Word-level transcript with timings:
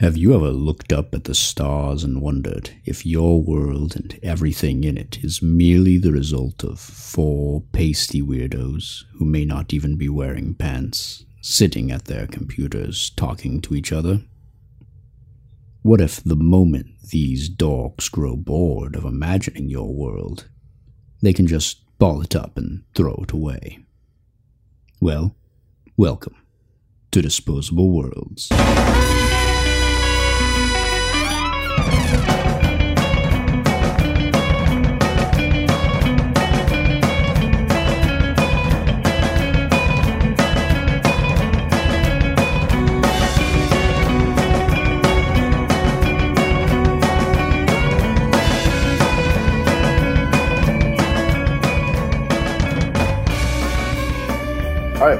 Have 0.00 0.16
you 0.16 0.32
ever 0.32 0.50
looked 0.50 0.92
up 0.92 1.12
at 1.12 1.24
the 1.24 1.34
stars 1.34 2.04
and 2.04 2.22
wondered 2.22 2.70
if 2.84 3.04
your 3.04 3.42
world 3.42 3.96
and 3.96 4.16
everything 4.22 4.84
in 4.84 4.96
it 4.96 5.18
is 5.24 5.42
merely 5.42 5.98
the 5.98 6.12
result 6.12 6.62
of 6.62 6.78
four 6.78 7.64
pasty 7.72 8.22
weirdos 8.22 9.02
who 9.14 9.24
may 9.24 9.44
not 9.44 9.74
even 9.74 9.96
be 9.96 10.08
wearing 10.08 10.54
pants, 10.54 11.24
sitting 11.40 11.90
at 11.90 12.04
their 12.04 12.28
computers 12.28 13.10
talking 13.10 13.60
to 13.62 13.74
each 13.74 13.90
other? 13.90 14.22
What 15.82 16.00
if 16.00 16.22
the 16.22 16.36
moment 16.36 16.86
these 17.10 17.48
dogs 17.48 18.08
grow 18.08 18.36
bored 18.36 18.94
of 18.94 19.04
imagining 19.04 19.68
your 19.68 19.92
world, 19.92 20.46
they 21.22 21.32
can 21.32 21.48
just 21.48 21.82
ball 21.98 22.22
it 22.22 22.36
up 22.36 22.56
and 22.56 22.84
throw 22.94 23.18
it 23.24 23.32
away? 23.32 23.80
Well, 25.00 25.34
welcome 25.96 26.36
to 27.10 27.20
Disposable 27.20 27.90
Worlds. 27.90 28.48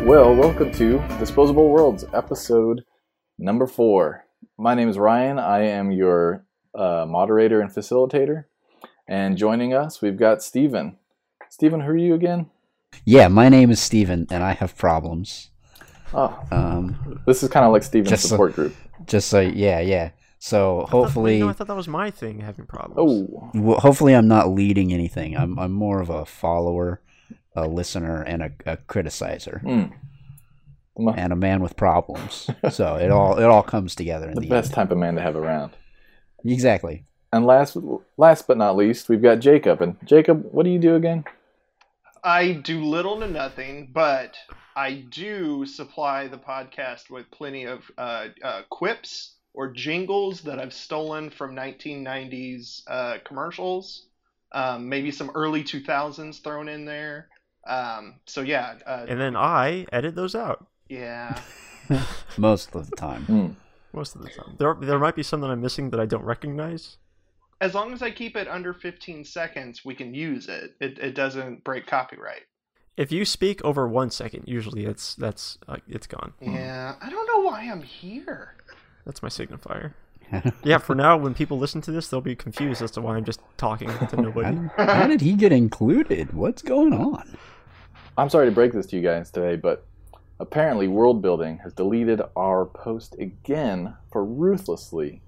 Well, 0.08 0.34
welcome 0.34 0.72
to 0.72 0.98
Disposable 1.18 1.68
Worlds, 1.68 2.04
episode 2.14 2.82
number 3.38 3.66
four. 3.66 4.24
My 4.56 4.74
name 4.74 4.88
is 4.88 4.96
Ryan. 4.98 5.38
I 5.38 5.64
am 5.64 5.92
your 5.92 6.46
uh, 6.74 7.04
moderator 7.06 7.60
and 7.60 7.70
facilitator. 7.70 8.44
And 9.06 9.36
joining 9.36 9.74
us, 9.74 10.00
we've 10.00 10.16
got 10.16 10.42
Stephen. 10.42 10.96
Stephen, 11.50 11.80
who 11.80 11.90
are 11.90 11.96
you 11.96 12.14
again? 12.14 12.46
Yeah, 13.04 13.28
my 13.28 13.50
name 13.50 13.70
is 13.70 13.80
Stephen, 13.80 14.26
and 14.30 14.42
I 14.42 14.52
have 14.52 14.76
problems. 14.76 15.50
Oh, 16.14 16.38
Um, 16.50 17.20
this 17.26 17.42
is 17.42 17.50
kind 17.50 17.66
of 17.66 17.72
like 17.72 17.82
Steven's 17.82 18.08
Just 18.10 18.22
so- 18.22 18.28
support 18.30 18.54
group. 18.54 18.74
just 19.06 19.28
so 19.28 19.40
yeah, 19.40 19.80
yeah. 19.80 20.10
So 20.40 20.86
hopefully, 20.88 21.40
no, 21.40 21.48
I 21.48 21.52
thought 21.52 21.66
that 21.66 21.76
was 21.76 21.88
my 21.88 22.10
thing 22.12 22.40
having 22.40 22.64
problems. 22.64 22.96
Oh, 22.96 23.50
well, 23.54 23.80
hopefully, 23.80 24.14
I'm 24.14 24.28
not 24.28 24.48
leading 24.48 24.92
anything. 24.92 25.36
I'm 25.36 25.58
I'm 25.58 25.72
more 25.72 26.00
of 26.00 26.10
a 26.10 26.24
follower, 26.24 27.02
a 27.64 27.68
listener, 27.68 28.22
and 28.22 28.42
a, 28.42 28.50
a 28.66 28.76
criticizer, 28.76 29.62
mm. 29.62 29.92
the, 30.96 31.10
and 31.16 31.32
a 31.32 31.36
man 31.36 31.60
with 31.60 31.76
problems. 31.76 32.50
so 32.70 32.96
it 32.96 33.10
all 33.10 33.38
it 33.38 33.44
all 33.44 33.62
comes 33.62 33.94
together 33.94 34.28
in 34.28 34.34
the 34.34 34.42
the, 34.42 34.48
best 34.48 34.68
end. 34.68 34.74
type 34.74 34.90
of 34.90 34.98
man 34.98 35.14
to 35.14 35.22
have 35.22 35.36
around. 35.36 35.72
Exactly. 36.44 37.04
And 37.32 37.44
last, 37.44 37.76
last 38.16 38.46
but 38.46 38.56
not 38.56 38.76
least, 38.76 39.08
we've 39.08 39.22
got 39.22 39.40
Jacob. 39.40 39.82
And 39.82 39.96
Jacob, 40.04 40.46
what 40.50 40.64
do 40.64 40.70
you 40.70 40.78
do 40.78 40.94
again? 40.94 41.24
I 42.24 42.52
do 42.52 42.84
little 42.84 43.20
to 43.20 43.28
nothing, 43.28 43.90
but 43.92 44.36
I 44.74 45.04
do 45.10 45.66
supply 45.66 46.26
the 46.26 46.38
podcast 46.38 47.10
with 47.10 47.30
plenty 47.30 47.64
of 47.64 47.90
uh, 47.98 48.28
uh, 48.42 48.62
quips 48.70 49.34
or 49.54 49.72
jingles 49.72 50.42
that 50.42 50.58
I've 50.58 50.72
stolen 50.72 51.30
from 51.30 51.54
1990s 51.54 52.82
uh, 52.86 53.18
commercials. 53.24 54.06
Um, 54.52 54.88
maybe 54.88 55.10
some 55.10 55.30
early 55.34 55.62
2000s 55.62 56.42
thrown 56.42 56.68
in 56.68 56.86
there. 56.86 57.28
Um, 57.68 58.14
so 58.26 58.40
yeah, 58.40 58.76
uh, 58.86 59.04
And 59.08 59.20
then 59.20 59.36
I 59.36 59.86
edit 59.92 60.14
those 60.14 60.34
out 60.34 60.66
yeah. 60.88 61.38
Most 62.36 62.74
of 62.74 62.88
the 62.88 62.96
time. 62.96 63.24
Mm. 63.26 63.54
most 63.92 64.14
of 64.14 64.22
the 64.22 64.28
time. 64.28 64.56
There, 64.58 64.74
there 64.80 64.98
might 64.98 65.16
be 65.16 65.22
some 65.22 65.40
that 65.40 65.48
I'm 65.50 65.60
missing 65.60 65.90
that 65.90 66.00
I 66.00 66.06
don't 66.06 66.24
recognize. 66.24 66.96
As 67.60 67.74
long 67.74 67.92
as 67.92 68.02
I 68.02 68.10
keep 68.10 68.36
it 68.36 68.46
under 68.46 68.72
15 68.72 69.24
seconds, 69.24 69.84
we 69.84 69.94
can 69.94 70.14
use 70.14 70.48
it. 70.48 70.74
It, 70.80 70.98
it 70.98 71.14
doesn't 71.14 71.64
break 71.64 71.86
copyright. 71.86 72.42
If 72.96 73.12
you 73.12 73.24
speak 73.24 73.64
over 73.64 73.86
one 73.86 74.10
second, 74.10 74.44
usually 74.46 74.84
it's 74.84 75.14
that's 75.14 75.56
uh, 75.68 75.76
it's 75.88 76.06
gone. 76.08 76.32
Yeah, 76.40 76.96
I 77.00 77.08
don't 77.08 77.26
know 77.26 77.48
why 77.48 77.60
I'm 77.70 77.82
here. 77.82 78.54
That's 79.06 79.22
my 79.22 79.28
signifier. 79.28 79.92
Yeah, 80.62 80.76
for 80.76 80.94
now, 80.94 81.16
when 81.16 81.32
people 81.32 81.58
listen 81.58 81.80
to 81.82 81.90
this, 81.90 82.08
they'll 82.08 82.20
be 82.20 82.36
confused 82.36 82.82
as 82.82 82.90
to 82.92 83.00
why 83.00 83.16
I'm 83.16 83.24
just 83.24 83.40
talking 83.56 83.88
to 83.88 83.94
How, 84.16 84.20
nobody. 84.20 84.58
how 84.76 85.06
did 85.06 85.22
he 85.22 85.32
get 85.32 85.52
included? 85.52 86.34
What's 86.34 86.60
going 86.60 86.92
on? 86.92 87.38
I'm 88.18 88.28
sorry 88.28 88.46
to 88.46 88.52
break 88.52 88.72
this 88.72 88.86
to 88.86 88.96
you 88.96 89.02
guys 89.02 89.30
today, 89.30 89.54
but 89.54 89.86
apparently 90.40 90.88
World 90.88 91.22
Building 91.22 91.60
has 91.62 91.72
deleted 91.72 92.20
our 92.34 92.66
post 92.66 93.14
again 93.20 93.94
for 94.10 94.24
ruthlessly, 94.24 95.22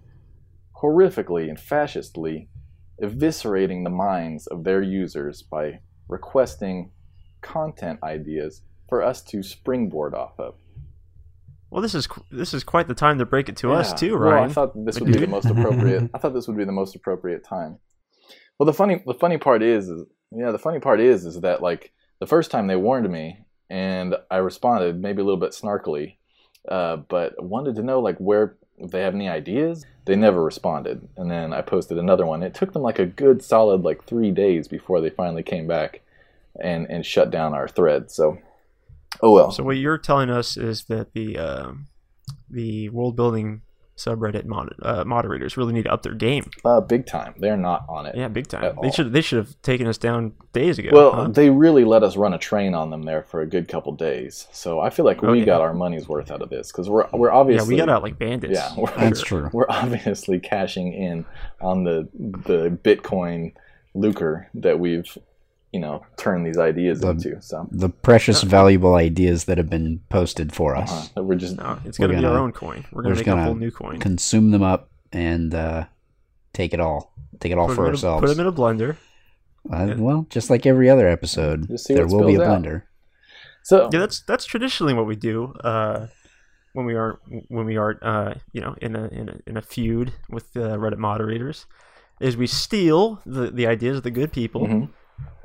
horrifically, 0.83 1.49
and 1.49 1.59
fascistly 1.59 2.49
eviscerating 3.01 3.85
the 3.85 3.91
minds 3.91 4.49
of 4.49 4.65
their 4.65 4.83
users 4.83 5.41
by 5.41 5.79
requesting 6.09 6.91
content 7.43 8.01
ideas 8.03 8.63
for 8.89 9.05
us 9.05 9.23
to 9.23 9.41
springboard 9.45 10.13
off 10.13 10.33
of. 10.41 10.57
Well, 11.71 11.83
this 11.83 11.95
is 11.95 12.09
this 12.33 12.53
is 12.53 12.65
quite 12.65 12.89
the 12.89 12.95
time 12.95 13.19
to 13.19 13.25
break 13.25 13.49
it 13.49 13.57
to 13.59 13.73
us 13.73 13.91
Yeah. 13.91 13.97
too, 13.97 14.19
Well, 14.19 14.43
I 14.43 14.49
thought 14.49 14.73
this 14.85 14.99
would 14.99 15.13
be 15.13 15.19
the 15.21 15.29
most 15.29 15.47
appropriate. 15.47 16.11
I 16.13 16.19
thought 16.19 16.35
this 16.35 16.49
would 16.49 16.57
be 16.57 16.65
the 16.65 16.73
most 16.73 16.97
appropriate 16.97 17.45
time. 17.45 17.79
Well, 18.59 18.67
the 18.67 18.75
funny 18.75 19.01
the 19.07 19.15
funny 19.15 19.39
part 19.39 19.63
is, 19.63 19.89
is 19.89 20.03
yeah, 20.33 20.51
the 20.51 20.59
funny 20.59 20.81
part 20.81 21.01
is 21.01 21.25
is 21.25 21.41
that 21.43 21.63
like 21.63 21.93
the 22.21 22.27
first 22.27 22.51
time 22.51 22.69
they 22.69 22.77
warned 22.77 23.11
me 23.11 23.41
and 23.69 24.15
I 24.31 24.37
responded 24.37 25.01
maybe 25.01 25.23
a 25.23 25.25
little 25.25 25.41
bit 25.41 25.53
snarkily, 25.53 26.17
uh, 26.69 26.97
but 26.97 27.43
wanted 27.43 27.75
to 27.77 27.83
know 27.83 28.01
like 28.01 28.19
where 28.19 28.57
if 28.81 28.91
they 28.91 29.03
have 29.03 29.15
any 29.15 29.29
ideas. 29.29 29.85
They 30.07 30.17
never 30.17 30.43
responded, 30.43 31.07
and 31.17 31.31
then 31.31 31.53
I 31.53 31.61
posted 31.61 31.99
another 31.99 32.27
one. 32.27 32.43
It 32.43 32.55
took 32.55 32.73
them 32.73 32.83
like 32.83 32.99
a 32.99 33.07
good 33.07 33.43
solid 33.43 33.83
like 33.83 34.05
three 34.05 34.31
days 34.31 34.67
before 34.67 35.01
they 35.01 35.11
finally 35.11 35.43
came 35.43 35.67
back 35.67 36.01
and 36.59 36.87
and 36.91 37.05
shut 37.05 37.31
down 37.31 37.55
our 37.55 37.69
thread. 37.69 38.11
So, 38.11 38.39
oh 39.21 39.33
well. 39.33 39.53
So 39.53 39.63
what 39.63 39.77
you're 39.77 39.99
telling 39.99 40.31
us 40.31 40.57
is 40.57 40.85
that 40.85 41.13
the 41.13 41.39
um, 41.39 41.89
the 42.49 42.89
world 42.89 43.15
building 43.15 43.63
subreddit 44.05 44.47
mod- 44.47 44.75
uh, 44.83 45.05
moderators 45.05 45.57
really 45.57 45.73
need 45.73 45.85
to 45.85 45.93
up 45.93 46.03
their 46.03 46.15
game. 46.15 46.49
uh, 46.65 46.81
big 46.81 47.07
time. 47.07 47.35
They're 47.39 47.57
not 47.57 47.85
on 47.89 48.07
it. 48.07 48.17
Yeah, 48.17 48.29
big 48.29 48.47
time. 48.49 48.65
At 48.65 48.81
They 48.81 48.91
should 48.91 49.13
they 49.13 49.21
should 49.21 49.39
have 49.39 49.61
taken 49.63 49.87
us 49.87 49.99
down 49.99 50.33
days 50.53 50.79
ago. 50.79 50.91
Well, 50.93 51.13
huh? 51.13 51.29
they 51.29 51.51
really 51.51 51.85
let 51.85 52.03
us 52.03 52.17
run 52.17 52.33
a 52.33 52.39
train 52.39 52.75
on 52.75 52.91
them 52.91 53.03
there 53.03 53.23
for 53.25 53.41
a 53.43 53.47
good 53.47 53.69
couple 53.69 53.93
days, 53.93 54.49
so 54.53 54.81
I 54.81 54.91
feel 54.91 55.05
like 55.05 55.23
Oh, 55.23 55.33
we 55.33 55.41
yeah. 55.41 55.45
got 55.45 55.61
our 55.61 55.75
money's 55.75 56.09
worth 56.09 56.31
out 56.31 56.41
of 56.43 56.49
this 56.51 56.73
because 56.73 56.89
we're 56.89 57.07
we're 57.13 57.31
obviously 57.31 57.75
yeah, 57.77 57.83
we 57.83 57.87
got 57.87 57.89
out 57.95 58.03
like 58.03 58.19
bandits. 58.19 58.55
Yeah, 58.55 58.75
we're, 58.77 58.91
That's 58.97 59.23
true. 59.31 59.51
we're 59.53 59.67
obviously 59.69 60.39
cashing 60.41 60.93
in 60.93 61.25
on 61.61 61.85
the 61.85 62.09
the 62.15 62.71
Bitcoin 62.83 63.53
lucre 63.95 64.49
that 64.55 64.79
we've 64.81 65.19
you 65.73 65.81
know 65.81 66.05
turn 66.17 66.43
these 66.45 66.59
ideas 66.59 67.01
The- 67.01 67.11
into. 67.11 67.41
So 67.43 67.69
The 67.71 67.89
precious, 67.89 68.43
valuable 68.43 68.95
ideas 68.97 69.45
that 69.45 69.57
have 69.59 69.71
been 69.71 70.01
posted 70.09 70.53
for 70.53 70.75
us. 70.77 70.91
uh-huh, 70.91 71.23
we're 71.23 71.37
just 71.37 71.57
No, 71.59 71.79
it's 71.85 71.99
gonna, 71.99 72.09
be 72.11 72.17
our 72.17 72.23
gonna- 72.23 72.41
own 72.43 72.53
coin. 72.53 72.85
We're 72.93 72.99
we're 72.99 73.03
gonna 73.05 73.15
make 73.17 73.27
a 73.27 73.31
gonna 73.31 73.45
whole 73.45 73.55
new 73.55 73.71
coin. 73.71 73.99
Consume 74.01 74.51
them 74.51 74.63
up 74.63 74.91
and 75.13 75.55
uh, 75.55 75.85
take 76.53 76.75
it 76.75 76.81
all. 76.81 77.13
Take 77.41 77.53
it 77.53 77.59
all 77.59 77.69
put, 77.69 77.77
for 77.77 77.83
them 77.85 77.89
in 77.89 77.91
a, 77.95 77.97
ourselves. 77.97 78.21
put 78.23 78.37
them 78.37 78.41
in 78.47 78.53
a 78.53 78.57
blender. 78.57 78.97
Uh, 79.71 79.95
well, 79.99 80.27
just 80.31 80.49
like 80.51 80.65
every 80.67 80.89
other 80.91 81.07
episode, 81.09 81.69
there 81.89 82.07
will 82.07 82.27
be 82.27 82.35
a 82.35 82.39
spills 82.39 82.49
out. 82.49 82.63
blender. 82.63 82.83
so 83.63 83.89
Yeah, 83.93 84.01
that's 84.01 84.23
that's 84.23 84.45
traditionally 84.47 84.95
what 84.95 85.07
we 85.07 85.17
do 85.17 85.53
uh, 85.63 86.07
when 86.73 86.87
we 86.87 86.95
aren't 86.95 87.19
when 87.49 87.67
we 87.67 87.77
aren't 87.77 88.03
uh, 88.03 88.35
you 88.53 88.61
know 88.61 88.75
in 88.81 88.97
a, 88.97 89.07
in 89.09 89.29
a 89.29 89.37
in 89.47 89.57
a 89.57 89.63
feud 89.63 90.13
with 90.31 90.53
the 90.55 90.77
Reddit 90.79 90.99
moderators. 90.99 91.67
Is 92.21 92.37
we 92.37 92.47
steal 92.47 93.23
the, 93.25 93.51
the 93.51 93.67
ideas 93.67 93.97
of 93.97 94.03
the 94.03 94.11
good 94.11 94.31
people, 94.33 94.67
Mhm. 94.67 94.89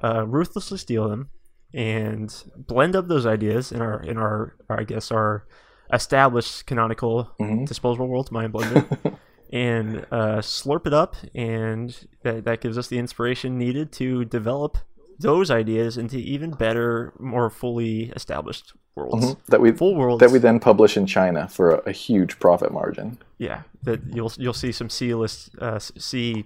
Uh, 0.03 0.25
ruthlessly 0.27 0.77
steal 0.77 1.09
them, 1.09 1.29
and 1.73 2.33
blend 2.55 2.95
up 2.95 3.07
those 3.07 3.25
ideas 3.25 3.71
in 3.71 3.81
our 3.81 4.01
in 4.01 4.17
our, 4.17 4.55
our 4.69 4.79
I 4.81 4.83
guess 4.83 5.11
our 5.11 5.45
established 5.93 6.65
canonical 6.65 7.31
Mhm. 7.39 7.67
disposable 7.67 8.07
world 8.07 8.31
mind 8.31 8.53
blender. 8.53 8.85
and 9.53 10.05
uh, 10.11 10.39
slurp 10.41 10.87
it 10.87 10.93
up, 10.93 11.15
and 11.35 11.95
that, 12.23 12.45
that 12.45 12.61
gives 12.61 12.77
us 12.77 12.87
the 12.87 12.97
inspiration 12.97 13.57
needed 13.57 13.91
to 13.93 14.25
develop 14.25 14.77
those 15.19 15.49
ideas 15.51 15.97
into 15.97 16.17
even 16.17 16.51
better, 16.51 17.13
more 17.19 17.49
fully 17.49 18.11
established 18.15 18.73
worlds. 18.95 19.25
mhm, 19.35 19.37
that 19.47 19.61
we 19.61 19.71
Full 19.71 19.95
worlds. 19.95 20.19
that 20.21 20.31
we 20.31 20.39
then 20.39 20.59
publish 20.59 20.97
in 20.97 21.05
China 21.05 21.47
for 21.47 21.71
a, 21.71 21.77
a 21.89 21.91
huge 21.91 22.37
profit 22.39 22.71
margin. 22.73 23.17
yeah, 23.37 23.61
that 23.83 24.01
you'll 24.11 24.31
you'll 24.37 24.53
see 24.53 24.71
some 24.71 24.89
C 24.89 25.13
list 25.13 25.51
uh, 25.61 25.77
C 25.79 26.45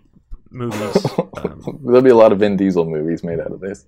movies. 0.51 1.05
Um, 1.39 1.79
There'll 1.85 2.01
be 2.01 2.09
a 2.09 2.15
lot 2.15 2.33
of 2.33 2.39
Vin 2.39 2.57
Diesel 2.57 2.83
movies 2.85 3.23
made 3.23 3.39
out 3.39 3.51
of 3.51 3.61
this 3.61 3.85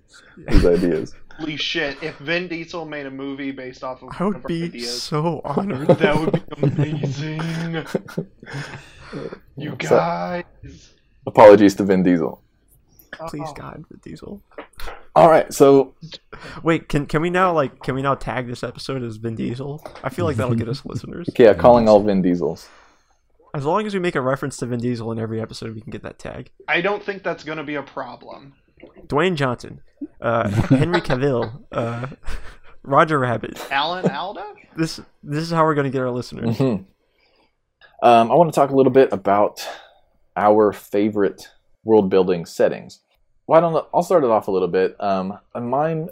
these 0.48 0.64
ideas. 0.64 1.14
Holy 1.38 1.56
shit! 1.56 2.02
If 2.02 2.16
Vin 2.18 2.48
Diesel 2.48 2.86
made 2.86 3.04
a 3.04 3.10
movie 3.10 3.50
based 3.50 3.84
off 3.84 4.02
of 4.02 4.08
I 4.18 4.24
would 4.24 4.42
be 4.44 4.64
ideas, 4.64 5.02
so 5.02 5.42
honored. 5.44 5.88
that 5.88 6.16
would 6.18 6.32
be 6.32 6.42
amazing. 6.62 7.74
you 9.56 9.70
So- 9.82 9.88
guys. 9.96 10.44
Apologies 11.26 11.74
to 11.76 11.84
Vin 11.84 12.02
Diesel. 12.02 12.40
Please 13.28 13.42
Oh. 13.48 13.52
God, 13.54 13.84
Vin 13.90 14.00
Diesel. 14.02 14.42
All 15.14 15.28
right, 15.28 15.52
so 15.52 15.94
Wait, 16.62 16.88
can 16.88 17.04
can 17.06 17.20
we 17.20 17.28
now 17.28 17.52
like 17.52 17.82
can 17.82 17.94
we 17.94 18.00
now 18.02 18.14
tag 18.14 18.46
this 18.46 18.62
episode 18.64 19.02
as 19.02 19.16
Vin 19.16 19.34
Diesel? 19.36 19.84
I 20.02 20.08
feel 20.08 20.24
like 20.24 20.36
that'll 20.36 20.54
get 20.54 20.68
us 20.68 20.82
listeners. 20.86 21.28
yeah, 21.38 21.52
calling 21.54 21.86
all 21.88 22.02
Vin 22.02 22.22
Diesels. 22.22 22.66
As 23.54 23.64
long 23.64 23.86
as 23.86 23.92
we 23.94 24.00
make 24.00 24.14
a 24.14 24.20
reference 24.20 24.56
to 24.58 24.66
Vin 24.66 24.80
Diesel 24.80 25.12
in 25.12 25.18
every 25.18 25.40
episode, 25.40 25.74
we 25.74 25.80
can 25.82 25.90
get 25.90 26.02
that 26.04 26.18
tag. 26.18 26.50
I 26.68 26.80
don't 26.80 27.02
think 27.02 27.22
that's 27.22 27.44
going 27.44 27.58
to 27.58 27.64
be 27.64 27.74
a 27.74 27.82
problem. 27.82 28.54
Dwayne 29.06 29.36
Johnson, 29.36 29.80
uh, 30.20 30.48
Henry 30.68 31.00
Cavill, 31.00 31.62
uh, 31.70 32.06
Roger 32.82 33.18
Rabbit. 33.18 33.60
Alan 33.70 34.08
Alda? 34.10 34.54
This 34.76 35.00
this 35.22 35.42
is 35.44 35.50
how 35.50 35.64
we're 35.64 35.74
going 35.74 35.84
to 35.84 35.90
get 35.90 36.00
our 36.00 36.10
listeners. 36.10 36.56
Mhm. 36.58 36.86
Um, 38.02 38.32
I 38.32 38.34
want 38.34 38.52
to 38.52 38.54
talk 38.58 38.70
a 38.70 38.74
little 38.74 38.90
bit 38.90 39.12
about 39.12 39.64
our 40.36 40.72
favorite 40.72 41.48
world 41.84 42.08
building 42.10 42.46
settings. 42.46 43.00
Why 43.46 43.60
don't 43.60 43.76
I- 43.76 43.84
I'll 43.94 44.02
start 44.02 44.24
it 44.24 44.30
off 44.30 44.48
a 44.48 44.50
little 44.50 44.66
bit. 44.68 44.96
Um, 44.98 45.38
and 45.54 45.68
mine, 45.68 46.08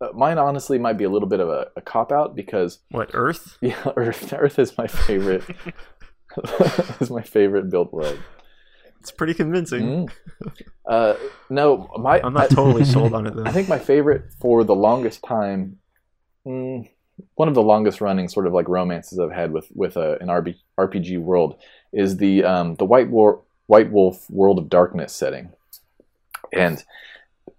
uh, 0.00 0.08
mine 0.14 0.38
honestly 0.38 0.78
might 0.78 0.96
be 0.96 1.04
a 1.04 1.10
little 1.10 1.28
bit 1.28 1.40
of 1.40 1.48
a, 1.50 1.66
a 1.76 1.80
cop 1.82 2.12
out 2.12 2.34
because 2.34 2.78
What 2.90 3.10
Earth? 3.12 3.58
yeah, 3.60 3.82
Earth, 3.96 4.32
Earth 4.32 4.58
is 4.58 4.78
my 4.78 4.86
favorite. 4.86 5.44
is 7.00 7.10
my 7.10 7.22
favorite 7.22 7.70
built 7.70 7.92
world. 7.92 8.18
It's 9.00 9.10
pretty 9.10 9.34
convincing. 9.34 10.08
Mhm. 10.08 10.12
Uh, 10.86 11.14
no, 11.48 11.88
my 11.98 12.20
I'm 12.22 12.34
not 12.34 12.52
I- 12.52 12.54
totally 12.54 12.84
sold 12.84 13.14
on 13.14 13.26
it 13.26 13.34
though. 13.34 13.44
I 13.44 13.52
think 13.52 13.68
my 13.68 13.78
favorite 13.78 14.24
for 14.40 14.62
the 14.64 14.74
longest 14.74 15.22
time, 15.24 15.78
mm, 16.46 16.88
one 17.36 17.48
of 17.48 17.54
the 17.54 17.62
longest 17.62 18.00
running 18.00 18.28
sort 18.28 18.46
of 18.46 18.52
like 18.52 18.68
romances 18.68 19.18
I've 19.18 19.32
had 19.32 19.52
with 19.52 19.68
with 19.74 19.96
a, 19.96 20.18
an 20.20 20.28
RB, 20.28 20.56
RPG 20.78 21.18
world 21.20 21.56
is 21.92 22.18
the 22.18 22.44
um, 22.44 22.74
the 22.76 22.84
White 22.84 23.08
War 23.10 23.42
White 23.66 23.90
Wolf 23.90 24.28
World 24.30 24.58
of 24.58 24.68
Darkness 24.68 25.12
setting, 25.14 25.50
and 26.52 26.84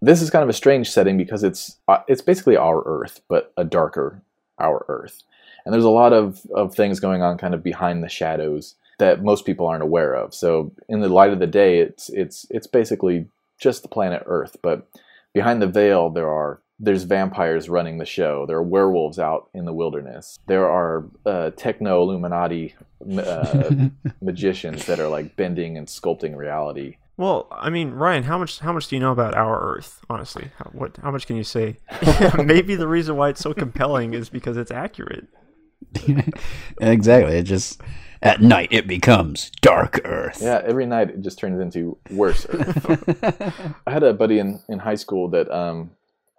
this 0.01 0.21
is 0.21 0.29
kind 0.29 0.43
of 0.43 0.49
a 0.49 0.53
strange 0.53 0.89
setting 0.91 1.17
because 1.17 1.43
it's 1.43 1.77
uh, 1.87 1.99
it's 2.07 2.21
basically 2.21 2.57
our 2.57 2.83
Earth 2.85 3.21
but 3.27 3.51
a 3.57 3.63
darker 3.63 4.21
our 4.59 4.85
Earth, 4.89 5.23
and 5.65 5.73
there's 5.73 5.83
a 5.85 5.89
lot 5.89 6.13
of 6.13 6.41
of 6.53 6.75
things 6.75 6.99
going 6.99 7.21
on 7.21 7.37
kind 7.37 7.53
of 7.53 7.63
behind 7.63 8.03
the 8.03 8.09
shadows 8.09 8.75
that 8.99 9.23
most 9.23 9.45
people 9.45 9.65
aren't 9.65 9.83
aware 9.83 10.13
of. 10.13 10.33
So 10.33 10.71
in 10.87 11.01
the 11.01 11.09
light 11.09 11.33
of 11.33 11.39
the 11.39 11.47
day, 11.47 11.79
it's 11.79 12.09
it's 12.09 12.45
it's 12.49 12.67
basically 12.67 13.27
just 13.57 13.81
the 13.81 13.89
planet 13.89 14.23
Earth, 14.25 14.57
but 14.61 14.87
behind 15.33 15.61
the 15.61 15.67
veil 15.67 16.09
there 16.09 16.29
are 16.29 16.61
there's 16.81 17.03
vampires 17.03 17.69
running 17.69 17.99
the 17.99 18.05
show. 18.05 18.45
There 18.47 18.57
are 18.57 18.63
werewolves 18.63 19.19
out 19.19 19.49
in 19.53 19.65
the 19.65 19.73
wilderness. 19.73 20.39
There 20.47 20.67
are 20.67 21.05
uh, 21.27 21.51
techno 21.51 22.01
Illuminati 22.01 22.73
uh, 23.17 23.87
magicians 24.21 24.87
that 24.87 24.99
are 24.99 25.07
like 25.07 25.35
bending 25.35 25.77
and 25.77 25.87
sculpting 25.87 26.35
reality. 26.35 26.97
Well, 27.17 27.47
I 27.51 27.69
mean, 27.69 27.91
Ryan, 27.91 28.23
how 28.23 28.39
much 28.39 28.59
how 28.59 28.73
much 28.73 28.87
do 28.87 28.95
you 28.95 28.99
know 28.99 29.11
about 29.11 29.35
our 29.35 29.61
Earth? 29.61 30.01
Honestly, 30.09 30.49
how, 30.57 30.71
what 30.73 30.97
how 31.03 31.11
much 31.11 31.27
can 31.27 31.35
you 31.35 31.43
say? 31.43 31.77
Maybe 32.43 32.75
the 32.75 32.87
reason 32.87 33.15
why 33.15 33.29
it's 33.29 33.41
so 33.41 33.53
compelling 33.53 34.15
is 34.15 34.29
because 34.29 34.57
it's 34.57 34.71
accurate. 34.71 35.27
exactly. 36.81 37.37
It 37.37 37.43
just 37.43 37.81
at 38.21 38.41
night 38.41 38.69
it 38.71 38.87
becomes 38.87 39.49
dark 39.61 40.01
Earth. 40.05 40.39
Yeah, 40.41 40.61
every 40.65 40.85
night 40.85 41.09
it 41.09 41.21
just 41.21 41.39
turns 41.39 41.59
into 41.59 41.97
worse. 42.09 42.45
Earth. 42.49 43.23
I 43.87 43.91
had 43.91 44.03
a 44.03 44.13
buddy 44.13 44.39
in, 44.39 44.59
in 44.69 44.79
high 44.79 44.95
school 44.95 45.27
that 45.29 45.49
um, 45.51 45.91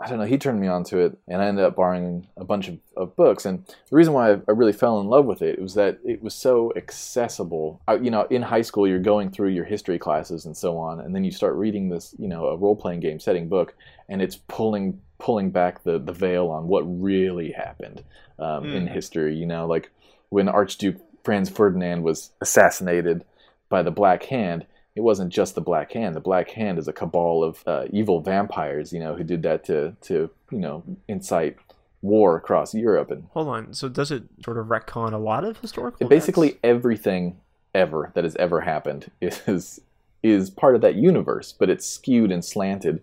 I 0.03 0.09
don't 0.09 0.19
know. 0.19 0.25
He 0.25 0.37
turned 0.37 0.61
me 0.61 0.67
on 0.67 0.83
to 0.85 0.99
it, 0.99 1.17
and 1.29 1.41
I 1.41 1.47
ended 1.47 1.65
up 1.65 1.77
borrowing 1.77 2.27
a 2.37 2.44
bunch 2.44 2.69
of, 2.69 2.79
of 2.97 3.15
books. 3.15 3.47
And 3.47 3.65
the 3.67 3.97
reason 3.97 4.12
why 4.12 4.33
I, 4.33 4.41
I 4.49 4.53
really 4.53 4.73
fell 4.73 5.00
in 5.00 5.06
love 5.06 5.27
with 5.27 5.43
it 5.43 5.61
was 5.61 5.75
that 5.75 5.99
it 6.05 6.23
was 6.23 6.35
so 6.35 6.73
accessible. 6.75 7.81
I, 7.87 7.95
you 7.97 8.11
know, 8.11 8.23
in 8.23 8.43
high 8.43 8.62
school, 8.62 8.88
you're 8.88 8.99
going 8.99 9.31
through 9.31 9.50
your 9.50 9.65
history 9.65 9.99
classes 9.99 10.45
and 10.45 10.56
so 10.56 10.77
on, 10.77 11.00
and 11.00 11.15
then 11.15 11.23
you 11.23 11.31
start 11.31 11.55
reading 11.55 11.88
this, 11.88 12.15
you 12.19 12.27
know, 12.27 12.47
a 12.47 12.56
role 12.56 12.75
playing 12.75 13.00
game 13.00 13.21
setting 13.21 13.49
book, 13.49 13.75
and 14.09 14.21
it's 14.21 14.37
pulling 14.49 15.00
pulling 15.23 15.51
back 15.51 15.83
the 15.85 15.99
the 15.99 16.13
veil 16.13 16.49
on 16.49 16.67
what 16.69 16.83
really 16.83 17.53
happened 17.53 18.03
um, 18.39 18.65
in 18.77 18.87
Mm. 18.87 18.93
history. 18.93 19.35
You 19.37 19.47
know, 19.47 19.67
like 19.67 19.91
when 20.31 20.49
Archduke 20.49 20.97
Franz 21.25 21.49
Ferdinand 21.49 22.03
was 22.03 22.31
assassinated 22.41 23.25
by 23.69 23.83
the 23.83 23.91
Black 23.91 24.25
Hand 24.25 24.67
it 24.95 25.01
wasn't 25.01 25.33
just 25.33 25.55
the 25.55 25.63
Black 25.63 25.93
Hand. 25.93 26.15
The 26.15 26.21
Black 26.21 26.51
Hand 26.51 26.79
is 26.79 26.87
a 26.87 26.93
cabal 26.93 27.43
of 27.43 27.63
uh, 27.67 27.85
evil 27.91 28.21
vampires, 28.21 28.93
you 28.93 29.01
know, 29.01 29.15
who 29.17 29.25
did 29.25 29.43
that 29.45 29.65
to 29.65 29.97
to 30.03 30.29
you 30.51 30.59
know 30.59 30.83
incite 31.09 31.57
war 32.03 32.37
across 32.37 32.75
Europe, 32.75 33.11
and 33.11 33.25
Hold 33.33 33.49
on. 33.49 33.73
So 33.73 33.89
does 33.89 34.11
it 34.11 34.25
sort 34.45 34.59
of 34.59 34.67
retcon 34.67 35.15
a 35.15 35.19
lot 35.19 35.45
of 35.45 35.57
historical? 35.61 36.07
basically 36.09 36.49
events? 36.49 36.61
everything 36.65 37.37
ever 37.75 38.11
that 38.15 38.25
has 38.25 38.37
ever 38.37 38.61
happened 38.61 39.11
is 39.23 39.81
is 40.23 40.51
part 40.51 40.75
of 40.75 40.83
that 40.83 40.97
universe, 40.97 41.55
but 41.59 41.71
it's 41.71 41.87
skewed 41.87 42.31
and 42.31 42.45
slanted 42.45 43.01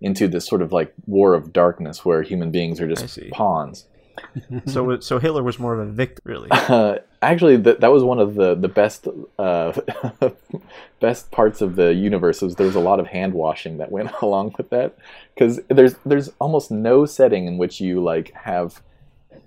into 0.00 0.28
this 0.28 0.46
sort 0.46 0.62
of 0.62 0.72
like 0.72 0.92
war 1.06 1.34
of 1.34 1.52
darkness 1.52 2.04
where 2.04 2.22
human 2.22 2.50
beings 2.50 2.80
are 2.80 2.88
just 2.88 3.18
pawns. 3.30 3.86
so 4.66 5.00
so 5.00 5.18
Hitler 5.18 5.42
was 5.42 5.58
more 5.58 5.74
of 5.74 5.88
a 5.88 5.90
victim, 5.90 6.22
really. 6.24 6.48
Uh, 6.70 6.98
actually, 7.20 7.56
that 7.56 7.80
that 7.80 7.90
was 7.90 8.04
one 8.04 8.18
of 8.18 8.34
the 8.34 8.54
the 8.54 8.68
best 8.68 9.08
uh, 9.38 9.72
best 11.00 11.30
parts 11.30 11.60
of 11.60 11.76
the 11.76 11.92
universe. 11.94 12.42
Was 12.42 12.56
there 12.56 12.66
was 12.66 12.76
a 12.76 12.80
lot 12.80 13.00
of 13.00 13.06
hand 13.06 13.34
washing 13.34 13.78
that 13.78 13.90
went 13.90 14.10
along 14.22 14.54
with 14.56 14.70
that 14.70 14.96
because 15.34 15.60
there's 15.68 15.94
there's 16.06 16.30
almost 16.38 16.70
no 16.70 17.06
setting 17.06 17.46
in 17.46 17.58
which 17.58 17.80
you 17.80 18.02
like 18.02 18.32
have 18.34 18.82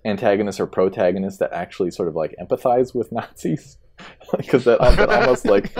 antagonists 0.05 0.59
or 0.59 0.67
protagonists 0.67 1.39
that 1.39 1.53
actually 1.53 1.91
sort 1.91 2.07
of 2.07 2.15
like 2.15 2.35
empathize 2.41 2.93
with 2.93 3.11
Nazis 3.11 3.77
because 4.37 4.63
that, 4.65 4.79
that 4.79 5.09
almost 5.09 5.45
like 5.55 5.73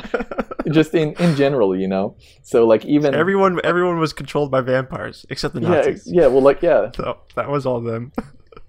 just 0.72 0.94
in 0.94 1.14
in 1.14 1.36
general, 1.36 1.76
you 1.76 1.88
know. 1.88 2.16
So 2.42 2.66
like 2.66 2.86
even 2.86 3.14
everyone 3.14 3.60
everyone 3.64 4.00
was 4.00 4.14
controlled 4.14 4.52
by 4.52 4.62
vampires 4.62 5.26
except 5.30 5.54
the 5.54 5.62
Nazis. 5.62 6.04
yeah 6.06 6.28
well 6.28 6.42
like 6.42 6.62
yeah 6.62 6.92
So 6.96 7.20
that 7.36 7.50
was 7.50 7.66
all 7.66 7.82
them. 7.82 8.12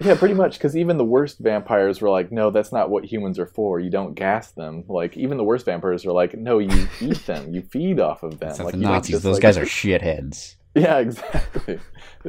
Yeah, 0.01 0.17
pretty 0.17 0.35
much. 0.35 0.55
Because 0.55 0.77
even 0.77 0.97
the 0.99 1.05
worst 1.05 1.39
vampires 1.39 2.01
were 2.01 2.11
like, 2.11 2.33
no, 2.33 2.51
that's 2.51 2.73
not 2.73 2.91
what 2.91 3.05
humans 3.05 3.39
are 3.39 3.47
for. 3.47 3.79
You 3.79 3.91
don't 3.91 4.15
gas 4.15 4.51
them. 4.51 4.85
Like 4.89 5.17
even 5.17 5.37
the 5.37 5.45
worst 5.45 5.67
vampires 5.67 6.05
are 6.05 6.13
like, 6.13 6.35
no, 6.35 6.59
you 6.59 6.89
eat 7.01 7.25
them. 7.27 7.55
You 7.55 7.63
feed 7.63 8.01
off 8.01 8.23
of 8.23 8.41
them. 8.41 8.51
Except 8.51 8.65
like 8.65 8.75
the 8.75 8.81
Nazis, 8.81 9.13
just, 9.17 9.23
those 9.23 9.35
like- 9.35 9.43
guys 9.43 9.57
are 9.57 9.65
shitheads. 9.65 10.57
Yeah, 10.75 10.99
exactly. 10.99 11.79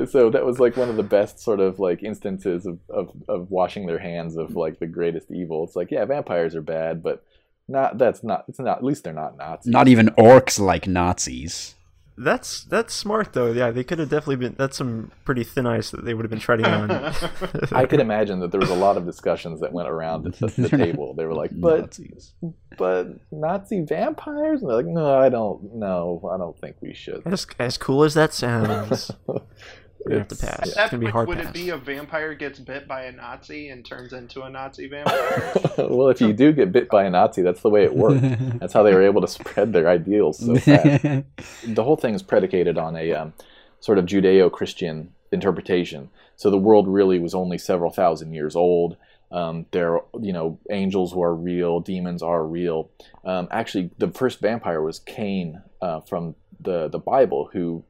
so 0.07 0.29
that 0.29 0.45
was 0.45 0.59
like 0.59 0.77
one 0.77 0.89
of 0.89 0.97
the 0.97 1.03
best 1.03 1.39
sort 1.39 1.59
of 1.59 1.79
like 1.79 2.03
instances 2.03 2.65
of, 2.65 2.79
of, 2.89 3.11
of 3.27 3.51
washing 3.51 3.85
their 3.85 3.99
hands 3.99 4.37
of 4.37 4.55
like 4.55 4.79
the 4.79 4.87
greatest 4.87 5.31
evil. 5.31 5.63
It's 5.63 5.75
like, 5.75 5.91
yeah, 5.91 6.05
vampires 6.05 6.55
are 6.55 6.61
bad, 6.61 7.01
but 7.03 7.23
not. 7.67 7.97
That's 7.97 8.23
not. 8.23 8.45
It's 8.47 8.59
not. 8.59 8.77
At 8.77 8.83
least 8.83 9.03
they're 9.03 9.13
not 9.13 9.37
Nazis. 9.37 9.71
Not 9.71 9.87
even 9.87 10.07
orcs 10.09 10.59
like 10.59 10.87
Nazis. 10.87 11.74
That's 12.17 12.63
that's 12.63 12.93
smart 12.93 13.33
though. 13.33 13.51
Yeah, 13.51 13.71
they 13.71 13.83
could 13.83 13.99
have 13.99 14.09
definitely 14.09 14.37
been. 14.37 14.55
That's 14.57 14.77
some 14.77 15.11
pretty 15.25 15.43
thin 15.43 15.65
ice 15.65 15.91
that 15.91 16.05
they 16.05 16.13
would 16.13 16.23
have 16.23 16.29
been 16.29 16.39
treading 16.39 16.65
on. 16.65 16.89
I 17.71 17.85
could 17.85 17.99
imagine 17.99 18.39
that 18.39 18.51
there 18.51 18.59
was 18.61 18.69
a 18.69 18.75
lot 18.75 18.95
of 18.95 19.05
discussions 19.05 19.59
that 19.59 19.73
went 19.73 19.89
around 19.89 20.25
at 20.27 20.35
the, 20.35 20.47
the 20.47 20.69
table. 20.69 21.13
They 21.13 21.25
were 21.25 21.33
like, 21.33 21.51
but 21.59 21.81
Nazis. 21.81 22.33
but 22.77 23.07
Nazi 23.31 23.81
vampires? 23.81 24.61
And 24.61 24.69
they're 24.69 24.77
like, 24.77 24.85
no, 24.85 25.19
I 25.19 25.27
don't. 25.27 25.75
No, 25.75 26.29
I 26.33 26.37
don't 26.37 26.57
think 26.57 26.77
we 26.79 26.93
should. 26.93 27.21
as 27.25 27.45
as 27.59 27.77
cool 27.77 28.03
as 28.05 28.13
that 28.13 28.33
sounds, 28.33 29.11
we're 30.05 30.09
gonna 30.11 30.19
have 30.19 30.27
to 30.29 30.35
pass. 30.45 30.59
It's 30.67 30.75
That 30.75 30.91
gonna 30.91 31.05
be 31.05 31.11
hard 31.11 31.27
would 31.27 31.37
pass. 31.39 31.47
it 31.47 31.53
be 31.53 31.69
a 31.69 31.77
vampire 31.77 32.33
gets 32.35 32.59
bit 32.59 32.87
by 32.87 33.03
a 33.05 33.11
Nazi 33.11 33.69
and 33.69 33.83
turns 33.85 34.13
into 34.13 34.43
a 34.43 34.49
Nazi 34.49 34.87
vampire? 34.89 35.51
well, 35.77 36.09
if 36.09 36.21
you 36.21 36.31
do 36.33 36.51
get 36.53 36.71
bit 36.71 36.89
by 36.89 37.05
a 37.05 37.09
Nazi, 37.09 37.41
that's 37.41 37.61
the 37.61 37.69
way 37.69 37.83
it 37.83 37.95
worked. 37.95 38.21
That's 38.59 38.73
how 38.73 38.83
they 38.83 38.93
were 38.93 39.03
able 39.03 39.21
to 39.21 39.27
spread 39.27 39.73
their 39.73 39.87
ideals 39.89 40.39
so 40.39 40.55
fast. 40.55 41.03
the 41.67 41.83
whole 41.83 41.95
thing 41.97 42.13
is 42.13 42.21
predicated 42.23 42.77
on 42.77 42.95
a 42.95 43.11
um, 43.13 43.33
sort 43.79 43.97
of 43.97 44.05
Judeo-Christian 44.05 45.11
interpretation. 45.31 46.09
So 46.35 46.49
the 46.49 46.57
world 46.57 46.87
really 46.87 47.19
was 47.19 47.33
only 47.33 47.57
several 47.57 47.91
thousand 47.91 48.33
years 48.33 48.55
old. 48.55 48.97
Um, 49.31 49.65
there, 49.71 49.99
you 50.21 50.31
know, 50.31 50.59
angels 50.69 51.13
were 51.15 51.33
real, 51.35 51.79
demons 51.79 52.21
are 52.21 52.45
real. 52.45 52.89
Um, 53.25 53.47
actually, 53.51 53.89
the 53.97 54.09
first 54.09 54.39
vampire 54.39 54.81
was 54.81 54.99
Cain 54.99 55.61
uh, 55.81 56.01
from 56.01 56.35
the 56.59 56.87
the 56.87 56.99
Bible, 56.99 57.49
who 57.51 57.83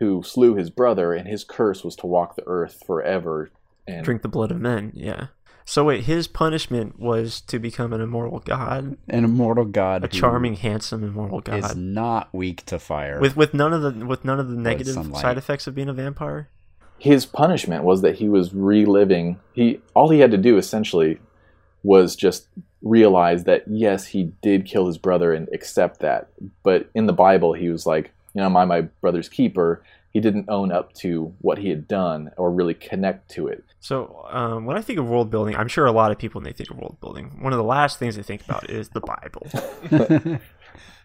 who 0.00 0.22
slew 0.24 0.54
his 0.56 0.70
brother, 0.70 1.12
and 1.12 1.28
his 1.28 1.44
curse 1.44 1.84
was 1.84 1.94
to 1.96 2.06
walk 2.06 2.34
the 2.36 2.42
earth 2.46 2.82
forever. 2.86 3.50
And 3.86 4.04
Drink 4.04 4.22
the 4.22 4.28
blood 4.28 4.50
of 4.50 4.60
men. 4.60 4.92
Yeah. 4.94 5.28
So 5.66 5.84
wait, 5.84 6.04
his 6.04 6.26
punishment 6.26 6.98
was 6.98 7.40
to 7.42 7.58
become 7.60 7.92
an 7.92 8.00
immortal 8.00 8.40
god, 8.40 8.96
An 9.08 9.24
immortal 9.24 9.64
god. 9.66 10.02
a 10.04 10.08
charming, 10.08 10.54
handsome, 10.54 11.04
immortal 11.04 11.40
god. 11.40 11.58
Is 11.58 11.66
god, 11.66 11.76
not 11.76 12.28
weak 12.34 12.64
to 12.66 12.78
fire. 12.80 13.20
with 13.20 13.36
with 13.36 13.54
none 13.54 13.72
of 13.72 13.82
the 13.82 14.04
with 14.04 14.24
none 14.24 14.40
of 14.40 14.48
the 14.48 14.56
negative 14.56 14.94
side 15.16 15.38
effects 15.38 15.66
of 15.68 15.74
being 15.76 15.88
a 15.88 15.92
vampire. 15.92 16.48
his 16.98 17.24
punishment 17.24 17.84
was 17.84 18.02
that 18.02 18.16
he 18.16 18.28
was 18.28 18.52
reliving 18.52 19.38
he 19.52 19.80
all 19.94 20.08
he 20.10 20.18
had 20.20 20.30
to 20.32 20.36
do 20.38 20.56
essentially 20.58 21.18
was 21.82 22.16
just 22.16 22.48
realize 22.82 23.44
that 23.44 23.62
yes 23.68 24.06
he 24.08 24.24
did 24.42 24.66
kill 24.66 24.86
his 24.86 24.98
brother 24.98 25.32
and 25.32 25.48
accept 25.52 26.00
that 26.00 26.28
but 26.62 26.90
in 26.94 27.06
the 27.06 27.12
bible 27.12 27.52
he 27.54 27.68
was 27.70 27.86
like 27.86 28.12
you 28.34 28.40
know 28.40 28.46
am 28.46 28.56
i 28.56 28.64
my 28.64 28.82
brother's 29.00 29.28
keeper 29.28 29.82
he 30.12 30.18
didn't 30.18 30.46
own 30.48 30.72
up 30.72 30.92
to 30.92 31.34
what 31.40 31.58
he 31.58 31.68
had 31.68 31.86
done 31.86 32.32
or 32.36 32.50
really 32.50 32.74
connect 32.74 33.30
to 33.30 33.46
it. 33.46 33.62
So 33.78 34.26
um, 34.28 34.64
when 34.64 34.76
I 34.76 34.82
think 34.82 34.98
of 34.98 35.06
world 35.06 35.30
building, 35.30 35.54
I'm 35.54 35.68
sure 35.68 35.86
a 35.86 35.92
lot 35.92 36.10
of 36.10 36.18
people 36.18 36.40
when 36.40 36.44
they 36.46 36.52
think 36.52 36.68
of 36.68 36.78
world 36.78 36.96
building, 37.00 37.38
one 37.40 37.52
of 37.52 37.58
the 37.58 37.64
last 37.64 38.00
things 38.00 38.16
they 38.16 38.24
think 38.24 38.42
about 38.42 38.68
is 38.68 38.88
the 38.88 39.00
Bible. 39.00 40.40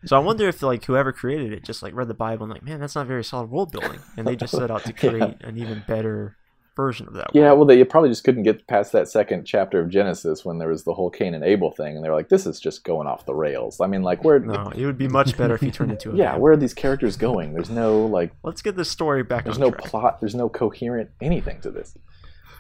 So 0.06 0.16
I 0.16 0.20
wonder 0.20 0.48
if 0.48 0.62
like 0.62 0.86
whoever 0.86 1.12
created 1.12 1.52
it 1.52 1.64
just 1.64 1.82
like 1.82 1.96
read 1.96 2.08
the 2.08 2.14
Bible 2.14 2.44
and 2.44 2.54
like, 2.54 2.64
man, 2.64 2.80
that's 2.80 2.96
not 2.96 3.08
very 3.08 3.24
solid 3.24 3.50
world 3.50 3.72
building, 3.72 4.00
and 4.18 4.28
they 4.28 4.36
just 4.36 4.56
set 4.56 4.70
out 4.70 4.84
to 4.86 4.94
create 4.94 5.42
an 5.42 5.58
even 5.58 5.84
better 5.88 6.38
version 6.76 7.08
of 7.08 7.14
that. 7.14 7.28
Yeah, 7.34 7.46
world. 7.48 7.58
well, 7.60 7.66
they 7.68 7.84
probably 7.84 8.10
just 8.10 8.24
couldn't 8.24 8.44
get 8.44 8.68
past 8.68 8.92
that 8.92 9.08
second 9.08 9.46
chapter 9.46 9.80
of 9.80 9.90
Genesis 9.90 10.44
when 10.46 10.58
there 10.60 10.68
was 10.70 10.84
the 10.84 10.94
whole 10.94 11.10
Cain 11.10 11.34
and 11.34 11.44
Abel 11.44 11.72
thing, 11.72 11.96
and 11.96 12.04
they 12.04 12.10
were 12.10 12.16
like, 12.16 12.30
"This 12.30 12.46
is 12.46 12.60
just 12.60 12.84
going 12.84 13.08
off 13.08 13.26
the 13.26 13.34
rails." 13.36 13.80
I 13.82 13.88
mean, 13.88 14.04
like, 14.04 14.24
where? 14.24 14.40
no, 14.40 14.70
it 14.76 14.86
would 14.86 14.98
be 14.98 15.08
much 15.08 15.38
better 15.38 15.56
if 15.56 15.62
he 15.62 15.72
turned 15.72 15.92
into 15.92 16.12
a 16.12 16.16
Yeah, 16.16 16.24
vampire. 16.26 16.40
where 16.42 16.52
are 16.54 16.58
these 16.58 16.74
characters 16.74 17.18
going? 17.18 17.54
There's 17.54 17.70
no 17.70 18.06
like, 18.06 18.32
Let's 18.44 18.62
get 18.62 18.76
this 18.76 18.90
story 18.90 19.24
back 19.24 19.46
there's 19.46 19.58
on 19.58 19.62
no 19.62 19.72
track. 19.72 19.86
plot, 19.86 20.20
there's 20.20 20.36
no 20.36 20.50
coherent 20.50 21.10
anything 21.22 21.62
to 21.62 21.72
this. 21.72 21.98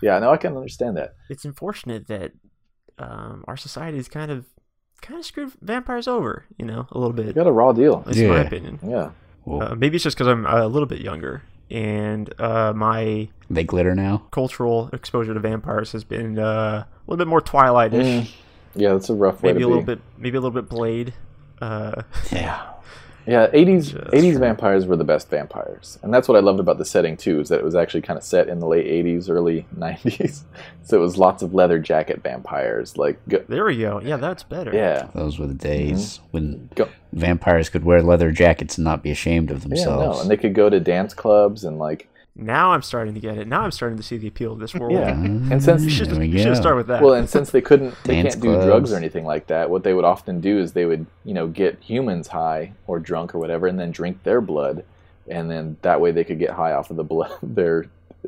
Yeah, 0.02 0.20
no, 0.20 0.32
I 0.32 0.38
can 0.38 0.56
understand 0.56 0.98
that. 0.98 1.14
It's 1.30 1.46
unfortunate 1.46 2.08
that 2.08 2.32
um, 2.98 3.44
our 3.48 3.58
society 3.58 3.98
is 3.98 4.08
kind 4.08 4.32
of 4.32 4.46
kind 5.02 5.20
of 5.20 5.26
screwed 5.26 5.52
vampires 5.62 6.08
over, 6.08 6.46
you 6.58 6.66
know, 6.66 6.88
a 6.92 6.98
little 6.98 7.16
You 7.18 7.26
bit. 7.26 7.36
got 7.36 7.48
a 7.48 7.52
raw 7.52 7.72
deal. 7.74 8.02
That's 8.06 8.18
my 8.18 8.40
opinion. 8.42 8.80
Yeah, 8.84 9.12
Well, 9.46 9.72
Uh, 9.72 9.76
maybe 9.76 9.96
it's 9.96 10.04
just 10.04 10.16
because 10.18 10.28
I'm 10.28 10.46
a 10.46 10.68
little 10.68 10.88
bit 10.88 11.02
younger, 11.02 11.44
and 11.70 12.34
uh, 12.40 12.74
my 12.76 13.30
they 13.50 13.64
glitter 13.64 13.96
now. 13.96 14.24
cultural 14.32 14.90
exposure 14.94 15.34
to 15.34 15.40
vampires 15.40 15.92
has 15.92 16.04
been 16.04 16.38
uh, 16.40 16.86
a 16.86 16.88
little 17.08 17.18
bit 17.18 17.28
more 17.28 17.42
Twilightish. 17.42 18.22
Mm, 18.24 18.32
yeah, 18.76 18.94
that's 18.94 19.10
a 19.10 19.14
rough 19.16 19.42
way 19.44 19.52
maybe 19.52 19.60
to 19.62 19.66
a 19.66 19.70
little 19.70 19.84
bit, 19.84 20.00
maybe 20.18 20.38
a 20.38 20.42
little 20.42 20.60
bit 20.62 20.70
Blade. 20.70 21.14
Uh, 21.62 22.04
Yeah. 22.32 22.72
Yeah, 23.28 23.48
80s 23.48 23.92
Just 23.92 23.96
80s 24.12 24.40
vampires 24.40 24.86
were 24.86 24.96
the 24.96 25.04
best 25.04 25.30
vampires. 25.30 25.98
And 26.04 26.14
that's 26.14 26.28
what 26.28 26.38
I 26.38 26.42
loved 26.42 26.60
about 26.60 26.78
the 26.78 26.86
setting 26.86 27.18
too, 27.18 27.40
is 27.40 27.50
that 27.50 27.60
it 27.60 27.64
was 27.66 27.76
actually 27.76 28.02
kind 28.02 28.18
of 28.18 28.24
set 28.24 28.48
in 28.50 28.60
the 28.60 28.68
late 28.68 28.86
80s, 28.86 29.30
early 29.30 29.66
90s. 29.78 30.44
So 30.84 30.98
it 30.98 31.00
was 31.02 31.18
lots 31.18 31.42
of 31.42 31.54
leather 31.54 31.80
jacket 31.80 32.22
vampires 32.22 32.98
like 32.98 33.20
go, 33.28 33.44
there 33.50 33.66
we 33.66 33.78
go. 33.80 34.00
Yeah, 34.02 34.18
that's 34.18 34.44
better. 34.44 34.74
yeah. 34.74 35.08
Those 35.16 35.40
were 35.40 35.48
the 35.48 35.54
days 35.54 36.18
mm-hmm. 36.20 36.28
when 36.32 36.70
Go- 36.76 36.90
vampires 37.14 37.70
could 37.70 37.84
wear 37.84 38.02
leather 38.02 38.32
jackets 38.32 38.78
and 38.78 38.86
not 38.86 39.02
be 39.02 39.12
ashamed 39.12 39.50
of 39.52 39.64
Yeah, 39.64 39.70
themselves. 39.70 40.18
no, 40.18 40.22
and 40.22 40.30
they 40.30 40.38
could 40.38 40.54
go 40.54 40.70
to 40.70 40.80
dance 40.80 41.14
clubs 41.14 41.64
and 41.64 41.80
like 41.80 42.08
Now 42.38 42.72
I'm 42.72 42.82
starting 42.82 43.14
to 43.14 43.20
get 43.22 43.38
it. 43.38 43.48
Now 43.48 43.62
I'm 43.62 43.72
starting 43.72 43.98
to 43.98 44.04
see 44.04 44.18
the 44.18 44.28
appeal 44.28 44.52
of 44.52 44.60
this 44.60 44.76
world. 44.76 44.92
Yeah. 44.94 45.10
And 45.12 45.64
since- 45.64 45.84
You 45.84 45.90
should, 45.90 46.12
we 46.18 46.38
should 46.38 46.58
start 46.58 46.76
with 46.76 46.88
that. 46.88 47.02
well, 47.02 47.14
and 47.14 47.30
since 47.30 47.50
they 47.52 47.62
couldn't 47.62 47.96
they 48.04 48.22
Dance 48.22 48.36
can't 48.36 48.44
do 48.44 48.66
drugs 48.66 48.92
or 48.92 48.98
anything 48.98 49.24
like 49.26 49.48
that, 49.48 49.70
what 49.70 49.84
they 49.84 49.94
would 49.94 50.04
often 50.06 50.42
do 50.42 50.60
is 50.60 50.74
they 50.74 50.86
would, 50.86 51.06
you 51.24 51.34
know, 51.34 51.48
get 51.48 51.80
humans 51.82 52.28
high 52.28 52.74
or 52.88 53.00
drunk 53.00 53.34
or 53.34 53.40
whatever 53.40 53.68
and 53.68 53.80
then 53.80 53.92
drink 53.92 54.24
their 54.24 54.42
blood 54.42 54.84
and 55.30 55.50
then 55.50 55.78
that 55.82 56.02
way 56.02 56.12
they 56.12 56.24
could 56.26 56.38
get 56.40 56.52
high 56.52 56.74
off 56.74 56.90
of 56.92 56.98
the 56.98 57.04
blood 57.04 57.32
their 57.42 57.86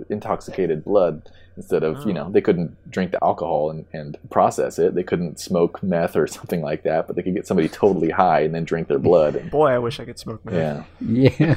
intoxicated 0.10 0.84
blood 0.86 1.22
instead 1.58 1.84
of 1.84 1.98
you 2.06 2.12
Oh. 2.12 2.14
know 2.14 2.30
they 2.32 2.42
couldn't 2.42 2.76
drink 2.92 3.12
the 3.12 3.24
alcohol 3.24 3.72
and, 3.72 3.86
and 3.92 4.16
process 4.30 4.78
it 4.80 4.94
they 4.96 5.04
couldn't 5.04 5.40
smoke 5.40 5.82
meth 5.84 6.16
or 6.16 6.28
something 6.38 6.62
like 6.62 6.84
that 6.84 7.08
but 7.08 7.16
they 7.16 7.24
could 7.24 7.34
get 7.34 7.48
somebody 7.48 7.68
totally 7.68 8.12
high 8.12 8.42
and 8.42 8.54
then 8.54 8.64
drink 8.64 8.88
their 8.88 9.00
blood 9.00 9.36
and, 9.36 9.50
Boy, 9.52 9.70
I 9.72 9.80
wish 9.80 10.00
I 10.00 10.06
could 10.06 10.20
smoke 10.20 10.46
meth. 10.46 10.86
yeah 11.02 11.30
Yeah, 11.40 11.56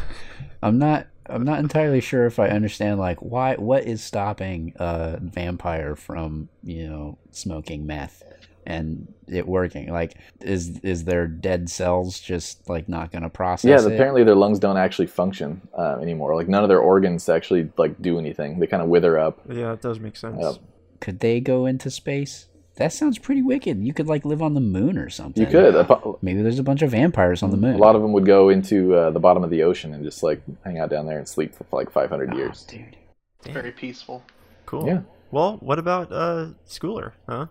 I'm 0.62 0.78
not. 0.78 1.06
I'm 1.30 1.44
not 1.44 1.60
entirely 1.60 2.00
sure 2.00 2.26
if 2.26 2.38
I 2.38 2.48
understand 2.48 2.98
like 2.98 3.20
why. 3.20 3.54
What 3.54 3.84
is 3.84 4.02
stopping 4.02 4.72
a 4.76 5.18
vampire 5.20 5.96
from 5.96 6.48
you 6.62 6.88
know 6.88 7.18
smoking 7.30 7.86
meth 7.86 8.22
and 8.66 9.12
it 9.26 9.46
working? 9.46 9.90
Like, 9.90 10.16
is 10.40 10.78
is 10.80 11.04
their 11.04 11.26
dead 11.26 11.70
cells 11.70 12.20
just 12.20 12.68
like 12.68 12.88
not 12.88 13.12
going 13.12 13.22
to 13.22 13.30
process? 13.30 13.68
yeah 13.68 13.88
it? 13.88 13.94
apparently 13.94 14.24
their 14.24 14.34
lungs 14.34 14.58
don't 14.58 14.76
actually 14.76 15.06
function 15.06 15.60
uh, 15.78 15.98
anymore 16.00 16.34
like 16.34 16.48
none 16.48 16.62
of 16.62 16.68
their 16.68 16.80
organs 16.80 17.28
actually 17.28 17.70
like 17.76 18.00
do 18.02 18.18
anything 18.18 18.58
they 18.58 18.66
kind 18.66 18.82
of 18.82 18.88
wither 18.88 19.18
up 19.18 19.40
Yeah, 19.48 19.72
it 19.72 19.80
does 19.80 19.98
make 20.00 20.16
sense. 20.16 20.38
Yep. 20.40 20.54
Could 21.00 21.20
they 21.20 21.40
go 21.40 21.64
into 21.64 21.90
space? 21.90 22.46
That 22.80 22.94
sounds 22.94 23.18
pretty 23.18 23.42
wicked. 23.42 23.78
You 23.84 23.92
could 23.92 24.06
like 24.08 24.24
live 24.24 24.40
on 24.40 24.54
the 24.54 24.60
moon 24.60 24.96
or 24.96 25.10
something. 25.10 25.44
you 25.44 25.50
could 25.50 25.74
Maybe 26.22 26.40
there's 26.40 26.58
a 26.58 26.62
bunch 26.62 26.80
of 26.80 26.90
vampires 26.90 27.42
on 27.42 27.50
the 27.50 27.58
moon. 27.58 27.74
a 27.74 27.78
lot 27.78 27.94
of 27.94 28.00
them 28.00 28.12
would 28.14 28.24
go 28.24 28.48
into 28.48 28.94
uh, 28.94 29.10
the 29.10 29.20
bottom 29.20 29.44
of 29.44 29.50
the 29.50 29.62
ocean 29.62 29.92
and 29.92 30.02
just 30.02 30.22
like 30.22 30.40
hang 30.64 30.78
out 30.78 30.88
down 30.88 31.04
there 31.06 31.18
and 31.18 31.28
sleep 31.28 31.54
for 31.54 31.66
like 31.72 31.90
500 31.92 32.32
Oh, 32.32 32.36
years 32.38 32.62
dude. 32.64 32.96
Damn, 33.44 33.52
Very 33.52 33.70
peaceful. 33.72 34.22
cool. 34.64 34.86
yeah. 34.86 35.00
Well, 35.30 35.58
what 35.60 35.78
about 35.78 36.10
uh, 36.10 36.48
Schooler? 36.66 37.12
Huh? 37.28 37.46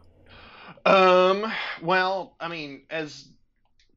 Um. 0.86 1.51
Well, 1.81 2.36
I 2.39 2.48
mean, 2.48 2.81
as 2.89 3.27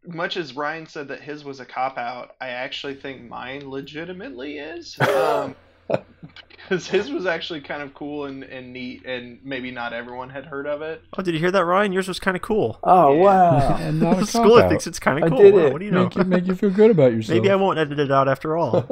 much 0.07 0.37
as 0.37 0.55
Ryan 0.55 0.87
said 0.87 1.09
that 1.09 1.21
his 1.21 1.45
was 1.45 1.61
a 1.61 1.65
cop 1.65 1.97
out, 1.97 2.33
I 2.43 2.49
actually 2.49 2.95
think 2.97 3.23
mine 3.29 3.69
legitimately 3.71 4.59
is. 4.59 4.99
Um, 5.09 5.57
because 6.49 6.87
his 6.89 7.11
was 7.11 7.27
actually 7.27 7.61
kind 7.61 7.83
of 7.83 7.93
cool 7.95 8.27
and, 8.27 8.43
and 8.45 8.73
neat, 8.73 9.05
and 9.05 9.39
maybe 9.45 9.71
not 9.71 9.93
everyone 9.93 10.31
had 10.31 10.45
heard 10.47 10.67
of 10.67 10.81
it. 10.83 11.03
Oh, 11.19 11.23
did 11.23 11.35
you 11.35 11.41
hear 11.41 11.51
that, 11.51 11.65
Ryan? 11.65 11.93
Yours 11.93 12.09
was 12.09 12.19
kind 12.21 12.37
of 12.37 12.43
cool. 12.43 12.79
oh 12.85 13.15
Yeah. 13.15 13.21
wow 13.23 13.77
and 13.81 14.01
not 14.01 14.19
a 14.19 14.21
Schooler 14.23 14.57
cop-out. 14.57 14.69
thinks 14.71 14.87
it's 14.87 14.99
kind 14.99 15.23
of 15.23 15.31
cool. 15.31 15.39
I 15.41 15.43
did 15.43 15.55
Wow, 15.55 15.61
it. 15.61 15.73
what 15.73 15.79
do 15.81 15.85
you 15.85 15.91
know? 15.91 16.05
make 16.05 16.17
you 16.17 16.25
make 16.25 16.47
you 16.47 16.55
feel 16.55 16.71
good 16.71 16.91
about 16.91 17.13
yourself. 17.13 17.37
Maybe 17.37 17.51
I 17.51 17.57
won't 17.57 17.79
edit 17.79 17.99
it 17.99 18.11
out 18.11 18.29
after 18.29 18.57
all. 18.57 18.87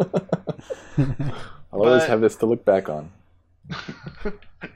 i'll 0.98 1.80
always 1.80 2.02
But- 2.02 2.08
have 2.08 2.20
this 2.20 2.36
to 2.36 2.46
look 2.46 2.64
back 2.64 2.88
on 2.88 3.10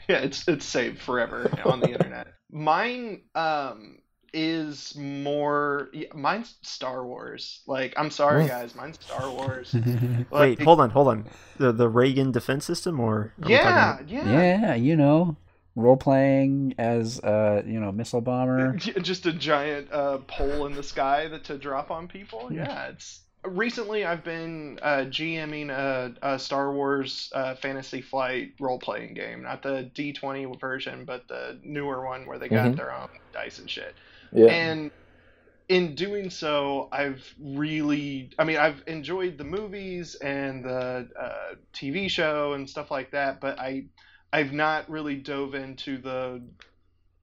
yeah, 0.09 0.19
it's 0.19 0.47
it's 0.47 0.65
saved 0.65 1.01
forever 1.03 1.51
on 1.65 1.81
the 1.81 1.91
internet. 1.91 2.29
Mine 2.51 3.23
um 3.35 3.99
is 4.35 4.95
more 4.97 5.89
yeah, 5.93 6.09
mine's 6.15 6.57
Star 6.63 7.07
Wars. 7.07 7.63
Like 7.67 7.95
I'm 7.97 8.11
sorry 8.11 8.47
guys, 8.47 8.75
mine's 8.75 8.99
Star 9.01 9.31
Wars. 9.31 9.75
Wait, 10.31 10.61
hold 10.61 10.81
on, 10.81 10.91
hold 10.91 11.09
on. 11.09 11.25
The 11.59 11.73
the 11.73 11.89
Reagan 11.89 12.33
defense 12.33 12.65
system, 12.65 13.01
or 13.01 13.33
are 13.43 13.49
we 13.49 13.57
talking 13.57 14.09
Yeah, 14.09 14.25
yeah. 14.25 14.61
yeah, 14.61 14.75
you 14.75 14.97
know, 14.97 15.37
role 15.77 15.97
playing 15.97 16.75
as 16.79 17.21
uh, 17.21 17.63
you 17.65 17.81
know, 17.81 17.93
missile 17.93 18.21
bomber. 18.21 18.75
Just 18.77 19.27
a 19.27 19.33
giant 19.33 19.93
uh, 19.93 20.19
pole 20.27 20.67
in 20.67 20.75
the 20.75 20.83
sky 20.83 21.29
that 21.29 21.45
to 21.45 21.57
drop 21.57 21.91
on 21.91 22.09
people. 22.09 22.49
Yeah, 22.53 22.89
it's 22.89 23.21
recently 23.45 24.05
I've 24.05 24.25
been 24.25 24.79
uh, 24.83 25.05
GMing 25.09 25.71
a, 25.71 26.15
a 26.23 26.39
Star 26.39 26.73
Wars 26.73 27.31
uh, 27.35 27.55
Fantasy 27.57 28.01
Flight 28.01 28.55
role 28.59 28.79
playing 28.79 29.15
game, 29.15 29.43
not 29.43 29.63
the 29.63 29.91
D20 29.95 30.59
version, 30.61 31.05
but 31.05 31.29
the 31.29 31.59
newer 31.63 32.05
one 32.07 32.27
where 32.27 32.39
they 32.39 32.49
got 32.49 32.73
Mhm. 32.73 32.77
their 32.77 32.93
own 32.95 33.09
dice 33.33 33.59
and 33.59 33.69
shit. 33.69 33.95
Yeah 34.35 34.47
And 34.47 34.91
in 35.69 35.95
doing 35.95 36.31
so, 36.31 36.89
I've 36.93 37.35
really, 37.41 38.31
I 38.39 38.45
mean, 38.45 38.59
I've 38.59 38.83
enjoyed 38.87 39.39
the 39.39 39.45
movies 39.45 40.15
and 40.17 40.65
the 40.65 41.09
uh, 41.19 41.55
TV 41.73 42.11
show 42.11 42.53
and 42.53 42.69
stuff 42.69 42.91
like 42.91 43.13
that, 43.13 43.41
but 43.41 43.59
I, 43.59 43.87
I've 44.33 44.53
not 44.53 44.91
really 44.91 45.17
dove 45.17 45.55
into 45.55 45.99
the. 45.99 46.43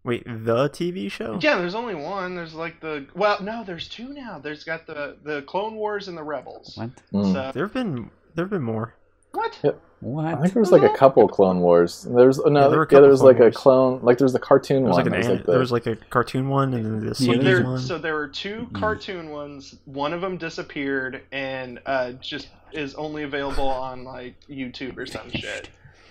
Wait, 0.03 0.25
the 0.25 0.69
TV 0.69 1.11
show? 1.11 1.37
Yeah, 1.41 1.59
there's 1.59 1.75
only 1.75 1.93
one. 1.93 2.35
There's 2.35 2.55
like 2.55 2.79
the 2.79 3.05
well, 3.13 3.41
no, 3.43 3.63
there's 3.63 3.87
two 3.87 4.11
now. 4.13 4.39
There's 4.39 4.63
got 4.63 4.87
the 4.87 5.17
the 5.23 5.43
Clone 5.43 5.75
Wars 5.75 6.07
and 6.07 6.17
the 6.17 6.23
Rebels. 6.23 6.73
What? 6.75 6.89
Mm. 7.13 7.33
So 7.33 7.51
There 7.53 7.65
have 7.65 7.73
been 7.73 8.09
there 8.33 8.45
have 8.45 8.49
been 8.49 8.63
more. 8.63 8.95
What? 9.31 9.57
i 9.63 9.71
What? 10.01 10.25
I 10.25 10.41
think 10.41 10.53
there 10.53 10.61
was 10.61 10.71
like 10.71 10.83
a 10.83 10.95
couple 10.97 11.27
clone 11.27 11.59
wars 11.61 12.03
there's 12.09 12.39
no 12.39 12.45
Yeah, 12.45 12.61
yeah, 12.61 12.67
there 12.69 12.77
were 12.79 12.83
a 12.83 12.87
there 12.87 13.01
was 13.03 13.21
Clone 13.21 13.33
like 13.37 13.41
a 13.41 13.51
clone 13.51 13.99
like 14.01 14.17
there 14.17 14.25
was 14.25 14.33
the 14.33 14.39
cartoon 14.39 14.83
There 14.83 14.91
one 14.91 14.97
like 14.97 15.05
an 15.05 15.11
that 15.11 15.17
was 15.19 15.27
like 15.29 15.45
the- 15.45 15.51
there 15.51 15.59
was 15.59 15.71
like 15.71 15.85
a 15.87 15.95
cartoon 15.95 16.49
one 16.49 16.73
and 16.73 16.85
then 16.85 16.99
the 17.09 17.15
Yeah, 17.23 17.37
There, 17.37 17.63
one. 17.63 17.79
so 17.79 17.97
there 17.97 18.15
were 18.15 18.27
two 18.27 18.67
cartoon 18.73 19.29
ones. 19.29 19.75
One 19.85 20.13
of 20.13 20.21
them 20.21 20.37
disappeared 20.37 21.21
and 21.31 21.79
uh, 21.85 22.13
just 22.13 22.47
is 22.71 22.95
only 22.95 23.23
available 23.23 23.67
on 23.67 24.03
like 24.03 24.35
YouTube 24.49 24.97
or 24.97 25.05
some 25.05 25.29
shit. 25.29 25.69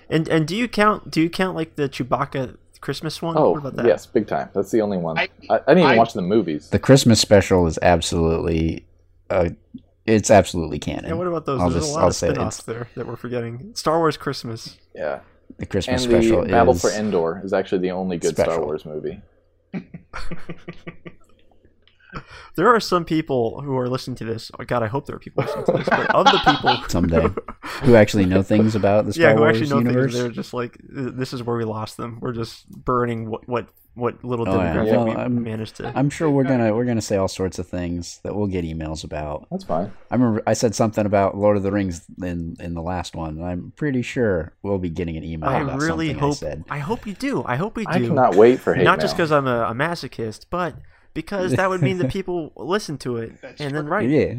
And 0.08 0.28
and 0.28 0.46
do 0.46 0.56
you 0.56 0.68
count 0.68 1.10
do 1.10 1.20
you 1.20 1.30
count 1.30 1.56
like 1.56 1.74
the 1.76 1.88
Chewbacca 1.88 2.56
Christmas 2.80 3.20
one? 3.20 3.36
oh 3.36 3.56
about 3.56 3.76
that? 3.76 3.86
yes 3.86 4.06
big 4.06 4.26
time 4.26 4.48
that's 4.54 4.70
the 4.70 4.80
only 4.80 4.96
one 4.96 5.18
i, 5.18 5.28
I- 5.50 5.54
I, 5.56 5.58
didn't 5.58 5.78
even 5.80 5.90
I- 5.90 5.96
watch 5.98 6.12
the 6.14 6.22
movies 6.22 6.70
The 6.70 6.78
Christmas 6.78 7.20
special 7.20 7.66
is 7.66 7.78
absolutely, 7.82 8.86
uh, 9.28 9.50
it's 10.06 10.30
absolutely 10.30 10.78
canon. 10.78 11.06
Yeah, 11.06 11.12
what 11.14 11.26
about 11.26 11.46
those? 11.46 11.60
I'll 11.60 11.70
There's 11.70 11.82
just- 11.84 11.92
a 11.92 11.94
lot 11.94 12.02
I'll 12.02 12.08
of 12.08 12.14
say 12.14 12.28
spin-offs 12.30 12.62
there 12.62 12.88
that 12.96 13.06
we're 13.06 13.16
forgetting. 13.16 13.72
Star 13.74 13.98
Wars 13.98 14.16
Christmas. 14.16 14.78
yeah 14.94 15.20
the 15.58 15.66
Christmas 15.66 16.04
and 16.04 16.12
special 16.12 16.42
the 16.42 16.48
battle 16.48 16.74
is 16.74 16.80
for 16.80 16.90
endor 16.90 17.40
is 17.44 17.52
actually 17.52 17.80
the 17.80 17.90
only 17.90 18.16
good 18.18 18.36
star 18.36 18.60
wars 18.64 18.84
movie 18.86 19.20
There 22.56 22.68
are 22.68 22.80
some 22.80 23.04
people 23.04 23.62
who 23.62 23.76
are 23.78 23.88
listening 23.88 24.16
to 24.16 24.24
this. 24.24 24.50
Oh 24.58 24.64
God, 24.64 24.82
I 24.82 24.86
hope 24.88 25.06
there 25.06 25.16
are 25.16 25.20
people 25.20 25.44
listening 25.44 25.64
to 25.66 25.72
this. 25.72 25.88
But 25.88 26.14
of 26.14 26.24
the 26.26 26.40
people 26.44 26.76
someday 26.88 27.28
who 27.82 27.94
actually 27.94 28.26
know 28.26 28.42
things 28.42 28.74
about 28.74 29.06
the 29.06 29.12
Star 29.12 29.30
yeah, 29.30 29.34
who 29.34 29.40
Wars 29.40 29.56
actually 29.56 29.70
know 29.70 29.78
universe. 29.78 30.12
things, 30.12 30.22
they're 30.22 30.32
just 30.32 30.52
like, 30.52 30.76
this 30.82 31.32
is 31.32 31.42
where 31.42 31.56
we 31.56 31.64
lost 31.64 31.96
them. 31.96 32.18
We're 32.20 32.32
just 32.32 32.68
burning 32.68 33.30
what 33.30 33.48
what 33.48 33.68
what 33.94 34.22
little 34.24 34.48
Oh, 34.48 34.60
yeah. 34.60 34.82
Well, 34.82 35.04
we 35.04 35.10
I'm- 35.12 35.42
managed 35.42 35.76
to. 35.76 35.92
I'm 35.96 36.10
sure 36.10 36.30
we're 36.30 36.44
gonna 36.44 36.74
we're 36.74 36.84
gonna 36.84 37.00
say 37.00 37.16
all 37.16 37.28
sorts 37.28 37.58
of 37.58 37.66
things 37.68 38.20
that 38.22 38.34
we'll 38.34 38.46
get 38.46 38.64
emails 38.64 39.04
about. 39.04 39.46
that's 39.50 39.64
fine 39.64 39.92
I 40.10 40.14
remember 40.14 40.42
I 40.46 40.52
said 40.52 40.74
something 40.74 41.06
about 41.06 41.36
Lord 41.36 41.56
of 41.56 41.62
the 41.62 41.72
Rings 41.72 42.04
in 42.22 42.56
in 42.60 42.74
the 42.74 42.82
last 42.82 43.14
one, 43.16 43.38
and 43.38 43.44
I'm 43.44 43.72
pretty 43.76 44.02
sure 44.02 44.52
we'll 44.62 44.78
be 44.78 44.90
getting 44.90 45.16
an 45.16 45.24
email 45.24 45.50
I 45.50 45.60
about 45.62 45.80
really 45.80 46.08
something 46.08 46.20
hope. 46.20 46.32
I 46.32 46.36
said. 46.36 46.64
I 46.70 46.78
hope 46.78 47.04
we 47.04 47.14
do. 47.14 47.42
I 47.44 47.56
hope 47.56 47.76
we 47.76 47.84
do. 47.84 47.90
i 47.90 47.98
cannot 48.00 48.36
wait 48.36 48.60
for 48.60 48.74
hate 48.74 48.84
Not 48.84 49.00
just 49.00 49.16
because 49.16 49.32
I'm 49.32 49.46
a, 49.46 49.64
a 49.64 49.74
masochist, 49.74 50.46
but 50.50 50.76
because 51.14 51.52
that 51.52 51.68
would 51.68 51.82
mean 51.82 51.98
that 51.98 52.10
people 52.10 52.52
listen 52.56 52.98
to 52.98 53.16
it 53.18 53.40
That's 53.42 53.60
and 53.60 53.74
then 53.74 53.86
write. 53.86 54.08
Yeah, 54.08 54.34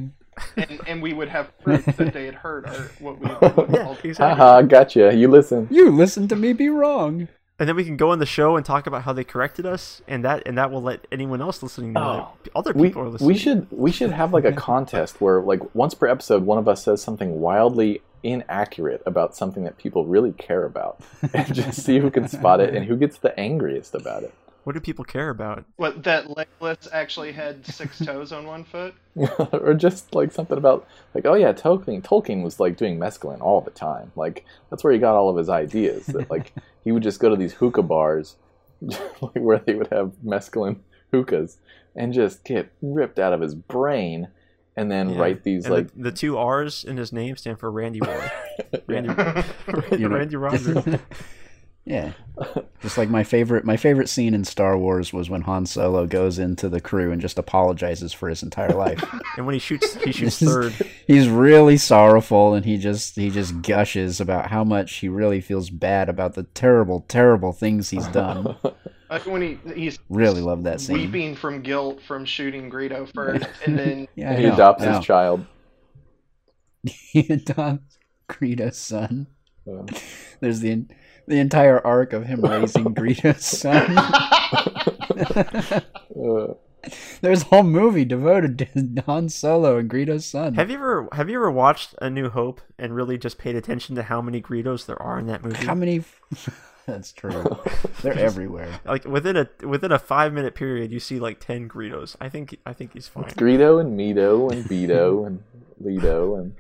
and, 0.58 0.82
and 0.88 1.02
we 1.02 1.14
would 1.14 1.28
have 1.30 1.58
proof 1.64 1.86
that 1.86 2.14
they 2.14 2.26
had 2.26 2.36
heard 2.36 2.66
our, 2.66 2.90
what 3.00 3.20
we 3.20 3.28
Yeah, 3.76 3.96
exactly. 4.04 4.14
haha 4.16 4.62
gotcha 4.62 5.14
you 5.16 5.28
listen 5.28 5.68
you 5.70 5.90
listen 5.92 6.28
to 6.30 6.36
me 6.36 6.54
be 6.54 6.70
wrong. 6.70 7.28
and 7.60 7.70
then 7.70 7.76
we 7.76 7.84
can 7.84 7.98
go 7.98 8.12
on 8.12 8.20
the 8.20 8.26
show 8.26 8.56
and 8.56 8.66
talk 8.66 8.88
about 8.88 9.04
how 9.04 9.14
they 9.14 9.24
corrected 9.24 9.66
us, 9.66 10.02
and 10.08 10.24
that 10.26 10.44
and 10.48 10.58
that 10.58 10.72
will 10.72 10.82
let 10.82 11.06
anyone 11.12 11.42
else 11.42 11.62
listening 11.62 11.94
know 11.94 12.02
Oh, 12.32 12.38
that 12.44 12.52
other 12.56 12.74
we, 12.74 12.88
people 12.88 13.04
are 13.04 13.10
listening. 13.10 13.28
we 13.28 13.38
should 13.38 13.68
we 13.72 13.92
should 13.92 14.12
have 14.12 14.34
like 14.34 14.46
a 14.46 14.52
contest 14.70 15.20
where 15.22 15.42
like 15.42 15.60
once 15.76 15.94
per 15.94 16.08
episode 16.08 16.44
one 16.46 16.58
of 16.58 16.68
us 16.68 16.84
says 16.84 17.02
something 17.04 17.40
wildly 17.40 18.02
inaccurate 18.24 19.02
about 19.06 19.36
something 19.36 19.64
that 19.64 19.78
people 19.78 20.06
really 20.06 20.32
care 20.34 20.64
about, 20.66 21.00
and 21.34 21.54
just 21.54 21.84
see 21.84 22.00
who 22.00 22.10
can 22.10 22.28
spot 22.28 22.60
it 22.62 22.74
and 22.76 22.86
who 22.86 22.96
gets 22.96 23.18
the 23.18 23.38
angriest 23.40 23.94
about 23.96 24.24
it. 24.24 24.34
What 24.64 24.74
do 24.74 24.80
people 24.80 25.04
care 25.06 25.30
about? 25.30 25.66
What 25.78 26.04
that 26.04 26.28
Legolas 26.28 26.88
actually 26.92 27.32
had 27.32 27.66
six 27.66 27.98
toes 28.06 28.32
on 28.32 28.46
one 28.46 28.64
foot? 28.64 28.94
or 29.52 29.74
just 29.74 30.14
like 30.16 30.32
something 30.32 30.58
about 30.58 30.88
like 31.14 31.26
oh 31.26 31.34
yeah 31.34 31.52
Tolkien 31.52 32.02
Tolkien 32.02 32.44
was 32.44 32.60
like 32.62 32.78
doing 32.78 32.98
mescaline 32.98 33.42
all 33.42 33.60
the 33.60 33.72
time 33.72 34.12
like 34.16 34.46
that's 34.70 34.86
where 34.86 34.94
he 34.94 35.00
got 35.00 35.16
all 35.16 35.28
of 35.30 35.36
his 35.36 35.50
ideas 35.50 36.06
that 36.06 36.30
like 36.32 36.54
he 36.86 36.94
would 36.94 37.04
just 37.04 37.20
go 37.20 37.28
to 37.28 37.36
these 37.36 37.52
hookah 37.56 37.82
bars 37.82 38.38
like 38.82 39.36
where 39.36 39.60
they 39.60 39.76
would 39.76 39.90
have 39.92 40.14
mescaline 40.24 40.78
hookahs 41.12 41.58
and 41.94 42.14
just 42.14 42.46
get 42.46 42.72
ripped 42.82 43.20
out 43.20 43.34
of 43.34 43.42
his 43.42 43.54
brain 43.54 44.30
and 44.78 44.90
then 44.90 45.10
Yeah. 45.10 45.20
write 45.20 45.44
these 45.44 45.66
And 45.66 45.74
like 45.76 45.94
the, 45.94 46.04
the 46.04 46.12
two 46.14 46.38
R's 46.38 46.86
in 46.86 46.96
his 46.96 47.12
name 47.12 47.36
stand 47.36 47.60
for 47.60 47.70
Randy 47.70 48.00
Roy. 48.00 48.32
Randy, 48.88 49.10
You 49.98 50.08
Randy 50.08 50.38
Rogers. 50.38 50.86
Yeah, 51.84 52.14
just 52.84 52.98
like 53.00 53.10
my 53.10 53.24
favorite 53.24 53.66
my 53.66 53.76
favorite 53.76 54.08
scene 54.08 54.36
in 54.36 54.44
Star 54.44 54.78
Wars 54.78 55.12
was 55.12 55.32
when 55.32 55.42
Han 55.42 55.66
Solo 55.66 56.06
goes 56.06 56.38
into 56.38 56.70
the 56.70 56.80
crew 56.80 57.12
and 57.12 57.20
just 57.20 57.40
apologizes 57.40 58.14
for 58.14 58.30
his 58.30 58.44
entire 58.44 58.74
life. 58.74 59.04
And 59.38 59.46
when 59.46 59.54
he 59.54 59.60
shoots, 59.60 59.96
he 60.04 60.12
shoots 60.12 60.40
This 60.40 60.50
third. 60.50 60.74
He's 61.08 61.28
really 61.30 61.78
sorrowful 61.78 62.54
and 62.54 62.66
he 62.66 62.78
just 62.78 63.16
he 63.16 63.30
just 63.32 63.62
gushes 63.64 64.20
about 64.22 64.52
how 64.52 64.64
much 64.64 64.96
he 64.96 65.08
really 65.10 65.42
feels 65.42 65.70
bad 65.70 66.08
about 66.10 66.34
the 66.36 66.44
terrible 66.44 67.06
terrible 67.08 67.52
things 67.54 67.90
he's 67.90 68.08
done. 68.08 68.56
Like 69.10 69.26
when 69.26 69.42
he 69.42 69.60
he's 69.76 70.00
Really 70.08 70.40
love 70.40 70.64
that 70.64 70.80
scene. 70.80 70.96
weeping 70.96 71.36
from 71.36 71.62
guilt 71.64 72.02
from 72.02 72.24
shooting 72.24 72.70
Greedo 72.72 73.12
first, 73.14 73.46
and 73.66 73.78
then 73.78 74.08
Yeah, 74.16 74.38
he 74.38 74.44
know, 74.44 74.54
adopts 74.54 74.86
his 74.86 75.04
child 75.04 75.46
He 76.84 77.28
adopts 77.28 77.98
Greedo's 78.30 78.78
son. 78.78 79.28
Um, 79.68 79.88
There's 80.40 80.62
the 80.62 80.86
the 81.28 81.40
entire 81.40 81.86
arc 81.86 82.14
of 82.14 82.26
him 82.26 82.42
raising 82.46 82.94
Greedo's 82.96 83.46
son. 83.46 83.98
uh, 86.18 86.54
There's 87.22 87.44
a 87.44 87.46
whole 87.46 87.64
movie 87.64 88.06
devoted 88.06 88.58
to 88.60 89.02
Han 89.06 89.30
Solo 89.30 89.78
and 89.78 89.90
Greedo's 89.90 90.26
son. 90.26 90.56
Have 90.56 90.70
you 90.70 90.78
ever 90.78 91.08
have 91.14 91.30
you 91.30 91.36
ever 91.38 91.52
watched 91.52 91.96
A 92.02 92.10
New 92.10 92.30
Hope 92.30 92.62
and 92.78 92.96
really 92.96 93.18
just 93.18 93.38
paid 93.38 93.56
attention 93.56 93.96
to 93.96 94.04
how 94.04 94.22
many 94.22 94.42
Greedos 94.42 94.86
there 94.86 95.02
are 95.02 95.20
in 95.20 95.28
that 95.28 95.44
movie? 95.44 95.66
How 95.66 95.76
many? 95.76 96.04
That's 96.88 97.12
true. 97.12 97.46
They're 98.02 98.18
everywhere. 98.18 98.80
like 98.86 99.06
within 99.06 99.38
a 99.38 99.50
within 99.66 99.92
a 99.92 100.00
five 100.00 100.34
minute 100.34 100.56
period, 100.56 100.92
you 100.92 101.00
see 101.00 101.20
like 101.20 101.40
ten 101.40 101.70
Greedos. 101.70 102.16
I 102.20 102.30
think 102.30 102.58
I 102.66 102.74
think 102.74 102.94
he's 102.94 103.08
fine. 103.08 103.26
Greedo 103.26 103.80
and 103.80 103.98
Mito 103.98 104.52
and 104.52 104.66
Beto 104.66 105.26
and 105.28 105.44
Lido 105.80 106.36
and 106.36 106.56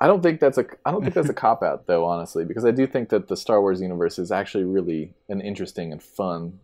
I 0.00 0.06
don't 0.06 0.22
think 0.22 0.40
that's 0.40 0.58
a 0.58 0.64
I 0.84 0.90
don't 0.90 1.02
think 1.02 1.14
that's 1.14 1.28
a 1.28 1.34
cop 1.46 1.62
out 1.62 1.86
though 1.86 2.04
honestly 2.04 2.44
because 2.44 2.64
I 2.64 2.70
do 2.70 2.86
think 2.86 3.10
that 3.10 3.28
the 3.28 3.36
Star 3.36 3.60
Wars 3.60 3.80
universe 3.80 4.18
is 4.18 4.32
actually 4.32 4.64
really 4.64 5.14
an 5.28 5.40
interesting 5.40 5.92
and 5.92 6.02
fun 6.02 6.58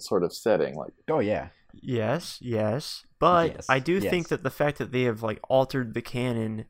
sort 0.00 0.22
of 0.24 0.32
setting 0.32 0.74
like 0.76 0.92
Oh 1.08 1.20
yeah. 1.20 1.48
Yes, 1.72 2.38
yes, 2.40 3.04
but 3.18 3.54
Yes, 3.56 3.66
I 3.68 3.80
do 3.80 3.94
yes. 3.98 4.08
think 4.08 4.28
that 4.28 4.42
the 4.44 4.50
fact 4.50 4.78
that 4.78 4.92
they 4.92 5.02
have 5.02 5.22
like 5.22 5.40
altered 5.48 5.94
the 5.94 6.02
canon 6.02 6.66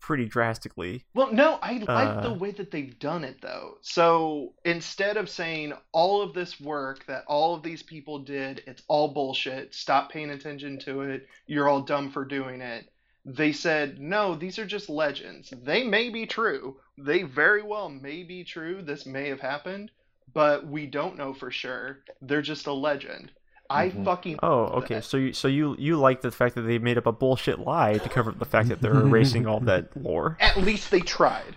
pretty 0.00 0.26
drastically. 0.26 1.04
Well, 1.14 1.32
no, 1.32 1.58
I 1.62 1.78
like 1.78 2.20
the 2.20 2.30
Uh, 2.30 2.34
way 2.34 2.50
that 2.52 2.70
they've 2.70 2.96
done 2.98 3.24
it 3.24 3.40
though. 3.40 3.78
So 3.80 4.52
instead 4.64 5.16
of 5.16 5.30
saying 5.30 5.72
all 5.92 6.20
of 6.22 6.34
this 6.34 6.60
work 6.60 7.06
that 7.06 7.24
all 7.26 7.54
of 7.54 7.62
these 7.62 7.82
people 7.82 8.18
did, 8.18 8.62
it's 8.66 8.82
all 8.86 9.08
bullshit, 9.08 9.74
stop 9.74 10.12
paying 10.12 10.30
attention 10.30 10.78
to 10.80 11.00
it, 11.02 11.26
you're 11.46 11.68
all 11.68 11.80
dumb 11.80 12.10
for 12.10 12.24
doing 12.24 12.60
it. 12.60 12.88
They 13.24 13.52
said, 13.52 13.98
no, 14.00 14.34
these 14.34 14.58
are 14.58 14.66
just 14.66 14.90
legends. 14.90 15.52
They 15.62 15.82
may 15.84 16.10
be 16.10 16.26
true. 16.26 16.76
They 16.98 17.22
very 17.22 17.62
well 17.62 17.88
may 17.88 18.22
be 18.22 18.44
true. 18.44 18.82
This 18.82 19.06
may 19.06 19.28
have 19.30 19.40
happened, 19.40 19.90
but 20.34 20.66
we 20.66 20.86
don't 20.86 21.16
know 21.16 21.32
for 21.32 21.50
sure. 21.50 22.00
They're 22.20 22.42
just 22.42 22.66
a 22.66 22.72
legend. 22.72 23.32
I 23.70 23.88
Mhm. 23.88 24.04
fucking 24.04 24.38
Oh, 24.42 24.64
okay. 24.82 24.96
that. 24.96 25.04
So 25.04 25.16
you 25.16 25.32
so 25.32 25.48
you 25.48 25.74
you 25.78 25.96
like 25.96 26.20
the 26.20 26.30
fact 26.30 26.54
that 26.56 26.62
they 26.62 26.76
made 26.78 26.98
up 26.98 27.06
a 27.06 27.12
bullshit 27.12 27.58
lie 27.58 27.96
to 27.96 28.08
cover 28.10 28.30
up 28.30 28.38
the 28.38 28.44
fact 28.44 28.68
that 28.68 28.82
they're 28.82 28.92
erasing 28.94 29.46
all 29.46 29.60
that 29.60 29.96
lore. 30.02 30.36
at 30.38 30.58
least 30.58 30.90
they 30.90 31.00
tried. 31.00 31.56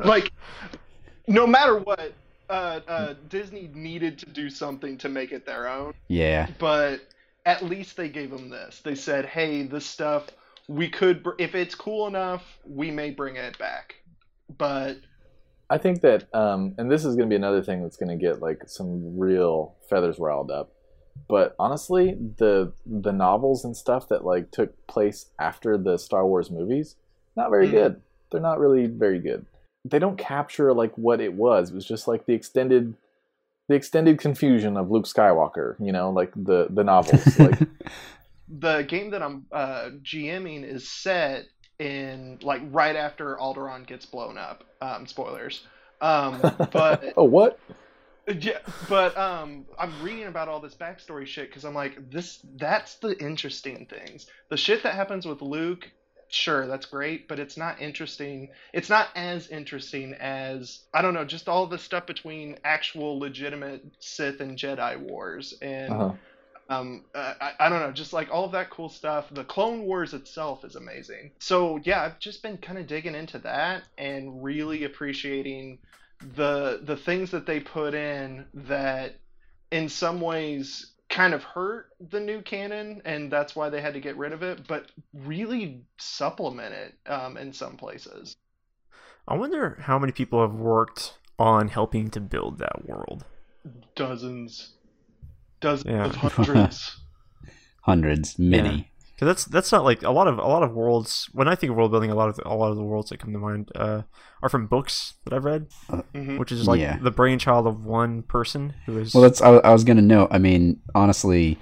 like, 0.00 0.32
no 1.28 1.46
matter 1.46 1.76
what, 1.78 2.14
uh, 2.48 2.80
uh, 2.88 3.14
Disney 3.28 3.68
needed 3.74 4.18
to 4.20 4.26
do 4.26 4.48
something 4.48 4.96
to 4.98 5.08
make 5.08 5.32
it 5.32 5.44
their 5.44 5.68
own, 5.68 5.92
Yeah. 6.08 6.48
but 6.58 7.00
at 7.46 7.62
least 7.62 7.96
they 7.96 8.08
gave 8.10 8.30
them 8.30 8.50
this. 8.50 8.80
They 8.80 8.94
said, 8.96 9.24
"Hey, 9.24 9.62
this 9.62 9.86
stuff 9.86 10.26
we 10.68 10.90
could, 10.90 11.22
br- 11.22 11.30
if 11.38 11.54
it's 11.54 11.74
cool 11.74 12.08
enough, 12.08 12.58
we 12.66 12.90
may 12.90 13.10
bring 13.10 13.36
it 13.36 13.56
back." 13.56 13.94
But 14.58 14.98
I 15.70 15.78
think 15.78 16.02
that, 16.02 16.32
um, 16.34 16.74
and 16.76 16.90
this 16.90 17.04
is 17.04 17.16
going 17.16 17.28
to 17.28 17.32
be 17.32 17.36
another 17.36 17.62
thing 17.62 17.82
that's 17.82 17.96
going 17.96 18.16
to 18.16 18.22
get 18.22 18.42
like 18.42 18.62
some 18.66 19.18
real 19.18 19.74
feathers 19.88 20.18
riled 20.18 20.50
up. 20.50 20.72
But 21.28 21.54
honestly, 21.58 22.18
the 22.36 22.72
the 22.84 23.12
novels 23.12 23.64
and 23.64 23.76
stuff 23.76 24.08
that 24.08 24.24
like 24.24 24.50
took 24.50 24.86
place 24.86 25.26
after 25.38 25.78
the 25.78 25.96
Star 25.96 26.26
Wars 26.26 26.50
movies, 26.50 26.96
not 27.36 27.50
very 27.50 27.68
Mhm. 27.68 27.72
good. 27.72 28.02
They're 28.30 28.40
not 28.40 28.58
really 28.58 28.86
very 28.86 29.18
good. 29.20 29.46
They 29.84 30.00
don't 30.00 30.18
capture 30.18 30.74
like 30.74 30.92
what 30.96 31.20
it 31.20 31.34
was. 31.34 31.70
It 31.70 31.74
was 31.74 31.84
just 31.84 32.08
like 32.08 32.26
the 32.26 32.34
extended, 32.34 32.94
the 33.68 33.74
extended 33.74 34.18
confusion 34.18 34.76
of 34.76 34.90
Luke 34.90 35.06
Skywalker. 35.06 35.76
You 35.80 35.92
know, 35.92 36.10
like 36.10 36.32
the 36.34 36.68
the 36.70 36.84
novels. 36.84 37.38
like 37.38 37.58
the 38.48 38.82
game 38.82 39.10
that 39.10 39.22
I'm 39.22 39.46
uh, 39.52 39.90
GMing 40.02 40.64
is 40.64 40.88
set 40.88 41.46
in 41.78 42.38
like 42.42 42.62
right 42.70 42.96
after 42.96 43.36
Alderaan 43.36 43.86
gets 43.86 44.06
blown 44.06 44.38
up. 44.38 44.64
Um, 44.80 45.06
spoilers. 45.06 45.66
Um, 46.00 46.40
but 46.72 47.12
oh 47.16 47.24
what? 47.24 47.58
Yeah, 48.28 48.58
but 48.88 49.16
um, 49.16 49.66
I'm 49.78 49.92
reading 50.02 50.26
about 50.26 50.48
all 50.48 50.58
this 50.58 50.74
backstory 50.74 51.26
shit 51.26 51.48
because 51.48 51.64
I'm 51.64 51.74
like, 51.74 52.10
this. 52.10 52.40
That's 52.56 52.96
the 52.96 53.16
interesting 53.20 53.86
things. 53.86 54.26
The 54.48 54.56
shit 54.56 54.82
that 54.82 54.94
happens 54.94 55.26
with 55.26 55.42
Luke, 55.42 55.88
sure, 56.28 56.66
that's 56.66 56.86
great, 56.86 57.28
but 57.28 57.38
it's 57.38 57.56
not 57.56 57.80
interesting. 57.80 58.50
It's 58.72 58.90
not 58.90 59.08
as 59.16 59.48
interesting 59.48 60.14
as 60.14 60.80
I 60.94 61.02
don't 61.02 61.14
know, 61.14 61.24
just 61.24 61.48
all 61.48 61.66
the 61.66 61.78
stuff 61.78 62.06
between 62.06 62.58
actual 62.64 63.18
legitimate 63.18 63.84
Sith 64.00 64.40
and 64.40 64.58
Jedi 64.58 64.98
wars, 64.98 65.54
and 65.62 65.92
Uh-huh. 65.92 66.12
um, 66.68 67.04
uh, 67.14 67.34
I, 67.40 67.52
I 67.60 67.68
don't 67.68 67.80
know, 67.80 67.92
just 67.92 68.12
like 68.12 68.30
all 68.32 68.44
of 68.46 68.52
that 68.52 68.70
cool 68.70 68.88
stuff. 68.88 69.28
The 69.30 69.44
Clone 69.44 69.82
Wars 69.82 70.14
itself 70.14 70.64
is 70.64 70.76
amazing. 70.76 71.32
So 71.40 71.78
yeah, 71.84 72.02
I've 72.02 72.18
just 72.18 72.42
been 72.42 72.58
kind 72.58 72.78
of 72.78 72.86
digging 72.86 73.14
into 73.14 73.38
that 73.40 73.84
and 73.98 74.42
really 74.42 74.84
appreciating 74.84 75.78
the 76.20 76.80
the 76.82 76.96
things 76.96 77.30
that 77.32 77.46
they 77.46 77.60
put 77.60 77.94
in 77.94 78.46
that 78.54 79.20
in 79.70 79.88
some 79.88 80.20
ways 80.20 80.92
kind 81.16 81.32
of 81.34 81.42
hurt 81.42 81.86
the 82.10 82.20
new 82.20 82.42
canon 82.42 83.00
and 83.06 83.32
that's 83.32 83.56
why 83.56 83.70
they 83.70 83.80
had 83.80 83.94
to 83.94 84.00
get 84.00 84.16
rid 84.18 84.32
of 84.32 84.42
it 84.42 84.66
but 84.68 84.92
really 85.14 85.80
supplement 85.98 86.74
it 86.74 86.94
um, 87.10 87.38
in 87.38 87.52
some 87.52 87.76
places 87.76 88.36
I 89.26 89.34
wonder 89.36 89.78
how 89.80 89.98
many 89.98 90.12
people 90.12 90.42
have 90.42 90.54
worked 90.54 91.14
on 91.38 91.68
helping 91.68 92.10
to 92.10 92.20
build 92.20 92.58
that 92.58 92.86
world. 92.86 93.24
dozens 93.94 94.74
dozens 95.60 95.86
Yeah. 95.90 96.04
of 96.04 96.16
hundreds 96.16 97.00
Hundreds, 97.82 98.36
many. 98.38 98.90
Because 99.16 99.28
that's 99.28 99.44
that's 99.46 99.72
not 99.72 99.82
like 99.82 100.02
a 100.02 100.10
lot 100.10 100.28
of 100.28 100.38
a 100.38 100.46
lot 100.46 100.62
of 100.62 100.74
worlds. 100.74 101.28
When 101.32 101.48
I 101.48 101.54
think 101.54 101.70
of 101.70 101.76
world 101.78 101.90
building, 101.90 102.10
a 102.10 102.14
lot 102.14 102.28
of 102.28 102.38
a 102.44 102.54
lot 102.54 102.70
of 102.70 102.76
the 102.76 102.82
worlds 102.84 103.08
that 103.08 103.18
come 103.18 103.32
to 103.32 103.38
mind 103.38 103.70
uh, 103.74 104.02
are 104.42 104.48
from 104.50 104.66
books 104.66 105.14
that 105.24 105.32
I've 105.32 105.44
read, 105.46 105.68
Mhm. 106.14 106.38
which 106.38 106.52
is 106.52 106.68
like 106.68 106.80
Yeah. 106.80 106.98
the 106.98 107.10
brainchild 107.10 107.66
of 107.66 107.82
one 107.84 108.22
person 108.24 108.74
who 108.84 108.98
is. 108.98 109.14
Well, 109.14 109.22
that's 109.22 109.40
I, 109.40 109.52
I 109.56 109.72
was 109.72 109.84
gonna 109.84 110.02
note. 110.02 110.28
I 110.30 110.36
mean, 110.38 110.80
honestly, 110.94 111.56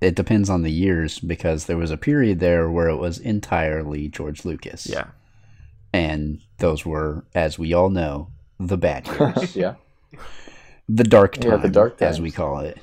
it 0.00 0.16
depends 0.16 0.50
on 0.50 0.62
the 0.62 0.70
years 0.72 1.20
because 1.20 1.66
there 1.66 1.76
was 1.76 1.92
a 1.92 1.96
period 1.96 2.40
there 2.40 2.68
where 2.68 2.88
it 2.88 2.96
was 2.96 3.18
entirely 3.20 4.08
George 4.08 4.44
Lucas. 4.44 4.86
yeah. 4.88 5.06
and 5.92 6.40
those 6.58 6.84
were, 6.84 7.24
as 7.34 7.58
we 7.58 7.72
all 7.72 7.88
know, 7.88 8.28
the 8.58 8.76
bad 8.76 9.06
years, 9.06 9.54
yeah. 9.62 9.74
the 10.88 11.04
dark 11.04 11.42
Yeah, 11.42 11.56
the 11.56 11.68
dark 11.70 12.02
as 12.02 12.20
we 12.20 12.30
call 12.30 12.58
it. 12.60 12.78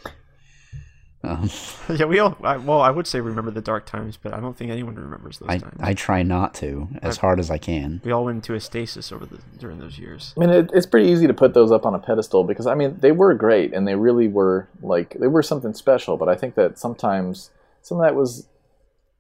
Um, 1.24 1.50
Yeah, 1.90 2.06
we 2.06 2.20
all. 2.20 2.38
I, 2.44 2.58
well, 2.58 2.82
I 2.82 2.90
would 2.90 3.08
say 3.08 3.20
remember 3.22 3.52
the 3.52 3.62
dark 3.62 3.86
times, 3.86 4.18
but 4.22 4.34
I 4.34 4.40
don't 4.40 4.56
think 4.58 4.72
anyone 4.72 4.96
remembers 4.96 5.40
those 5.40 5.50
I 5.50 5.58
times. 5.58 5.80
I 5.80 5.94
try 5.94 6.24
not 6.24 6.54
to 6.56 6.88
as 7.02 7.18
I- 7.18 7.22
hard 7.22 7.40
as 7.40 7.50
I 7.52 7.58
can. 7.58 8.02
we 8.04 8.12
all 8.12 8.26
went 8.26 8.38
into 8.38 8.54
a 8.56 8.60
stasis 8.60 9.12
over 9.12 9.26
the 9.26 9.40
during 9.60 9.80
those 9.80 9.98
years. 9.98 10.34
I 10.36 10.40
mean, 10.40 10.50
it, 10.50 10.70
it's 10.74 10.86
pretty 10.86 11.10
easy 11.10 11.28
to 11.28 11.34
put 11.34 11.54
those 11.54 11.72
up 11.72 11.86
on 11.86 11.94
a 11.96 12.00
pedestal 12.00 12.44
because 12.44 12.68
I 12.68 12.76
mean 12.76 12.98
they 13.00 13.12
were 13.12 13.34
great 13.34 13.74
and 13.74 13.88
they 13.88 13.96
really 13.96 14.28
were 14.28 14.68
like 14.82 15.16
they 15.20 15.28
were 15.28 15.44
something 15.44 15.74
special. 15.74 16.18
But 16.18 16.30
I 16.30 16.36
think 16.36 16.56
that 16.56 16.78
sometimes 16.78 17.52
some 17.82 18.00
of 18.00 18.06
that 18.06 18.16
was 18.16 18.48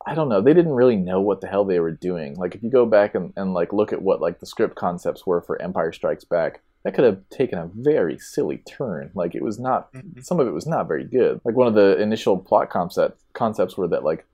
I 0.05 0.15
don't 0.15 0.27
know 0.29 0.41
they 0.41 0.53
didn't 0.53 0.73
really 0.73 0.97
know 0.97 1.21
what 1.21 1.39
the 1.41 1.47
hell 1.47 1.63
they 1.63 1.79
were 1.79 1.91
doing. 1.91 2.35
Like 2.35 2.55
if 2.55 2.63
you 2.63 2.69
go 2.69 2.85
back 2.85 3.15
and, 3.15 3.31
and 3.37 3.53
like 3.53 3.71
look 3.71 3.93
at 3.93 4.01
what 4.01 4.19
like 4.19 4.39
the 4.39 4.45
script 4.45 4.75
concepts 4.75 5.25
were 5.25 5.41
for 5.41 5.61
Empire 5.61 5.93
Strikes 5.93 6.25
Back, 6.25 6.61
that 6.83 6.93
could 6.93 7.05
have 7.05 7.21
taken 7.29 7.57
a 7.57 7.69
very 7.73 8.17
silly 8.17 8.57
turn. 8.59 9.09
Like 9.15 9.35
it 9.35 9.43
was 9.43 9.59
not 9.59 9.91
Mhm. 9.93 10.23
some 10.23 10.39
of 10.39 10.47
it 10.47 10.51
was 10.51 10.67
not 10.67 10.87
very 10.87 11.03
good. 11.05 11.39
Like 11.45 11.55
one 11.55 11.67
of 11.67 11.73
the 11.75 12.01
initial 12.01 12.37
plot 12.37 12.69
concept 12.69 13.19
concepts 13.33 13.77
were 13.77 13.87
that 13.87 14.03
like 14.03 14.25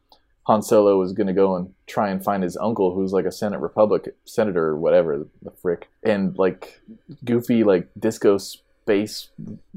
Han 0.43 0.63
Solo 0.63 0.97
was 0.97 1.13
going 1.13 1.27
to 1.27 1.33
go 1.33 1.55
and 1.55 1.73
try 1.85 2.09
and 2.09 2.23
find 2.23 2.41
his 2.41 2.57
uncle, 2.57 2.95
who's 2.95 3.13
like 3.13 3.25
a 3.25 3.31
Senate 3.31 3.59
Republic 3.59 4.15
senator 4.25 4.65
or 4.65 4.77
whatever 4.77 5.27
the 5.43 5.51
frick, 5.51 5.89
and 6.03 6.35
like 6.39 6.81
goofy 7.23 7.63
like 7.63 7.87
disco 7.99 8.37
space 8.39 9.29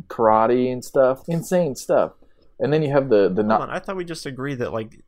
karate 0.08 0.72
and 0.72 0.82
stuff, 0.84 1.28
insane 1.28 1.74
stuff. 1.74 2.12
And 2.58 2.72
then 2.72 2.82
you 2.82 2.90
have 2.90 3.10
the 3.10 3.28
the 3.28 3.42
Hold 3.42 3.46
not 3.48 3.60
on, 3.62 3.70
I 3.70 3.80
thought 3.80 3.96
we 3.96 4.04
just 4.04 4.24
agreed 4.24 4.56
that 4.60 4.72
like 4.72 5.02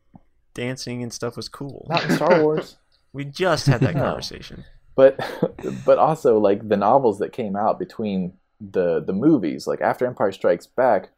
dancing 0.53 1.01
and 1.01 1.11
stuff 1.11 1.35
was 1.35 1.49
cool. 1.49 1.85
not 1.89 2.03
in 2.05 2.11
Star 2.11 2.41
Wars. 2.43 2.77
We 3.13 3.23
just 3.23 3.65
had 3.67 3.79
that 3.79 3.95
No. 3.95 4.01
conversation. 4.01 4.65
But 4.95 5.19
but 5.85 5.97
also 5.97 6.37
like 6.39 6.67
the 6.67 6.77
novels 6.77 7.19
that 7.19 7.33
came 7.33 7.55
out 7.55 7.79
between 7.79 8.33
the 8.59 9.01
the 9.01 9.13
movies 9.13 9.67
like 9.67 9.81
after 9.81 10.05
empire 10.05 10.31
strikes 10.31 10.65
back 10.65 11.09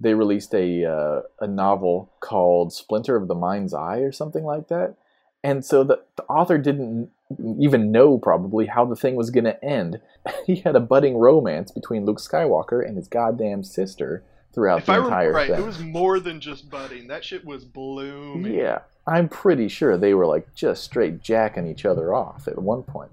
they 0.00 0.14
released 0.14 0.54
a 0.54 0.84
uh, 0.84 1.22
a 1.40 1.46
novel 1.46 2.12
called 2.20 2.72
splinter 2.72 3.16
of 3.16 3.28
the 3.28 3.34
mind's 3.34 3.74
eye 3.74 3.98
or 3.98 4.12
something 4.12 4.44
like 4.44 4.68
that. 4.68 4.94
And 5.42 5.64
so 5.64 5.84
the, 5.84 6.02
the 6.16 6.24
author 6.24 6.58
didn't 6.58 7.10
even 7.58 7.92
know 7.92 8.18
probably 8.18 8.66
how 8.66 8.84
the 8.84 8.96
thing 8.96 9.14
was 9.14 9.30
going 9.30 9.44
to 9.44 9.64
end. 9.64 10.00
He 10.44 10.56
had 10.56 10.74
a 10.74 10.80
budding 10.80 11.16
romance 11.18 11.70
between 11.70 12.04
luke 12.04 12.18
skywalker 12.18 12.84
and 12.84 12.96
his 12.96 13.06
goddamn 13.06 13.62
sister 13.62 14.24
throughout 14.56 14.78
If 14.80 14.86
the 14.86 14.92
I 14.92 14.96
remember 14.96 15.14
entire 15.16 15.32
right, 15.32 15.50
thing 15.50 15.60
it 15.62 15.64
was 15.66 15.78
more 15.78 16.18
than 16.18 16.40
just 16.40 16.68
budding. 16.68 17.06
That 17.06 17.22
shit 17.24 17.44
was 17.44 17.64
blooming. 17.64 18.52
yeah 18.52 18.80
i'm 19.06 19.28
pretty 19.28 19.68
sure 19.68 19.96
they 19.96 20.14
were 20.14 20.26
like 20.26 20.52
just 20.56 20.82
straight 20.82 21.22
jacking 21.22 21.64
each 21.68 21.84
other 21.86 22.12
off 22.12 22.48
at 22.48 22.58
one 22.60 22.82
point 22.82 23.12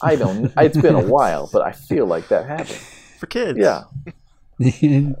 i 0.00 0.14
don't 0.14 0.52
it's 0.58 0.76
been 0.80 0.94
a 0.94 1.02
while 1.04 1.50
but 1.52 1.62
i 1.62 1.72
feel 1.72 2.06
like 2.06 2.28
that 2.28 2.46
happened 2.46 2.68
For 3.18 3.26
kids. 3.26 3.58
yeah 3.58 3.82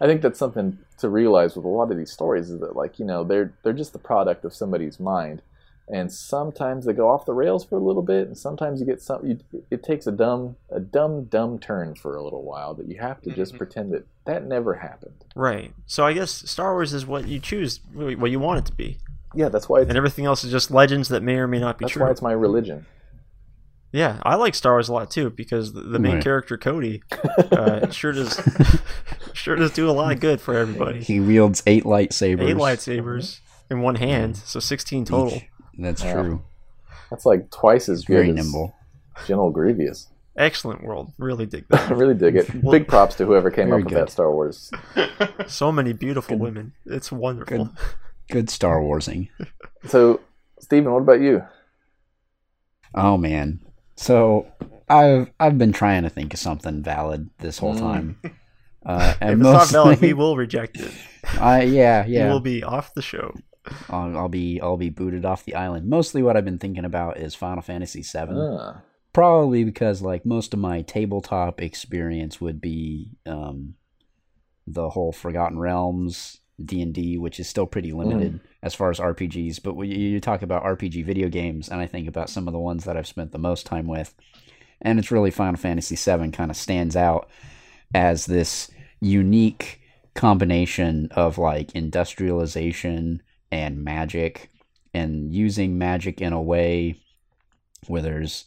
I 0.00 0.06
think 0.06 0.22
that's 0.22 0.38
something 0.38 0.78
to 0.98 1.08
realize 1.08 1.56
with 1.56 1.64
a 1.64 1.68
lot 1.68 1.90
of 1.90 1.96
these 1.98 2.10
stories 2.10 2.50
is 2.50 2.60
that 2.60 2.76
like 2.76 2.98
you 2.98 3.04
know 3.04 3.24
they're 3.24 3.52
they're 3.62 3.72
just 3.72 3.92
the 3.92 3.98
product 3.98 4.44
of 4.44 4.54
somebody's 4.54 4.98
mind, 5.00 5.42
and 5.88 6.12
sometimes 6.12 6.84
they 6.84 6.92
go 6.92 7.08
off 7.08 7.26
the 7.26 7.32
rails 7.32 7.64
for 7.64 7.76
a 7.76 7.80
little 7.82 8.02
bit, 8.02 8.26
and 8.26 8.36
sometimes 8.36 8.80
you 8.80 8.86
get 8.86 9.00
some. 9.00 9.24
You, 9.26 9.38
it 9.70 9.82
takes 9.82 10.06
a 10.06 10.12
dumb 10.12 10.56
a 10.70 10.80
dumb 10.80 11.24
dumb 11.24 11.58
turn 11.58 11.94
for 11.94 12.16
a 12.16 12.22
little 12.24 12.42
while 12.42 12.74
that 12.74 12.88
you 12.88 12.98
have 12.98 13.20
to 13.22 13.30
just 13.30 13.54
Mhm. 13.54 13.58
pretend 13.58 13.92
that 13.92 14.06
that 14.24 14.44
never 14.46 14.74
happened. 14.74 15.24
Right. 15.36 15.72
So 15.86 16.04
I 16.04 16.12
guess 16.12 16.30
Star 16.30 16.72
Wars 16.74 16.92
is 16.92 17.06
what 17.06 17.28
you 17.28 17.38
choose, 17.38 17.80
what 17.94 18.30
you 18.32 18.40
want 18.40 18.58
it 18.58 18.66
to 18.66 18.72
be, 18.74 18.98
Yeah, 19.34 19.48
that's 19.48 19.68
why 19.68 19.80
it's 19.80 19.88
and 19.88 19.96
everything 19.96 20.24
else 20.24 20.42
is 20.42 20.50
just 20.50 20.70
legends 20.72 21.08
that 21.10 21.22
may 21.22 21.36
or 21.36 21.46
may 21.46 21.60
not 21.60 21.78
be 21.78 21.84
that's 21.84 21.92
true. 21.92 22.00
That's 22.00 22.08
why 22.08 22.12
it's 22.12 22.22
my 22.22 22.32
religion. 22.32 22.86
Yeah, 23.92 24.20
I 24.24 24.34
like 24.34 24.54
Star 24.56 24.72
Wars 24.74 24.88
a 24.88 24.92
lot 24.92 25.10
too 25.10 25.30
because 25.30 25.72
the, 25.72 25.80
the 25.82 25.98
main 26.00 26.14
Right. 26.14 26.22
character 26.24 26.58
Cody 26.58 27.02
uh, 27.52 27.88
sure 27.90 28.12
does 28.12 28.38
sure 29.32 29.56
does 29.56 29.70
do 29.70 29.88
a 29.88 29.92
lot 29.92 30.12
of 30.12 30.20
good 30.20 30.40
for 30.40 30.54
everybody. 30.54 31.00
he 31.02 31.20
wields 31.20 31.62
eight 31.66 31.84
lightsabers. 31.84 32.48
Eight 32.50 32.56
lightsabers 32.56 33.40
in 33.70 33.80
one 33.80 33.94
hand, 33.94 34.36
so 34.36 34.58
sixteen 34.60 35.04
total. 35.04 35.34
each. 35.36 35.44
That's 35.78 36.02
Yeah. 36.02 36.14
true. 36.14 36.42
That's 37.10 37.26
like 37.26 37.50
twice 37.50 37.88
as 37.88 38.00
He's 38.00 38.04
very 38.06 38.26
good 38.26 38.38
as 38.38 38.44
nimble. 38.46 38.74
General 39.26 39.50
Grievous. 39.50 40.08
Excellent 40.36 40.82
world, 40.84 41.12
really 41.18 41.46
dig 41.46 41.64
I 41.70 41.76
that. 41.88 41.96
really 41.96 42.14
dig 42.14 42.36
it. 42.36 42.54
Well- 42.62 42.72
Big 42.72 42.86
props 42.88 43.14
to 43.16 43.24
whoever 43.24 43.50
came 43.50 43.72
up 43.72 43.78
with 43.80 43.88
good. 43.88 43.98
that 43.98 44.10
Star 44.10 44.30
Wars. 44.32 44.70
So 45.46 45.70
many 45.72 45.92
beautiful 45.94 46.36
Good- 46.36 46.42
women. 46.42 46.72
It's 46.84 47.10
wonderful. 47.10 47.66
good. 47.66 47.74
Good 48.30 48.50
Star 48.50 48.82
Warsing. 48.82 49.28
So, 49.86 50.20
Stephen, 50.58 50.90
what 50.92 51.02
about 51.02 51.20
you? 51.20 51.42
Oh 52.94 53.16
man. 53.16 53.60
So 53.94 54.46
I've 54.88 55.30
I've 55.38 55.58
been 55.58 55.72
trying 55.72 56.02
to 56.02 56.10
think 56.10 56.34
of 56.34 56.40
something 56.40 56.82
valid 56.82 57.30
this 57.38 57.58
whole 57.58 57.74
Mm. 57.74 57.78
time. 57.78 58.20
Uh, 58.84 59.10
If 59.14 59.18
and 59.20 59.32
it's 59.40 59.42
not 59.42 59.68
valid, 59.70 60.00
we 60.00 60.12
will 60.12 60.36
reject 60.36 60.78
it. 60.78 60.92
I 61.40 61.62
yeah 61.62 62.04
You 62.06 62.18
yeah. 62.18 62.32
will 62.32 62.40
be 62.40 62.62
off 62.62 62.94
the 62.94 63.02
show. 63.02 63.34
I'll, 63.90 64.16
I'll 64.16 64.28
be 64.28 64.60
I'll 64.60 64.76
be 64.76 64.90
booted 64.90 65.24
off 65.24 65.44
the 65.44 65.54
island. 65.54 65.88
Mostly 65.88 66.22
what 66.22 66.36
I've 66.36 66.44
been 66.44 66.58
thinking 66.58 66.84
about 66.84 67.18
is 67.18 67.34
Final 67.34 67.62
Fantasy 67.62 68.02
VII. 68.02 68.34
Ah, 68.34 68.80
Probably 69.12 69.64
because 69.64 70.02
like 70.02 70.26
most 70.26 70.52
of 70.52 70.60
my 70.60 70.82
tabletop 70.82 71.60
experience 71.62 72.40
would 72.40 72.60
be 72.60 73.12
um, 73.24 73.74
the 74.66 74.90
whole 74.90 75.12
Forgotten 75.12 75.58
Realms 75.58 76.40
D 76.62 76.82
and 76.82 76.92
D, 76.92 77.16
which 77.18 77.40
is 77.40 77.48
still 77.48 77.66
pretty 77.66 77.92
limited 77.92 78.40
as 78.62 78.74
far 78.74 78.90
as 78.90 78.98
RPGs. 78.98 79.62
But 79.62 79.74
you 79.82 80.20
talk 80.20 80.42
about 80.42 80.64
RPG 80.64 81.04
video 81.04 81.28
games, 81.28 81.68
and 81.68 81.80
I 81.80 81.86
think 81.86 82.08
about 82.08 82.30
some 82.30 82.46
of 82.46 82.52
the 82.52 82.58
ones 82.58 82.84
that 82.84 82.96
I've 82.96 83.06
spent 83.06 83.32
the 83.32 83.38
most 83.38 83.66
time 83.66 83.86
with, 83.86 84.14
and 84.80 84.98
it's 84.98 85.10
really 85.10 85.30
Final 85.30 85.56
Fantasy 85.56 85.96
VII 85.96 86.30
kind 86.30 86.50
of 86.50 86.56
stands 86.56 86.96
out 86.96 87.28
as 87.94 88.26
this 88.26 88.70
unique 89.00 89.80
combination 90.14 91.08
of 91.12 91.38
like 91.38 91.74
industrialization 91.74 93.22
and 93.50 93.82
magic 93.84 94.50
and 94.94 95.32
using 95.32 95.78
magic 95.78 96.20
in 96.20 96.32
a 96.32 96.42
way 96.42 96.96
where 97.86 98.02
there's 98.02 98.44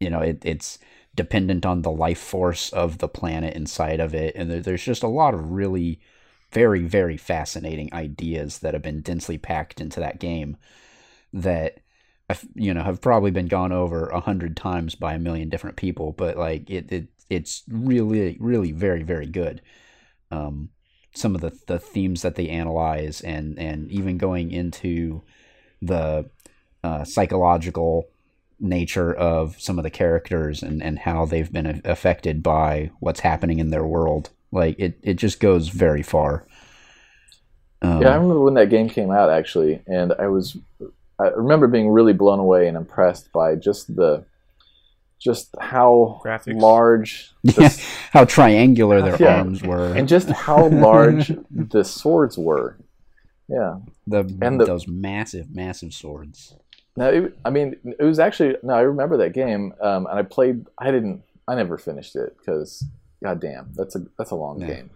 you 0.00 0.10
know 0.10 0.20
it, 0.20 0.42
it's 0.44 0.78
dependent 1.14 1.64
on 1.64 1.82
the 1.82 1.90
life 1.90 2.18
force 2.18 2.72
of 2.72 2.98
the 2.98 3.08
planet 3.08 3.54
inside 3.54 4.00
of 4.00 4.14
it. 4.14 4.34
And 4.34 4.50
there, 4.50 4.60
there's 4.60 4.82
just 4.84 5.02
a 5.02 5.08
lot 5.08 5.34
of 5.34 5.52
really 5.52 6.00
very 6.52 6.82
very 6.82 7.16
fascinating 7.16 7.92
ideas 7.92 8.60
that 8.60 8.74
have 8.74 8.82
been 8.82 9.00
densely 9.00 9.38
packed 9.38 9.80
into 9.80 10.00
that 10.00 10.20
game 10.20 10.56
that 11.32 11.80
you 12.54 12.72
know 12.72 12.82
have 12.82 13.00
probably 13.00 13.30
been 13.30 13.48
gone 13.48 13.72
over 13.72 14.06
a 14.08 14.20
hundred 14.20 14.56
times 14.56 14.94
by 14.94 15.14
a 15.14 15.18
million 15.18 15.48
different 15.48 15.76
people 15.76 16.12
but 16.12 16.36
like 16.36 16.70
it, 16.70 16.90
it 16.90 17.08
it's 17.28 17.64
really 17.68 18.36
really 18.40 18.72
very 18.72 19.02
very 19.02 19.26
good. 19.26 19.60
Um 20.30 20.70
some 21.14 21.34
of 21.34 21.40
the 21.40 21.56
the 21.66 21.78
themes 21.78 22.22
that 22.22 22.34
they 22.34 22.48
analyze 22.48 23.20
and 23.20 23.58
and 23.58 23.90
even 23.90 24.18
going 24.18 24.50
into 24.50 25.22
the 25.80 26.28
uh, 26.82 27.04
psychological 27.04 28.08
nature 28.60 29.12
of 29.12 29.60
some 29.60 29.78
of 29.78 29.82
the 29.82 29.90
characters 29.90 30.62
and, 30.62 30.82
and 30.82 30.98
how 30.98 31.24
they've 31.24 31.52
been 31.52 31.80
affected 31.84 32.42
by 32.42 32.90
what's 33.00 33.20
happening 33.20 33.58
in 33.58 33.70
their 33.70 33.86
world. 33.86 34.30
Like 34.52 34.78
it, 34.78 34.98
it 35.02 35.14
just 35.14 35.40
goes 35.40 35.68
very 35.68 36.02
far. 36.02 36.46
Um, 37.82 38.02
Yeah, 38.02 38.10
I 38.10 38.14
remember 38.14 38.40
when 38.40 38.54
that 38.54 38.70
game 38.70 38.88
came 38.88 39.10
out 39.10 39.30
actually, 39.30 39.82
and 39.86 40.12
I 40.18 40.28
was 40.28 40.56
I 41.18 41.28
remember 41.28 41.68
being 41.68 41.90
really 41.90 42.12
blown 42.12 42.38
away 42.38 42.68
and 42.68 42.76
impressed 42.76 43.32
by 43.32 43.54
just 43.54 43.94
the 43.94 44.24
just 45.24 45.54
how 45.58 46.20
Graphics. 46.24 46.60
large 46.60 47.32
the, 47.42 47.54
yeah, 47.62 47.70
how 48.12 48.24
triangular 48.26 49.00
their 49.02 49.16
Yeah. 49.20 49.38
arms 49.38 49.62
were. 49.62 49.94
and 49.94 50.06
just 50.06 50.28
how 50.28 50.68
large 50.88 51.32
the 51.50 51.82
swords 51.84 52.36
were. 52.36 52.76
Yeah. 53.48 53.78
the, 54.06 54.20
and 54.42 54.60
the- 54.60 54.66
those 54.66 54.86
massive, 54.86 55.54
massive 55.54 55.92
swords. 55.94 56.54
Now, 56.96 57.08
it, 57.08 57.36
I 57.44 57.50
mean, 57.50 57.74
it 57.98 58.04
was 58.04 58.20
actually 58.20 58.56
no. 58.62 58.72
I 58.74 58.82
remember 58.82 59.16
that 59.16 59.32
game, 59.32 59.74
um, 59.80 60.06
and 60.06 60.16
I 60.16 60.22
played. 60.22 60.64
I 60.78 60.92
didn't. 60.92 61.24
I 61.48 61.56
never 61.56 61.76
finished 61.76 62.14
it 62.14 62.36
because, 62.38 62.84
goddamn, 63.20 63.70
that's 63.74 63.96
a 63.96 64.02
that's 64.16 64.30
a 64.30 64.36
long 64.36 64.60
Yeah. 64.60 64.68
game. 64.68 64.90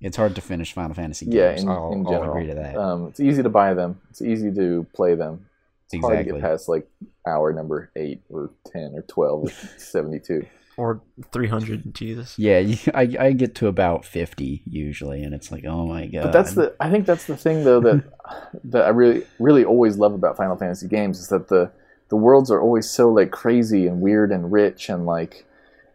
It's 0.00 0.16
hard 0.16 0.36
to 0.36 0.40
finish 0.40 0.72
Final 0.72 0.94
Fantasy 0.94 1.26
games. 1.26 1.34
Yeah, 1.34 1.60
in, 1.60 1.68
I'll, 1.68 1.92
in 1.92 2.06
I'll 2.06 2.30
agree 2.30 2.46
to 2.46 2.54
that. 2.54 2.76
Um, 2.76 3.08
it's 3.08 3.18
easy 3.18 3.42
to 3.42 3.48
buy 3.48 3.74
them. 3.74 4.00
It's 4.10 4.22
easy 4.22 4.52
to 4.54 4.86
play 4.94 5.16
them. 5.16 5.44
It's 5.92 6.04
hard 6.04 6.14
to 6.14 6.20
exactly. 6.20 6.40
get 6.40 6.50
past 6.50 6.68
like 6.68 6.88
hour 7.26 7.52
number 7.52 7.90
eight 7.96 8.22
or 8.28 8.50
ten 8.66 8.92
or 8.94 9.02
twelve 9.02 9.44
or 9.44 9.50
seventy-two. 9.78 10.46
Or 10.78 11.02
300, 11.32 11.94
Jesus. 11.94 12.38
Yeah, 12.38 12.62
I, 12.94 13.14
I 13.20 13.32
get 13.32 13.54
to 13.56 13.66
about 13.66 14.06
50 14.06 14.62
usually, 14.64 15.22
and 15.22 15.34
it's 15.34 15.52
like, 15.52 15.66
oh 15.66 15.86
my 15.86 16.06
god. 16.06 16.22
But 16.22 16.32
that's 16.32 16.54
the. 16.54 16.74
I 16.80 16.90
think 16.90 17.04
that's 17.04 17.26
the 17.26 17.36
thing 17.36 17.64
though 17.64 17.80
that 17.80 18.04
that 18.64 18.86
I 18.86 18.88
really 18.88 19.26
really 19.38 19.64
always 19.64 19.98
love 19.98 20.14
about 20.14 20.38
Final 20.38 20.56
Fantasy 20.56 20.88
games 20.88 21.20
is 21.20 21.28
that 21.28 21.48
the 21.48 21.70
the 22.08 22.16
worlds 22.16 22.50
are 22.50 22.60
always 22.60 22.90
so 22.90 23.10
like 23.10 23.30
crazy 23.30 23.86
and 23.86 24.00
weird 24.00 24.32
and 24.32 24.50
rich 24.50 24.88
and 24.88 25.06
like 25.06 25.46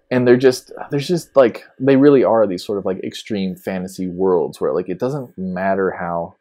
and 0.10 0.28
they're 0.28 0.38
just 0.38 0.72
there's 0.90 1.08
just 1.08 1.36
like 1.36 1.64
they 1.80 1.96
really 1.96 2.24
are 2.24 2.48
these 2.48 2.66
sort 2.66 2.78
of 2.78 2.86
like 2.86 3.00
extreme 3.04 3.56
fantasy 3.56 4.08
worlds 4.08 4.62
where 4.62 4.74
like 4.74 4.90
it 4.90 5.00
doesn't 5.00 5.38
matter 5.38 5.92
how 5.92 6.36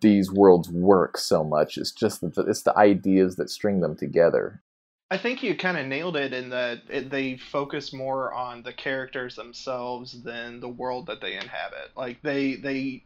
these 0.00 0.30
worlds 0.30 0.70
work 0.70 1.18
so 1.18 1.44
much 1.44 1.76
it's 1.76 1.92
just 1.92 2.20
the, 2.20 2.44
it's 2.48 2.62
the 2.62 2.76
ideas 2.76 3.36
that 3.36 3.50
string 3.50 3.80
them 3.80 3.94
together 3.94 4.62
I 5.12 5.18
think 5.18 5.42
you 5.42 5.54
kind 5.54 5.76
of 5.76 5.84
nailed 5.84 6.16
it 6.16 6.32
in 6.32 6.48
that 6.48 6.84
it, 6.88 7.10
they 7.10 7.36
focus 7.36 7.92
more 7.92 8.32
on 8.32 8.62
the 8.62 8.72
characters 8.72 9.36
themselves 9.36 10.22
than 10.22 10.58
the 10.58 10.70
world 10.70 11.04
that 11.08 11.20
they 11.20 11.34
inhabit. 11.34 11.90
Like 11.94 12.22
they 12.22 12.54
they 12.54 13.04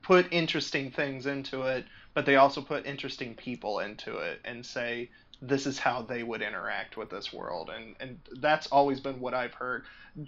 put 0.00 0.32
interesting 0.32 0.90
things 0.90 1.26
into 1.26 1.64
it, 1.64 1.84
but 2.14 2.24
they 2.24 2.36
also 2.36 2.62
put 2.62 2.86
interesting 2.86 3.34
people 3.34 3.80
into 3.80 4.16
it 4.16 4.40
and 4.46 4.64
say 4.64 5.10
this 5.42 5.66
is 5.66 5.78
how 5.78 6.00
they 6.00 6.22
would 6.22 6.40
interact 6.40 6.96
with 6.96 7.10
this 7.10 7.34
world, 7.34 7.68
and 7.68 7.96
and 8.00 8.18
that's 8.40 8.68
always 8.68 9.00
been 9.00 9.20
what 9.20 9.34
I've 9.34 9.52
heard. 9.52 9.84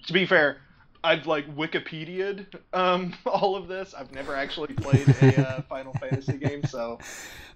To 0.07 0.12
be 0.12 0.27
fair. 0.27 0.59
I've 1.05 1.27
like 1.27 1.55
Wikipedia'd 1.55 2.47
um, 2.73 3.14
all 3.27 3.55
of 3.57 3.69
this. 3.69 3.95
I've 3.95 4.11
never 4.12 4.35
actually 4.35 4.75
played 4.75 5.07
a 5.09 5.49
uh, 5.49 5.62
Final 5.69 5.93
Fantasy 5.93 6.38
game, 6.38 6.64
so 6.64 6.99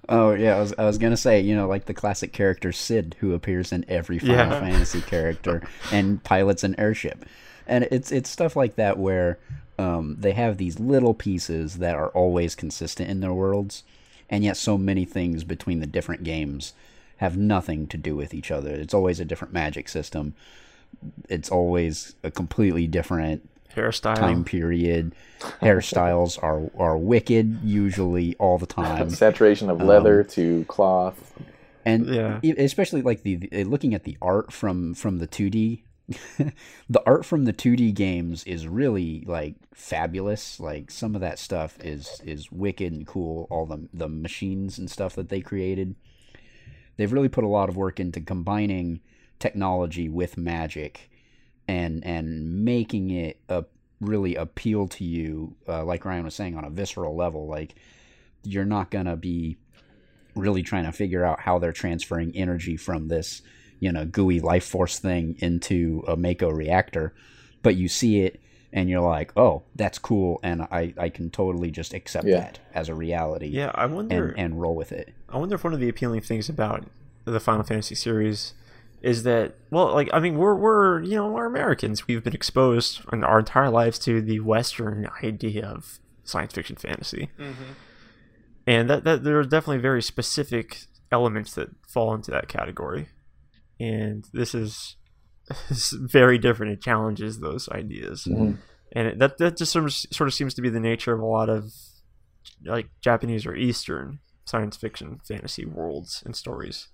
Oh 0.09 0.35
yeah, 0.35 0.57
I 0.57 0.61
was 0.61 0.75
I 0.79 0.85
was 0.85 0.99
gonna 0.99 1.17
say, 1.17 1.41
you 1.41 1.57
know, 1.57 1.67
like 1.67 1.87
the 1.87 1.95
classic 1.95 2.33
character 2.33 2.71
Cid, 2.73 3.17
who 3.21 3.35
appears 3.35 3.73
in 3.73 3.85
every 3.89 4.19
Final 4.19 4.37
Yeah. 4.37 4.61
Fantasy 4.61 5.01
character 5.01 5.63
and 5.91 6.23
pilots 6.23 6.63
an 6.63 6.79
airship, 6.79 7.25
and 7.67 7.89
it's 7.91 8.13
it's 8.13 8.31
stuff 8.31 8.55
like 8.55 8.77
that 8.77 8.99
where 8.99 9.39
um, 9.79 10.17
they 10.19 10.33
have 10.33 10.57
these 10.59 10.79
little 10.79 11.15
pieces 11.15 11.79
that 11.79 11.95
are 11.95 12.09
always 12.09 12.55
consistent 12.55 13.11
in 13.11 13.21
their 13.21 13.33
worlds, 13.33 13.83
and 14.29 14.45
yet 14.45 14.57
so 14.57 14.77
many 14.79 15.05
things 15.05 15.45
between 15.45 15.81
the 15.81 15.87
different 15.87 16.23
games 16.25 16.75
have 17.19 17.37
nothing 17.37 17.87
to 17.89 17.97
do 17.97 18.15
with 18.15 18.33
each 18.33 18.51
other. 18.51 18.71
It's 18.71 18.95
always 18.95 19.19
a 19.21 19.25
different 19.25 19.53
magic 19.55 19.89
system. 19.89 20.35
It's 21.29 21.51
always 21.51 22.15
a 22.25 22.31
completely 22.31 22.87
different 22.87 23.49
Hairstyle. 23.75 24.17
time 24.17 24.45
period. 24.45 25.15
Hairstyles 25.63 26.43
are 26.43 26.71
are 26.81 26.97
wicked 26.99 27.61
usually 27.63 28.35
all 28.37 28.59
the 28.59 28.67
time. 28.67 29.11
Saturation 29.11 29.71
of 29.71 29.81
leather 29.83 30.21
um, 30.23 30.27
to 30.29 30.65
cloth. 30.65 31.33
and 31.85 32.07
Yeah. 32.07 32.41
e- 32.43 32.55
especially 32.59 33.03
like 33.03 33.23
the, 33.23 33.37
the 33.37 33.65
looking 33.65 33.95
at 33.95 34.05
the 34.05 34.17
art 34.21 34.53
from 34.53 34.95
from 34.95 35.19
the 35.19 35.29
2D 35.29 35.83
the 36.89 37.03
art 37.07 37.25
from 37.25 37.45
the 37.45 37.53
2D 37.53 37.93
games 37.95 38.43
is 38.45 38.67
really 38.67 39.23
like 39.27 39.55
fabulous 39.75 40.59
like 40.59 40.91
some 40.91 41.15
of 41.15 41.21
that 41.21 41.39
stuff 41.39 41.77
is 41.85 42.21
is 42.25 42.51
wicked 42.51 42.93
and 42.93 43.07
cool 43.07 43.47
all 43.51 43.67
the 43.67 43.89
the 43.93 44.09
machines 44.09 44.79
and 44.79 44.91
stuff 44.91 45.15
that 45.15 45.29
they 45.29 45.41
created 45.41 45.95
they've 46.97 47.13
really 47.13 47.29
put 47.29 47.45
a 47.45 47.49
lot 47.49 47.69
of 47.69 47.77
work 47.77 48.01
into 48.01 48.21
combining 48.21 49.01
technology 49.39 50.09
with 50.09 50.37
magic 50.37 51.11
and 51.67 52.05
and 52.05 52.65
making 52.65 53.11
it 53.11 53.39
a 53.49 53.65
really 54.01 54.35
appeal 54.37 54.87
to 54.89 55.05
you 55.05 55.55
uh, 55.69 55.85
like 55.85 56.05
Ryan 56.05 56.25
was 56.25 56.35
saying 56.35 56.57
on 56.57 56.65
a 56.65 56.71
visceral 56.71 57.17
level 57.17 57.47
like 57.47 57.75
you're 58.45 58.65
not 58.65 58.91
going 58.91 59.07
to 59.07 59.17
be 59.17 59.57
really 60.35 60.63
trying 60.63 60.85
to 60.85 60.93
figure 60.93 61.25
out 61.25 61.41
how 61.41 61.59
they're 61.59 61.73
transferring 61.73 62.31
energy 62.37 62.77
from 62.77 63.09
this, 63.09 63.43
you 63.81 63.91
know, 63.91 64.05
gooey 64.05 64.39
life 64.41 64.65
force 64.65 65.01
thing 65.01 65.35
into 65.41 66.05
a 66.07 66.17
Mako 66.17 66.49
reactor. 66.51 67.13
But 67.63 67.75
you 67.75 67.89
see 67.89 68.21
it 68.21 68.41
and 68.73 68.89
you're 68.89 69.01
like, 69.01 69.33
oh, 69.37 69.65
that's 69.75 69.99
cool. 69.99 70.39
And 70.45 70.63
I, 70.63 70.95
I 70.97 71.09
can 71.09 71.31
totally 71.31 71.73
just 71.73 71.93
accept 71.93 72.27
Yeah. 72.27 72.39
that 72.41 72.61
as 72.73 72.89
a 72.89 72.95
reality 72.95 73.49
Yeah, 73.49 73.73
I 73.75 73.87
wonder. 73.87 74.29
and, 74.29 74.39
and 74.39 74.61
roll 74.61 74.77
with 74.77 74.93
it. 74.93 75.13
I 75.29 75.39
wonder 75.39 75.57
if 75.57 75.65
one 75.65 75.75
of 75.75 75.81
the 75.81 75.89
appealing 75.89 76.21
things 76.21 76.49
about 76.49 76.85
the 77.25 77.41
Final 77.41 77.65
Fantasy 77.65 77.97
series 77.97 78.55
is 79.03 79.23
that 79.23 79.55
well, 79.71 79.93
like 79.95 80.09
I 80.13 80.19
mean, 80.21 80.37
we're 80.37 80.55
we're 80.55 81.03
you 81.03 81.17
know 81.17 81.29
we're 81.29 81.47
Americans. 81.47 82.07
We've 82.07 82.23
been 82.25 82.35
exposed 82.35 83.01
in 83.13 83.23
our 83.25 83.39
entire 83.41 83.71
lives 83.71 83.99
to 84.01 84.21
the 84.21 84.41
Western 84.41 85.09
idea 85.23 85.67
of 85.67 85.99
science 86.25 86.53
fiction 86.55 86.77
fantasy, 86.77 87.31
and 88.67 88.91
that 88.91 89.05
that 89.05 89.25
there 89.25 89.39
are 89.39 89.45
definitely 89.45 89.79
very 89.79 90.03
specific 90.03 90.83
elements 91.11 91.55
that 91.55 91.71
fall 91.89 92.13
into 92.15 92.31
that 92.31 92.49
category, 92.49 93.09
and 93.81 94.27
this 94.33 94.55
is, 94.55 94.97
is 95.71 95.91
very 95.99 96.39
different. 96.39 96.73
It 96.73 96.83
challenges 96.83 97.41
those 97.41 97.69
ideas, 97.71 98.27
Mhm. 98.29 98.59
and 98.93 99.09
it, 99.09 99.19
that 99.19 99.39
that 99.39 99.57
just 99.57 99.73
sort 99.73 99.85
of, 99.87 99.93
sort 99.95 100.29
of 100.29 100.35
seems 100.35 100.55
to 100.55 100.63
be 100.63 100.69
the 100.69 100.81
nature 100.81 101.13
of 101.15 101.21
a 101.21 101.27
lot 101.27 101.49
of 101.49 101.73
like 102.65 102.89
Japanese 103.01 103.47
or 103.47 103.55
Eastern 103.55 104.19
science 104.45 104.77
fiction 104.77 105.21
fantasy 105.27 105.65
worlds 105.65 106.23
and 106.27 106.35
stories. 106.35 106.89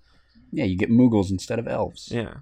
Yeah, 0.51 0.65
you 0.65 0.77
get 0.77 0.89
Moogles 0.89 1.29
instead 1.29 1.59
of 1.59 1.67
elves. 1.67 2.09
Yeah. 2.11 2.35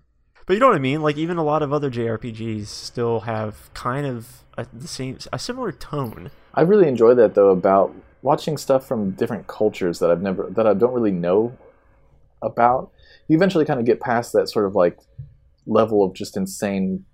But 0.46 0.54
you 0.54 0.60
know 0.60 0.68
what 0.68 0.76
I 0.76 0.80
mean? 0.80 1.02
Like 1.02 1.18
even 1.18 1.38
a 1.38 1.44
lot 1.44 1.64
of 1.64 1.72
other 1.72 1.90
JRPGs 1.90 2.68
still 2.68 3.22
have 3.22 3.74
kind 3.74 4.06
of 4.06 4.44
a, 4.58 4.66
the 4.74 4.88
same, 4.88 5.18
a 5.32 5.40
similar 5.40 5.72
tone. 5.72 6.32
I 6.54 6.62
really 6.62 6.88
enjoy 6.88 7.16
that 7.16 7.34
though 7.36 7.50
about 7.50 7.96
watching 8.22 8.58
stuff 8.58 8.88
from 8.88 9.12
different 9.12 9.48
cultures 9.48 10.00
that 10.00 10.10
I've 10.12 10.22
never 10.22 10.50
that 10.52 10.68
I 10.68 10.74
don't 10.74 10.94
really 10.94 11.12
know 11.12 11.58
about. 12.42 12.92
You 13.28 13.38
eventually 13.38 13.66
kind 13.66 13.80
of 13.80 13.86
get 13.86 14.00
past 14.00 14.34
that 14.34 14.50
sort 14.50 14.66
of 14.66 14.76
like 14.76 14.98
level 15.66 16.04
of 16.04 16.14
just 16.14 16.36
insane 16.36 17.06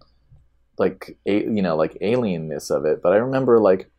like 0.78 1.18
a, 1.26 1.44
you 1.44 1.62
know 1.62 1.76
like 1.76 1.98
alienness 2.02 2.72
of 2.72 2.86
it. 2.86 3.02
But 3.02 3.14
I 3.14 3.18
remember 3.18 3.60
like 3.60 3.92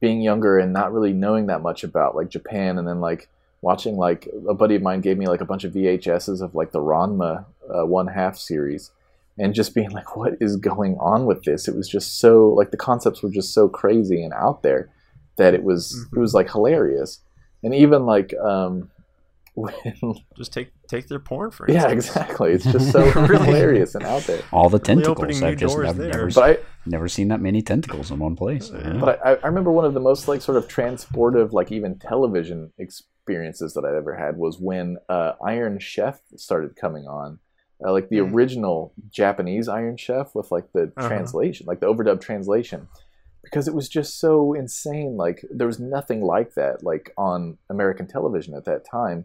being 0.00 0.20
younger 0.20 0.58
and 0.58 0.72
not 0.72 0.92
really 0.92 1.12
knowing 1.12 1.46
that 1.46 1.62
much 1.62 1.82
about 1.82 2.14
like 2.14 2.28
Japan 2.28 2.78
and 2.78 2.86
then 2.86 3.00
like 3.00 3.28
watching 3.62 3.96
like 3.96 4.28
a 4.48 4.54
buddy 4.54 4.74
of 4.76 4.82
mine 4.82 5.00
gave 5.00 5.18
me 5.18 5.26
like 5.26 5.40
a 5.40 5.44
bunch 5.46 5.64
of 5.64 5.72
VHSs 5.72 6.40
of 6.42 6.54
like 6.54 6.72
the 6.72 6.80
Ranma 6.80 7.44
uh, 7.68 7.84
one 7.86 8.06
half 8.08 8.36
series 8.36 8.90
and 9.38 9.54
just 9.54 9.74
being 9.74 9.90
like 9.90 10.16
what 10.16 10.34
is 10.40 10.56
going 10.56 10.96
on 10.98 11.26
with 11.26 11.42
this 11.44 11.66
it 11.68 11.74
was 11.76 11.88
just 11.88 12.18
so 12.18 12.48
like 12.48 12.70
the 12.70 12.76
concepts 12.76 13.22
were 13.22 13.30
just 13.30 13.52
so 13.52 13.68
crazy 13.68 14.22
and 14.22 14.32
out 14.32 14.62
there 14.62 14.88
that 15.36 15.52
it 15.54 15.62
was 15.62 16.06
it 16.14 16.18
was 16.18 16.32
like 16.32 16.50
hilarious 16.50 17.20
and 17.62 17.74
even 17.74 18.06
like 18.06 18.32
um 18.38 18.90
when 19.56 19.74
Just 20.36 20.52
take 20.52 20.70
take 20.86 21.08
their 21.08 21.18
porn 21.18 21.50
for 21.50 21.70
yeah 21.70 21.88
exactly 21.88 22.52
it's 22.52 22.64
just 22.64 22.92
so 22.96 23.10
Really? 23.12 23.44
hilarious 23.46 23.94
and 23.94 24.04
out 24.04 24.22
there 24.24 24.42
All 24.52 24.68
the 24.68 24.78
tentacles. 24.78 25.16
opening 25.18 25.42
I've 25.42 25.56
just 25.56 25.74
doors 25.74 25.86
never, 25.86 26.08
never, 26.08 26.30
but 26.30 26.60
I, 26.60 26.62
never 26.84 27.08
seen 27.08 27.28
that 27.28 27.40
many 27.40 27.62
tentacles 27.62 28.10
in 28.10 28.18
one 28.18 28.36
place. 28.36 28.70
Yeah. 28.72 28.98
But 29.00 29.24
I, 29.26 29.34
I 29.36 29.46
remember 29.46 29.70
one 29.72 29.84
of 29.86 29.94
the 29.94 30.00
most 30.00 30.28
like 30.28 30.40
sort 30.42 30.56
of 30.58 30.68
transportive, 30.68 31.52
like 31.52 31.72
even 31.72 31.98
television 31.98 32.70
experiences 33.30 33.74
that 33.74 33.84
I'd 33.84 33.94
ever 33.96 34.14
had 34.14 34.36
was 34.36 34.58
when 34.60 34.98
uh, 35.08 35.32
Iron 35.44 35.78
Chef 35.80 36.20
started 36.36 36.76
coming 36.76 37.06
on, 37.06 37.38
uh, 37.84 37.90
like 37.92 38.08
the 38.08 38.18
Hmm. 38.20 38.32
original 38.34 38.92
Japanese 39.10 39.68
Iron 39.68 39.96
Chef 39.96 40.32
with 40.34 40.52
like 40.52 40.70
the 40.72 40.92
Uh-huh. 40.96 41.08
translation, 41.08 41.66
like 41.66 41.80
the 41.80 41.86
overdubbed 41.92 42.20
translation, 42.20 42.86
because 43.42 43.66
it 43.66 43.74
was 43.74 43.88
just 43.88 44.20
so 44.20 44.54
insane. 44.54 45.16
Like 45.16 45.44
there 45.50 45.66
was 45.66 45.80
nothing 45.80 46.22
like 46.22 46.54
that, 46.54 46.84
like 46.84 47.12
on 47.18 47.58
American 47.68 48.06
television 48.06 48.54
at 48.54 48.64
that 48.64 48.84
time. 48.84 49.24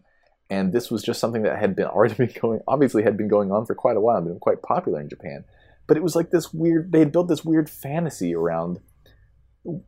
And 0.50 0.74
this 0.74 0.90
was 0.92 1.02
just 1.04 1.20
something 1.20 1.44
that 1.44 1.60
had 1.60 1.76
been 1.76 1.86
already 1.96 2.16
been 2.16 2.34
going, 2.42 2.62
obviously 2.68 3.04
had 3.04 3.18
been 3.18 3.28
going 3.30 3.52
on 3.52 3.66
for 3.68 3.76
quite 3.76 3.98
a 3.98 4.02
while, 4.02 4.18
and 4.18 4.26
been 4.26 4.40
quite 4.40 4.64
popular 4.64 5.00
in 5.00 5.10
Japan. 5.10 5.44
But 5.88 5.98
it 5.98 6.04
was 6.04 6.16
like 6.16 6.32
this 6.32 6.52
weird. 6.52 6.92
They 6.92 7.00
had 7.00 7.12
built 7.12 7.28
this 7.28 7.46
weird 7.46 7.70
fantasy 7.70 8.34
around 8.34 8.80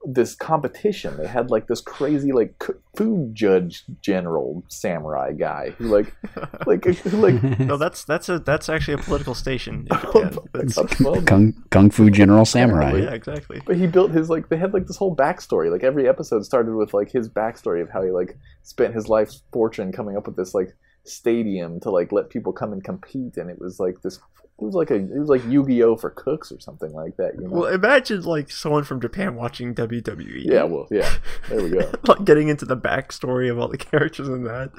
this 0.05 0.35
competition. 0.35 1.17
They 1.17 1.25
had 1.25 1.49
like 1.49 1.67
this 1.67 1.81
crazy 1.81 2.31
like 2.31 2.53
c- 2.63 2.73
food 2.95 3.33
judge 3.33 3.83
general 4.01 4.63
samurai 4.67 5.33
guy 5.33 5.71
who 5.71 5.85
like 5.85 6.13
like 6.67 6.85
like 7.13 7.43
No, 7.59 7.77
that's 7.77 8.03
that's 8.03 8.29
a 8.29 8.39
that's 8.39 8.69
actually 8.69 8.95
a 8.95 8.97
political 8.99 9.33
station 9.33 9.87
in 9.89 10.37
well, 11.03 11.21
Kung, 11.23 11.53
Kung 11.71 11.89
Fu 11.89 12.11
General 12.11 12.45
Samurai. 12.45 12.97
yeah, 12.97 13.13
exactly. 13.13 13.61
but 13.65 13.75
he 13.75 13.87
built 13.87 14.11
his 14.11 14.29
like 14.29 14.49
they 14.49 14.57
had 14.57 14.73
like 14.73 14.85
this 14.85 14.97
whole 14.97 15.15
backstory. 15.15 15.71
Like 15.71 15.83
every 15.83 16.07
episode 16.07 16.45
started 16.45 16.75
with 16.75 16.93
like 16.93 17.11
his 17.11 17.27
backstory 17.27 17.81
of 17.81 17.89
how 17.89 18.03
he 18.03 18.11
like 18.11 18.37
spent 18.61 18.93
his 18.93 19.09
life's 19.09 19.41
fortune 19.51 19.91
coming 19.91 20.17
up 20.17 20.27
with 20.27 20.35
this 20.35 20.53
like 20.53 20.75
stadium 21.05 21.79
to 21.81 21.89
like 21.89 22.11
let 22.11 22.29
people 22.29 22.53
come 22.53 22.73
and 22.73 22.83
compete, 22.83 23.37
and 23.37 23.49
it 23.49 23.59
was 23.59 23.79
like 23.79 24.01
this. 24.01 24.17
It 24.59 24.65
was 24.65 24.75
like 24.75 24.91
a 24.91 24.95
it 24.95 25.17
was 25.19 25.29
like 25.29 25.43
Yu 25.45 25.65
Gi 25.65 25.83
Oh 25.83 25.95
for 25.95 26.11
cooks 26.11 26.51
or 26.51 26.59
something 26.59 26.93
like 26.93 27.17
that. 27.17 27.33
You 27.35 27.47
know? 27.47 27.49
Well, 27.49 27.65
imagine 27.73 28.21
like 28.21 28.49
someone 28.51 28.83
from 28.83 29.01
Japan 29.01 29.35
watching 29.35 29.73
WWE. 29.75 30.43
yeah. 30.45 30.63
Well. 30.63 30.87
Yeah. 30.91 31.11
There 31.49 31.63
we 31.63 31.69
go. 31.71 31.91
like 32.07 32.23
getting 32.23 32.49
into 32.49 32.65
the 32.65 32.77
backstory 32.77 33.49
of 33.49 33.57
all 33.59 33.67
the 33.67 33.77
characters 33.91 34.27
in 34.27 34.43
that. 34.43 34.71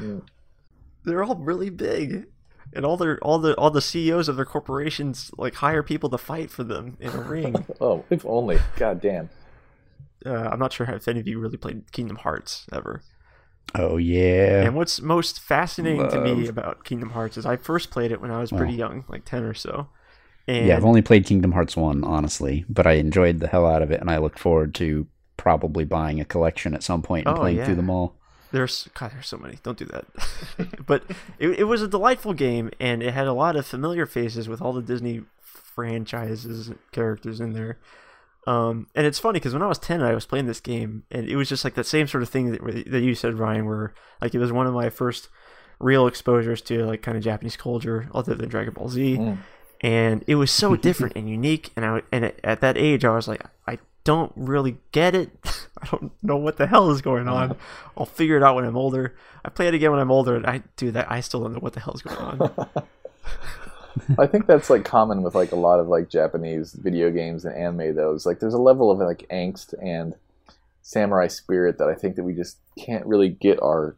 Yeah. 0.00 0.16
They're 1.04 1.22
all 1.24 1.36
really 1.36 1.70
big. 1.70 2.26
And 2.72 2.84
all 2.84 2.96
their 2.96 3.18
all 3.20 3.38
the 3.38 3.54
all 3.56 3.70
the 3.70 3.80
CEOs 3.80 4.28
of 4.28 4.36
their 4.36 4.44
corporations 4.44 5.30
like 5.36 5.54
hire 5.56 5.82
people 5.82 6.08
to 6.10 6.18
fight 6.18 6.50
for 6.50 6.62
them 6.62 6.96
in 7.00 7.10
a 7.10 7.20
ring. 7.22 7.64
Oh, 7.80 8.04
if 8.10 8.24
only. 8.26 8.58
God 8.76 9.00
damn. 9.00 9.28
uh, 10.26 10.30
I'm 10.52 10.58
not 10.58 10.72
sure 10.72 10.88
if 10.88 11.08
any 11.08 11.18
of 11.20 11.26
you 11.26 11.38
really 11.40 11.56
played 11.56 11.90
Kingdom 11.92 12.16
Hearts 12.18 12.66
ever. 12.72 13.02
Oh 13.74 13.96
yeah. 13.98 14.62
And 14.62 14.74
what's 14.74 15.00
most 15.00 15.40
fascinating 15.40 16.08
to 16.10 16.20
me 16.20 16.48
about 16.48 16.84
Kingdom 16.84 17.10
Hearts 17.10 17.36
is 17.36 17.46
I 17.46 17.56
first 17.56 17.90
played 17.90 18.10
it 18.12 18.20
when 18.20 18.30
I 18.30 18.40
was 18.40 18.50
pretty 18.50 18.72
Wow. 18.72 18.78
young, 18.88 19.04
like 19.08 19.24
ten 19.24 19.44
or 19.44 19.54
so. 19.54 19.88
And 20.48 20.66
Yeah, 20.66 20.76
I've 20.76 20.84
only 20.84 21.02
played 21.02 21.26
Kingdom 21.26 21.52
Hearts 21.52 21.76
1, 21.76 22.02
honestly, 22.02 22.64
but 22.68 22.86
I 22.86 22.92
enjoyed 22.92 23.38
the 23.38 23.46
hell 23.46 23.66
out 23.66 23.82
of 23.82 23.90
it, 23.92 24.00
and 24.00 24.10
I 24.10 24.18
look 24.18 24.38
forward 24.38 24.74
to 24.76 25.06
probably 25.36 25.84
buying 25.84 26.20
a 26.20 26.24
collection 26.24 26.74
at 26.74 26.82
some 26.82 27.02
point 27.02 27.26
and 27.28 27.36
Oh, 27.36 27.40
playing 27.40 27.58
yeah. 27.58 27.66
through 27.66 27.76
them 27.76 27.90
all. 27.90 28.16
There's 28.50 28.88
God, 28.94 29.12
there's 29.12 29.28
so 29.28 29.36
many. 29.38 29.58
Don't 29.62 29.78
do 29.78 29.84
that. 29.86 30.06
but 30.86 31.04
it, 31.38 31.50
it 31.60 31.64
was 31.64 31.82
a 31.82 31.88
delightful 31.88 32.34
game, 32.34 32.70
and 32.80 33.02
it 33.02 33.14
had 33.14 33.28
a 33.28 33.32
lot 33.32 33.54
of 33.54 33.64
familiar 33.66 34.06
faces 34.06 34.48
with 34.48 34.60
all 34.60 34.72
the 34.72 34.82
Disney 34.82 35.22
franchises 35.40 36.68
and 36.68 36.78
characters 36.90 37.38
in 37.40 37.52
there. 37.52 37.78
Um, 38.46 38.86
and 38.94 39.06
it's 39.06 39.18
funny 39.18 39.38
because 39.38 39.52
when 39.52 39.62
I 39.62 39.66
was 39.66 39.78
ten, 39.78 40.02
I 40.02 40.14
was 40.14 40.26
playing 40.26 40.46
this 40.46 40.60
game, 40.60 41.04
and 41.10 41.28
it 41.28 41.36
was 41.36 41.48
just 41.48 41.62
like 41.64 41.74
that 41.74 41.86
same 41.86 42.06
sort 42.06 42.22
of 42.22 42.28
thing 42.28 42.52
that, 42.52 42.62
that 42.90 43.00
you 43.02 43.14
said, 43.14 43.34
Ryan, 43.38 43.66
where 43.66 43.94
like 44.22 44.34
it 44.34 44.38
was 44.38 44.50
one 44.52 44.66
of 44.66 44.74
my 44.74 44.88
first 44.90 45.28
real 45.78 46.06
exposures 46.06 46.60
to 46.62 46.84
like 46.86 47.02
kind 47.02 47.16
of 47.16 47.22
Japanese 47.24 47.56
culture, 47.56 48.08
other 48.14 48.34
than 48.34 48.48
Dragon 48.48 48.72
Ball 48.74 48.88
Z, 48.88 49.16
Mm. 49.18 49.38
and 49.82 50.24
it 50.26 50.34
was 50.36 50.50
so 50.50 50.76
different 50.76 51.16
and 51.16 51.28
unique. 51.28 51.70
And 51.76 51.84
I 51.84 52.02
and 52.12 52.32
at 52.42 52.60
that 52.62 52.76
age, 52.78 53.04
I 53.04 53.14
was 53.14 53.28
like, 53.28 53.42
I 53.66 53.78
don't 54.04 54.32
really 54.36 54.78
get 54.92 55.14
it. 55.14 55.30
I 55.82 55.86
don't 55.86 56.12
know 56.22 56.36
what 56.36 56.56
the 56.56 56.66
hell 56.66 56.90
is 56.90 57.02
going 57.02 57.28
on. 57.28 57.56
I'll 57.96 58.06
figure 58.06 58.36
it 58.36 58.42
out 58.42 58.56
when 58.56 58.64
I'm 58.64 58.76
older. 58.76 59.14
I 59.44 59.48
play 59.50 59.68
it 59.68 59.74
again 59.74 59.90
when 59.90 60.00
I'm 60.00 60.10
older, 60.10 60.34
and 60.36 60.46
I 60.46 60.62
do 60.76 60.90
that. 60.92 61.10
I 61.10 61.20
still 61.20 61.40
don't 61.42 61.52
know 61.52 61.60
what 61.60 61.74
the 61.74 61.80
hell 61.80 61.94
is 61.94 62.02
going 62.02 62.18
on. 62.18 62.68
I 64.18 64.26
think 64.26 64.46
that's 64.46 64.70
like 64.70 64.84
common 64.84 65.22
with 65.22 65.34
like 65.34 65.52
a 65.52 65.56
lot 65.56 65.80
of 65.80 65.88
like 65.88 66.08
Japanese 66.08 66.72
video 66.72 67.10
games 67.10 67.44
and 67.44 67.54
anime. 67.54 67.94
Though, 67.96 68.18
like 68.24 68.40
there's 68.40 68.54
a 68.54 68.58
level 68.58 68.90
of 68.90 68.98
like 68.98 69.26
angst 69.30 69.74
and 69.82 70.14
samurai 70.82 71.28
spirit 71.28 71.78
that 71.78 71.88
I 71.88 71.94
think 71.94 72.16
that 72.16 72.24
we 72.24 72.34
just 72.34 72.58
can't 72.78 73.06
really 73.06 73.28
get 73.28 73.60
our 73.62 73.96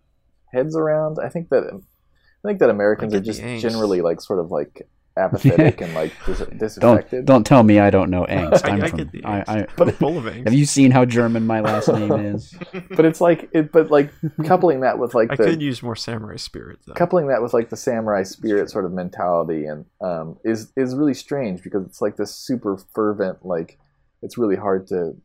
heads 0.52 0.76
around. 0.76 1.18
I 1.22 1.28
think 1.28 1.48
that 1.50 1.64
I 1.64 2.48
think 2.48 2.58
that 2.60 2.70
Americans 2.70 3.14
are 3.14 3.20
just 3.20 3.40
generally 3.40 4.00
like 4.00 4.20
sort 4.20 4.38
of 4.38 4.50
like 4.50 4.88
apathetic 5.16 5.80
and 5.80 5.92
like 5.94 6.12
dis- 6.26 6.38
Don't 6.38 6.58
disaffected. 6.58 7.24
don't 7.26 7.44
tell 7.44 7.62
me 7.62 7.78
I 7.78 7.90
don't 7.90 8.10
know 8.10 8.24
angst. 8.24 8.64
I, 8.64 8.70
I'm 8.70 8.82
I 8.82 8.88
from, 8.88 8.98
get 8.98 9.12
the 9.12 9.24
I, 9.24 9.40
I, 9.40 9.56
angst. 9.62 9.94
full 9.96 10.18
of 10.18 10.24
angst. 10.24 10.44
have 10.44 10.54
you 10.54 10.64
seen 10.64 10.90
how 10.90 11.04
German 11.04 11.46
my 11.46 11.60
last 11.60 11.88
name 11.92 12.12
is? 12.12 12.54
But 12.90 13.04
it's 13.04 13.20
like, 13.20 13.50
it, 13.52 13.72
but 13.72 13.90
like 13.90 14.10
coupling 14.44 14.80
that 14.80 14.98
with 14.98 15.14
like 15.14 15.30
I 15.30 15.36
the 15.36 15.44
could 15.44 15.62
use 15.62 15.82
more 15.82 15.96
samurai 15.96 16.36
spirit 16.36 16.78
though. 16.86 16.94
coupling 16.94 17.28
that 17.28 17.42
with 17.42 17.52
like 17.52 17.68
the 17.70 17.76
samurai 17.76 18.22
spirit 18.22 18.70
sort 18.70 18.84
of 18.84 18.92
mentality 18.92 19.66
and 19.66 19.84
um, 20.00 20.38
is 20.44 20.72
is 20.76 20.94
really 20.94 21.14
strange 21.14 21.62
because 21.62 21.84
it's 21.86 22.00
like 22.00 22.16
this 22.16 22.34
super 22.34 22.78
fervent 22.94 23.44
like 23.44 23.78
it's 24.22 24.38
really 24.38 24.56
hard 24.56 24.86
to 24.88 25.16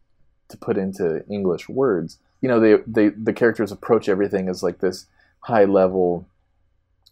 to 0.50 0.58
put 0.58 0.78
into 0.78 1.24
English 1.30 1.70
words. 1.70 2.20
You 2.42 2.50
know, 2.50 2.60
they 2.60 2.78
they 2.88 3.10
the 3.10 3.34
characters 3.34 3.72
approach 3.72 4.08
everything 4.10 4.50
as 4.50 4.64
like 4.64 4.80
this 4.80 5.06
high 5.42 5.66
level, 5.66 6.28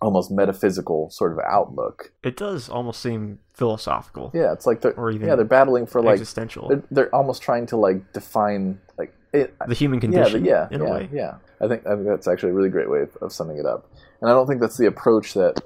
almost 0.01 0.29
metaphysical 0.31 1.09
sort 1.09 1.31
of 1.31 1.39
outlook. 1.39 2.11
It 2.23 2.35
does 2.37 2.69
almost 2.69 3.01
seem 3.01 3.39
philosophical 3.53 4.31
Yeah, 4.33 4.51
it's 4.51 4.65
like 4.65 4.81
they're 4.81 4.93
or 4.99 5.11
even 5.11 5.27
yeah 5.27 5.35
they're 5.35 5.45
battling 5.45 5.85
for 5.85 6.01
like 6.01 6.13
existential. 6.15 6.67
they're, 6.67 6.83
they're 6.91 7.15
almost 7.15 7.41
trying 7.41 7.65
to 7.67 7.77
like 7.77 8.11
define 8.13 8.79
like 8.97 9.13
it, 9.33 9.55
the 9.67 9.73
human 9.75 9.97
yeah, 9.99 10.01
condition, 10.01 10.43
the- 10.43 10.49
yeah, 10.49 10.67
in 10.71 10.81
yeah, 10.81 10.87
a 10.87 10.91
way. 10.91 11.09
yeah. 11.11 11.35
I 11.61 11.67
think 11.67 11.85
I 11.87 11.95
think 11.95 12.05
that's 12.07 12.27
actually 12.27 12.49
a 12.51 12.53
really 12.53 12.69
great 12.69 12.89
way 12.89 13.01
of, 13.01 13.15
of 13.21 13.31
summing 13.31 13.57
it 13.57 13.65
up. 13.65 13.89
And 14.21 14.29
I 14.29 14.33
don't 14.33 14.47
think 14.47 14.61
that's 14.61 14.77
the 14.77 14.87
approach 14.87 15.33
that 15.33 15.61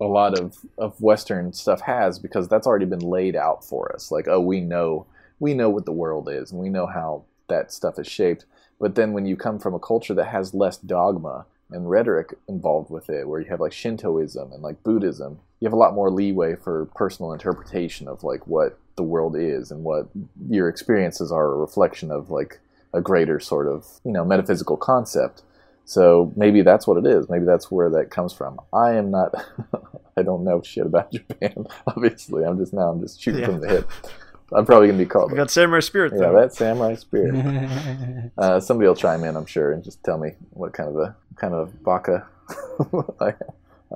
a 0.00 0.04
lot 0.04 0.38
of, 0.38 0.56
of 0.76 1.00
Western 1.00 1.52
stuff 1.54 1.80
has 1.80 2.18
because 2.18 2.48
that's 2.48 2.66
already 2.66 2.84
been 2.84 3.00
laid 3.00 3.34
out 3.36 3.64
for 3.64 3.94
us. 3.94 4.10
Like, 4.10 4.28
oh, 4.28 4.40
we 4.40 4.60
know 4.60 5.06
we 5.40 5.54
know 5.54 5.70
what 5.70 5.86
the 5.86 5.92
world 5.92 6.28
is 6.30 6.52
and 6.52 6.60
we 6.60 6.68
know 6.68 6.86
how 6.86 7.24
that 7.48 7.72
stuff 7.72 7.98
is 7.98 8.06
shaped. 8.06 8.44
But 8.78 8.94
then 8.94 9.12
when 9.14 9.24
you 9.24 9.36
come 9.36 9.58
from 9.58 9.72
a 9.74 9.78
culture 9.78 10.12
that 10.14 10.26
has 10.26 10.52
less 10.52 10.76
dogma 10.76 11.46
and 11.70 11.90
rhetoric 11.90 12.34
involved 12.48 12.90
with 12.90 13.10
it, 13.10 13.28
where 13.28 13.40
you 13.40 13.48
have 13.50 13.60
like 13.60 13.72
Shintoism 13.72 14.52
and 14.52 14.62
like 14.62 14.82
Buddhism, 14.82 15.40
you 15.60 15.66
have 15.66 15.72
a 15.72 15.76
lot 15.76 15.94
more 15.94 16.10
leeway 16.10 16.54
for 16.56 16.86
personal 16.94 17.32
interpretation 17.32 18.06
of 18.08 18.22
like 18.24 18.46
what 18.46 18.78
the 18.96 19.02
world 19.02 19.36
is 19.36 19.70
and 19.70 19.82
what 19.84 20.08
your 20.48 20.68
experiences 20.68 21.30
are 21.32 21.46
a 21.52 21.56
reflection 21.56 22.10
of 22.10 22.30
like 22.30 22.60
a 22.94 23.00
greater 23.00 23.38
sort 23.40 23.66
of 23.66 23.84
you 24.04 24.12
know 24.12 24.24
metaphysical 24.24 24.76
concept. 24.76 25.42
So 25.88 26.32
maybe 26.34 26.62
that's 26.62 26.86
what 26.86 26.96
it 26.98 27.06
is. 27.06 27.28
Maybe 27.28 27.44
that's 27.44 27.70
where 27.70 27.88
that 27.90 28.10
comes 28.10 28.32
from. 28.32 28.58
I 28.72 28.94
am 28.94 29.10
not. 29.10 29.34
I 30.16 30.22
don't 30.22 30.44
know 30.44 30.60
shit 30.62 30.86
about 30.86 31.12
Japan. 31.12 31.66
Obviously, 31.86 32.44
I'm 32.44 32.58
just 32.58 32.72
now. 32.72 32.90
I'm 32.90 33.00
just 33.00 33.20
shooting 33.20 33.42
Yeah. 33.42 33.46
from 33.46 33.60
the 33.60 33.68
hip. 33.68 33.90
I'm 34.52 34.64
probably 34.64 34.86
gonna 34.88 34.98
be 34.98 35.06
called. 35.06 35.32
We 35.32 35.36
got 35.36 35.50
samurai 35.50 35.80
spirit 35.80 36.12
Yeah, 36.14 36.20
though. 36.30 36.40
that 36.40 36.54
samurai 36.54 36.94
spirit. 36.94 37.34
Uh, 38.38 38.60
somebody 38.60 38.86
will 38.88 38.94
chime 38.94 39.24
in, 39.24 39.34
I'm 39.36 39.46
sure, 39.46 39.72
and 39.72 39.82
just 39.82 40.02
tell 40.04 40.18
me 40.18 40.32
what 40.50 40.72
kind 40.72 40.88
of 40.90 40.96
a 40.96 41.16
kind 41.36 41.54
of 41.54 41.82
baka 41.82 42.26
I, 43.20 43.32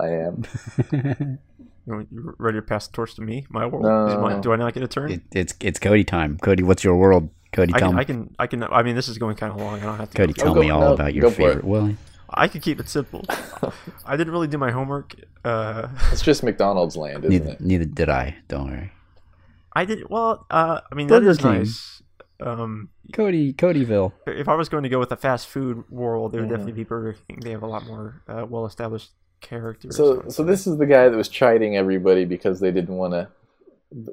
I 0.01 0.09
am. 0.09 0.45
You 1.87 2.07
you 2.13 2.35
ready 2.39 2.59
to 2.59 2.63
pass 2.63 2.87
the 2.87 2.93
torch 2.93 3.15
to 3.17 3.23
me? 3.23 3.47
My 3.49 3.65
world. 3.67 3.83
No, 3.85 4.07
no, 4.07 4.21
my- 4.21 4.35
no. 4.35 4.41
do 4.43 4.53
I 4.53 4.57
not 4.57 4.75
get 4.75 4.83
a 4.83 4.89
turn? 4.89 5.11
It, 5.13 5.23
it's 5.33 5.55
it's 5.61 5.79
Cody 5.79 6.05
time. 6.05 6.37
Cody, 6.39 6.63
what's 6.63 6.85
your 6.85 6.95
world? 6.95 7.31
Cody, 7.53 7.73
I 7.75 7.79
tell 7.79 7.89
can, 7.89 7.97
me. 7.97 8.01
I 8.01 8.05
can, 8.05 8.35
I 8.39 8.47
can. 8.47 8.63
I 8.65 8.83
mean, 8.83 8.95
this 8.97 9.09
is 9.09 9.17
going 9.19 9.35
kind 9.37 9.51
of 9.53 9.59
long. 9.59 9.81
I 9.81 9.85
don't 9.85 9.97
have 9.99 10.11
to. 10.11 10.17
Cody, 10.17 10.35
go 10.35 10.43
tell 10.45 10.55
go- 10.55 10.61
me 10.61 10.71
all 10.71 10.81
no, 10.83 10.93
about 10.93 11.15
your 11.15 11.23
go 11.23 11.31
favorite. 11.31 11.65
Well, 11.65 11.95
I 12.29 12.49
could 12.49 12.61
keep 12.63 12.81
it 12.81 12.89
simple. 12.89 13.25
I 14.05 14.17
didn't 14.17 14.33
really 14.33 14.47
do 14.47 14.59
my 14.59 14.71
homework. 14.71 15.15
Uh, 15.45 15.89
It's 16.13 16.23
just 16.23 16.43
McDonald's 16.43 16.97
land, 16.97 17.25
isn't 17.25 17.31
neither, 17.31 17.53
it? 17.55 17.61
neither 17.61 17.85
did 17.87 18.09
I. 18.11 18.37
Don't 18.49 18.71
worry. 18.71 18.93
I 19.75 19.85
did 19.85 20.09
well. 20.11 20.47
Uh, 20.51 20.81
I 20.91 20.95
mean, 20.95 21.07
that 21.09 21.21
Burger 21.21 21.31
is 21.31 21.39
King. 21.39 21.53
nice. 21.53 22.03
Um, 22.41 22.89
Cody, 23.13 23.53
Codyville. 23.53 24.13
if 24.27 24.49
I 24.49 24.55
was 24.55 24.69
going 24.69 24.83
to 24.85 24.89
go 24.89 24.99
with 24.99 25.13
a 25.13 25.17
fast 25.17 25.47
food 25.49 25.85
world, 25.91 26.35
it 26.35 26.39
would 26.41 26.47
Mhm. 26.47 26.51
definitely 26.51 26.73
be 26.73 26.85
Burger 26.85 27.17
King. 27.29 27.41
They 27.41 27.51
have 27.51 27.63
a 27.63 27.67
lot 27.67 27.85
more 27.87 28.23
uh, 28.29 28.47
well-established 28.49 29.11
characters. 29.43 29.97
So, 29.97 30.25
so 30.29 30.43
this 30.43 30.67
is 30.67 30.79
the 30.79 30.87
guy 30.87 31.09
that 31.09 31.17
was 31.17 31.29
chiding 31.29 31.77
everybody 31.77 32.25
because 32.25 32.61
they 32.61 32.71
didn't 32.73 32.97
want 32.97 33.13
to, 33.13 33.29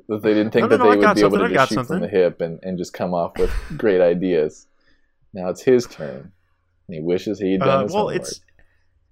that 0.10 0.22
they 0.24 0.34
didn't 0.34 0.52
think 0.52 0.64
No, 0.64 0.68
no, 0.68 0.78
that 0.78 0.78
no, 0.78 0.84
they 0.84 0.90
I 0.92 0.96
would 0.98 1.02
got 1.04 1.16
be 1.16 1.22
able 1.22 1.38
to 1.38 1.44
just 1.50 1.54
got 1.54 1.70
shoot 1.70 1.88
from 1.88 2.02
the 2.02 2.08
hip 2.08 2.42
and, 2.42 2.60
and 2.64 2.78
just 2.78 2.94
come 2.94 3.14
off 3.14 3.38
with 3.38 3.52
great 3.78 4.02
ideas. 4.02 4.68
Now 5.34 5.50
it's 5.50 5.62
his 5.62 5.86
turn. 5.88 6.32
And 6.88 6.96
he 6.96 7.02
wishes 7.02 7.40
he 7.40 7.54
had 7.54 7.62
done 7.62 7.70
Uh, 7.70 7.84
his 7.84 7.94
well, 7.94 8.04
homework. 8.10 8.22
it's 8.22 8.42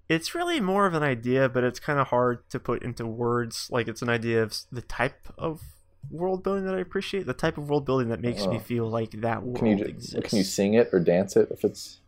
it's 0.07 0.35
really 0.35 0.59
more 0.61 0.85
of 0.85 0.93
an 0.93 1.03
idea, 1.03 1.49
but 1.49 1.63
it's 1.63 1.79
kind 1.79 1.99
of 1.99 2.07
hard 2.07 2.47
to 2.51 2.59
put 2.59 2.83
into 2.83 3.05
words. 3.07 3.67
Like 3.71 3.87
it's 3.87 4.01
an 4.01 4.09
idea 4.09 4.43
of 4.43 4.55
the 4.71 4.81
type 4.81 5.27
of 5.37 5.61
world 6.11 6.43
building 6.43 6.65
that 6.65 6.75
I 6.75 6.79
appreciate, 6.79 7.25
the 7.25 7.33
type 7.33 7.57
of 7.57 7.69
world 7.69 7.85
building 7.85 8.09
that 8.09 8.21
makes 8.21 8.45
me 8.47 8.57
Oh. 8.57 8.59
feel 8.59 8.87
like 8.89 9.11
that 9.21 9.43
world 9.43 9.57
Can 9.59 9.77
you 9.77 9.85
exists. 9.85 10.29
can 10.29 10.37
you 10.37 10.43
sing 10.43 10.73
it 10.73 10.89
or 10.93 10.99
dance 10.99 11.35
it 11.35 11.49
if 11.51 11.63
it's 11.63 11.99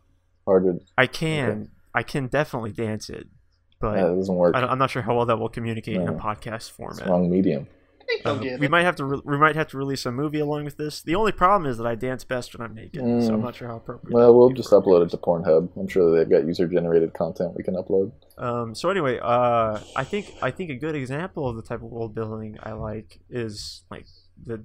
harder? 0.46 0.78
I 0.96 1.06
can, 1.06 1.70
I 1.94 2.02
can 2.02 2.26
definitely 2.28 2.72
dance 2.72 3.10
it, 3.10 3.26
but 3.80 3.96
Yeah, 3.98 4.12
it 4.12 4.16
doesn't 4.16 4.34
work. 4.34 4.54
I, 4.56 4.60
I'm 4.62 4.78
not 4.78 4.90
sure 4.90 5.02
how 5.02 5.16
well 5.16 5.26
that 5.26 5.38
will 5.38 5.48
communicate 5.48 5.96
in 5.96 6.02
a 6.08 6.12
No. 6.12 6.18
podcast 6.18 6.54
It's 6.56 6.68
format. 6.68 7.08
wrong 7.08 7.30
medium. 7.30 7.66
I 8.08 8.12
think 8.12 8.24
they'll 8.24 8.34
Uh, 8.36 8.38
get 8.38 8.60
we 8.60 8.66
it. 8.66 8.70
might 8.70 8.84
have 8.84 8.96
to 8.96 9.04
re- 9.04 9.20
we 9.24 9.36
might 9.36 9.54
have 9.54 9.68
to 9.68 9.76
release 9.76 10.06
a 10.06 10.12
movie 10.12 10.40
along 10.40 10.64
with 10.64 10.78
this. 10.78 11.02
The 11.02 11.14
only 11.14 11.32
problem 11.32 11.70
is 11.70 11.76
that 11.76 11.86
I 11.86 11.94
dance 11.94 12.24
best 12.24 12.56
when 12.56 12.66
I'm 12.66 12.74
naked, 12.74 13.00
so 13.00 13.34
I'm 13.34 13.40
Mm. 13.40 13.42
not 13.42 13.54
sure 13.56 13.68
how 13.68 13.76
appropriate. 13.76 14.14
Well, 14.14 14.34
we'll 14.34 14.50
just 14.50 14.70
for 14.70 14.78
a 14.78 14.82
upload 14.82 15.04
it 15.04 15.10
to 15.10 15.18
Pornhub. 15.18 15.68
I'm 15.76 15.88
sure 15.88 16.16
they've 16.16 16.28
got 16.28 16.46
user 16.46 16.66
generated 16.66 17.12
content 17.12 17.54
we 17.54 17.62
can 17.62 17.74
upload. 17.74 18.12
Um, 18.38 18.74
so 18.74 18.88
anyway, 18.88 19.18
uh, 19.22 19.78
I 19.94 20.04
think 20.04 20.32
I 20.40 20.50
think 20.50 20.70
a 20.70 20.76
good 20.76 20.94
example 20.94 21.46
of 21.48 21.56
the 21.56 21.62
type 21.62 21.82
of 21.82 21.90
world 21.90 22.14
building 22.14 22.56
I 22.62 22.72
like 22.72 23.20
is 23.28 23.82
like 23.90 24.06
the 24.42 24.64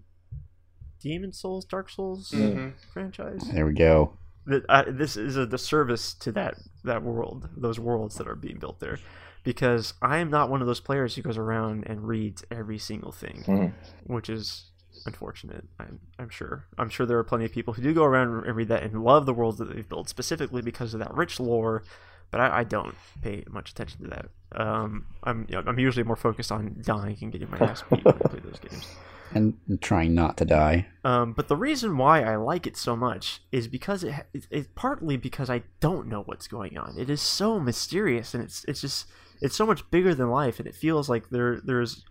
Demon 1.02 1.34
Souls, 1.34 1.66
Dark 1.66 1.90
Souls 1.90 2.32
Mhm. 2.32 2.74
franchise. 2.94 3.42
There 3.54 3.66
we 3.66 3.74
go. 3.74 4.14
That 4.46 4.64
uh, 4.70 4.84
this 4.88 5.18
is 5.18 5.36
a 5.38 5.46
disservice 5.46 6.14
to 6.16 6.32
that 6.34 6.56
that 6.86 7.04
world, 7.04 7.50
those 7.58 7.80
worlds 7.80 8.16
that 8.18 8.28
are 8.28 8.36
being 8.36 8.58
built 8.60 8.80
there, 8.80 9.00
because 9.44 9.94
I 10.02 10.18
am 10.18 10.30
not 10.30 10.50
one 10.50 10.62
of 10.62 10.68
those 10.68 10.80
players 10.80 11.16
who 11.16 11.22
goes 11.22 11.38
around 11.38 11.86
and 11.88 12.08
reads 12.08 12.44
every 12.52 12.78
single 12.78 13.12
thing, 13.12 13.44
Mhm. 13.48 13.74
which 14.06 14.30
is 14.30 14.72
unfortunate. 15.06 15.66
I'm 15.80 16.00
I'm 16.20 16.30
sure. 16.30 16.66
I'm 16.78 16.90
sure 16.90 17.06
there 17.06 17.18
are 17.18 17.24
plenty 17.24 17.46
of 17.46 17.52
people 17.52 17.74
who 17.74 17.82
do 17.82 17.94
go 17.94 18.04
around 18.06 18.46
and 18.46 18.56
read 18.56 18.70
that 18.70 18.84
and 18.84 19.04
love 19.04 19.26
the 19.26 19.34
worlds 19.34 19.58
that 19.58 19.74
they've 19.74 19.88
built 19.88 20.08
specifically 20.10 20.62
because 20.62 20.94
of 20.94 21.00
that 21.00 21.14
rich 21.14 21.40
lore. 21.40 21.84
But 22.32 22.40
I, 22.42 22.60
I 22.60 22.64
don't 22.64 22.96
pay 23.22 23.44
much 23.50 23.70
attention 23.72 24.02
to 24.04 24.08
that. 24.10 24.26
Um, 24.60 25.06
I'm 25.24 25.46
you 25.50 25.56
know, 25.56 25.64
I'm 25.68 25.78
usually 25.78 26.04
more 26.04 26.16
focused 26.16 26.52
on 26.52 26.78
dying 26.82 27.18
and 27.22 27.32
getting 27.32 27.50
my 27.52 27.58
ass 27.60 27.84
beat 27.90 28.04
when 28.06 28.16
I 28.16 28.28
play 28.28 28.40
those 28.40 28.60
games. 28.60 28.88
And 29.34 29.58
trying 29.82 30.14
not 30.14 30.38
to 30.38 30.46
die. 30.46 30.88
Um, 31.04 31.34
but 31.34 31.48
the 31.48 31.56
reason 31.56 31.98
why 31.98 32.22
I 32.22 32.36
like 32.36 32.68
it 32.68 32.78
so 32.78 32.96
much 32.96 33.42
is 33.52 33.68
because 33.68 34.04
it, 34.04 34.14
it, 34.34 34.48
it's 34.50 34.70
partly 34.76 35.18
because 35.18 35.50
I 35.50 35.64
don't 35.80 36.08
know 36.08 36.22
what's 36.24 36.48
going 36.48 36.78
on. 36.78 36.96
It 36.98 37.10
is 37.10 37.22
so 37.22 37.60
mysterious, 37.60 38.34
and 38.34 38.44
it's 38.44 38.64
it's 38.68 38.82
just 38.82 39.08
it's 39.42 39.56
so 39.56 39.66
much 39.66 39.90
bigger 39.92 40.14
than 40.16 40.30
life, 40.30 40.60
and 40.60 40.68
it 40.68 40.76
feels 40.76 41.10
like 41.10 41.30
there 41.30 41.60
there's 41.64 42.06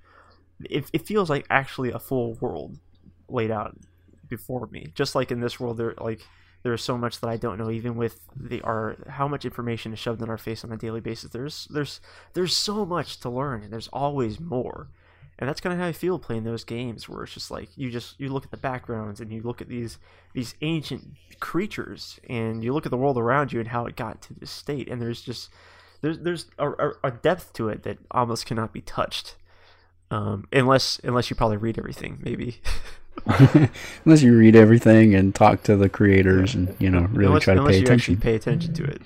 it, 0.65 0.91
it 0.93 1.07
feels 1.07 1.31
like 1.31 1.47
actually 1.49 1.91
a 1.91 1.99
full 1.99 2.35
world 2.35 2.79
laid 3.29 3.51
out 3.51 3.77
before 4.29 4.67
me. 4.69 4.93
Just 4.95 5.15
like 5.15 5.31
in 5.31 5.41
this 5.41 5.59
world, 5.59 5.77
there 5.77 5.95
like 5.99 6.21
there's 6.63 6.83
so 6.83 6.97
much 6.97 7.21
that 7.21 7.29
I 7.29 7.37
don't 7.37 7.59
know, 7.59 7.71
even 7.71 7.97
with 7.97 8.21
the 8.37 8.61
our 8.63 8.97
how 9.09 9.29
much 9.29 9.45
information 9.45 9.93
is 9.93 9.99
shoved 9.99 10.23
in 10.23 10.29
our 10.29 10.39
face 10.39 10.65
on 10.65 10.73
a 10.73 10.77
daily 10.77 11.01
basis. 11.01 11.31
There's 11.31 11.67
there's 11.71 12.01
there's 12.35 12.57
so 12.57 12.85
much 12.85 13.21
to 13.21 13.31
learn, 13.31 13.63
and 13.63 13.73
there's 13.73 13.89
always 13.89 14.41
more 14.41 14.89
and 15.43 15.49
that's 15.49 15.61
kind 15.61 15.73
of 15.73 15.81
how 15.81 15.89
I 15.89 15.93
feel 15.93 16.21
playing 16.21 16.45
those 16.45 16.63
games, 16.63 17.09
where 17.09 17.25
it's 17.25 17.35
just 17.35 17.51
like 17.51 17.69
you 17.75 17.91
just 17.91 18.21
you 18.21 18.29
look 18.29 18.45
at 18.45 18.53
the 18.53 18.57
backgrounds 18.57 19.21
and 19.21 19.33
you 19.33 19.43
look 19.43 19.61
at 19.61 19.69
these 19.69 19.99
these 20.35 20.55
ancient 20.63 21.17
creatures, 21.41 22.21
and 22.29 22.63
you 22.63 22.73
look 22.73 22.87
at 22.87 22.91
the 22.91 22.97
world 22.97 23.19
around 23.19 23.53
you 23.53 23.59
and 23.59 23.71
how 23.71 23.85
it 23.87 23.97
got 23.97 24.23
to 24.23 24.35
this 24.35 24.53
state, 24.53 24.89
and 24.89 25.03
there's 25.03 25.21
just 25.21 25.51
there's 26.01 26.21
there's 26.21 26.47
a, 26.61 26.91
a, 27.03 27.11
depth 27.11 27.55
to 27.55 27.69
it 27.71 27.83
that 27.83 27.99
almost 28.13 28.47
cannot 28.47 28.73
be 28.73 28.83
touched, 28.83 29.35
um, 30.13 30.47
unless 30.53 31.01
unless 31.03 31.29
you 31.29 31.35
probably 31.35 31.57
read 31.57 31.77
everything, 31.77 32.21
maybe. 32.23 32.61
Unless 34.05 34.23
you 34.23 34.39
read 34.39 34.57
everything 34.57 35.15
and 35.15 35.35
talk 35.35 35.65
to 35.65 35.77
the 35.77 35.89
creators 35.89 36.55
and 36.55 36.75
you 36.79 36.89
know 36.89 37.01
really 37.11 37.27
unless, 37.27 37.43
try 37.43 37.55
to 37.55 37.67
pay 37.67 37.79
you 37.79 37.83
attention. 37.83 38.17
pay 38.17 38.37
attention 38.37 38.75
to 38.75 38.85
it. 38.85 39.03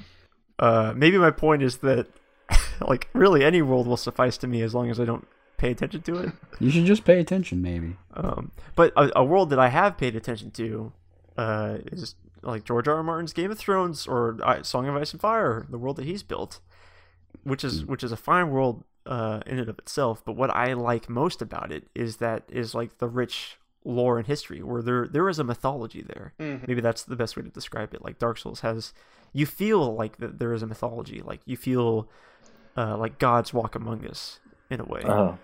Uh, 0.59 0.93
maybe 0.95 1.17
my 1.17 1.31
point 1.31 1.63
is 1.63 1.79
that 1.79 2.07
like 2.87 3.09
really 3.15 3.43
any 3.43 3.63
world 3.63 3.87
will 3.87 3.97
suffice 3.97 4.37
to 4.37 4.47
me 4.47 4.61
as 4.61 4.75
long 4.75 4.91
as 4.91 5.01
I 5.01 5.07
don't 5.07 5.27
pay 5.57 5.71
attention 5.71 6.03
to 6.03 6.17
it. 6.19 6.33
You 6.61 6.71
should 6.71 6.87
just 6.87 7.05
pay 7.05 7.21
attention, 7.21 7.61
maybe. 7.61 7.97
Um, 8.15 8.51
but 8.75 8.93
a, 8.97 9.11
a 9.21 9.25
world 9.25 9.51
that 9.51 9.59
I 9.59 9.69
have 9.69 9.99
paid 9.99 10.17
attention 10.17 10.51
to 10.53 10.93
uh, 11.37 11.79
is 11.93 12.15
like 12.43 12.65
George 12.65 12.89
R. 12.89 12.97
R. 12.97 13.03
Martin's 13.03 13.35
Game 13.35 13.51
of 13.51 13.59
Thrones 13.59 14.07
or 14.07 14.39
uh, 14.43 14.63
Song 14.63 14.89
of 14.89 14.97
Ice 14.97 15.13
and 15.13 15.21
Fire, 15.21 15.67
the 15.69 15.77
world 15.77 15.97
that 15.97 16.07
he's 16.07 16.23
built, 16.23 16.61
which 17.45 17.63
is 17.63 17.85
which 17.85 18.03
is 18.03 18.11
a 18.13 18.17
fine 18.17 18.51
world 18.51 18.85
uh, 19.05 19.41
in 19.47 19.59
and 19.59 19.69
of 19.69 19.79
itself. 19.79 20.25
But 20.25 20.33
what 20.33 20.49
I 20.51 20.73
like 20.73 21.11
most 21.11 21.43
about 21.43 21.71
it 21.73 21.89
is 21.95 22.17
that 22.19 22.45
is 22.49 22.75
like 22.75 22.97
the 22.99 23.09
rich 23.09 23.59
lore 23.85 24.17
and 24.17 24.27
history, 24.27 24.63
where 24.63 24.81
there 24.81 25.07
there 25.07 25.29
is 25.29 25.39
a 25.39 25.45
mythology 25.45 26.03
there. 26.03 26.33
Mhm. 26.41 26.67
Maybe 26.67 26.81
that's 26.81 27.03
the 27.05 27.17
best 27.17 27.37
way 27.37 27.43
to 27.43 27.51
describe 27.51 27.93
it. 27.93 28.03
Like 28.03 28.19
Dark 28.19 28.39
Souls 28.39 28.61
has, 28.61 28.95
you 29.35 29.45
feel 29.45 29.95
like 29.95 30.17
that 30.19 30.39
there 30.39 30.55
is 30.55 30.63
a 30.63 30.67
mythology. 30.67 31.21
Like 31.23 31.41
you 31.45 31.57
feel 31.59 32.09
uh, 32.79 32.97
like 32.97 33.19
gods 33.19 33.53
walk 33.53 33.75
among 33.75 34.07
us 34.07 34.41
in 34.71 34.81
a 34.81 34.85
way 34.85 35.03
Oh, 35.05 35.39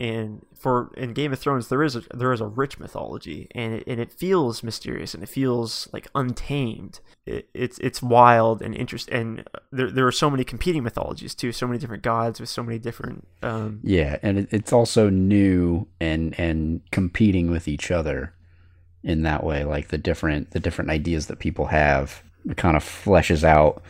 and 0.00 0.44
for 0.54 0.92
in 0.96 1.12
Game 1.12 1.32
of 1.32 1.38
Thrones 1.38 1.68
there 1.68 1.82
is 1.82 1.96
a 1.96 2.02
there 2.14 2.32
is 2.32 2.40
a 2.40 2.46
rich 2.46 2.78
mythology 2.78 3.48
and 3.54 3.74
it, 3.74 3.84
and 3.86 4.00
it 4.00 4.12
feels 4.12 4.62
mysterious 4.62 5.14
and 5.14 5.22
it 5.22 5.28
feels 5.28 5.88
like 5.92 6.08
untamed. 6.14 7.00
It, 7.24 7.48
it's 7.54 7.78
it's 7.78 8.02
wild 8.02 8.62
and 8.62 8.74
interest 8.74 9.08
and 9.10 9.44
there 9.72 9.90
there 9.90 10.06
are 10.06 10.12
so 10.12 10.30
many 10.30 10.44
competing 10.44 10.82
mythologies 10.82 11.34
too, 11.34 11.52
so 11.52 11.66
many 11.66 11.78
different 11.78 12.02
gods 12.02 12.40
with 12.40 12.48
so 12.48 12.62
many 12.62 12.78
different 12.78 13.26
um, 13.42 13.80
Yeah, 13.82 14.18
and 14.22 14.38
it, 14.38 14.48
it's 14.50 14.72
also 14.72 15.10
new 15.10 15.86
and 16.00 16.38
and 16.38 16.80
competing 16.90 17.50
with 17.50 17.68
each 17.68 17.90
other 17.90 18.34
in 19.02 19.22
that 19.22 19.44
way. 19.44 19.64
Like 19.64 19.88
the 19.88 19.98
different 19.98 20.50
the 20.50 20.60
different 20.60 20.90
ideas 20.90 21.26
that 21.26 21.38
people 21.38 21.66
have, 21.66 22.22
it 22.48 22.56
kind 22.56 22.76
of 22.76 22.84
fleshes 22.84 23.44
out 23.44 23.82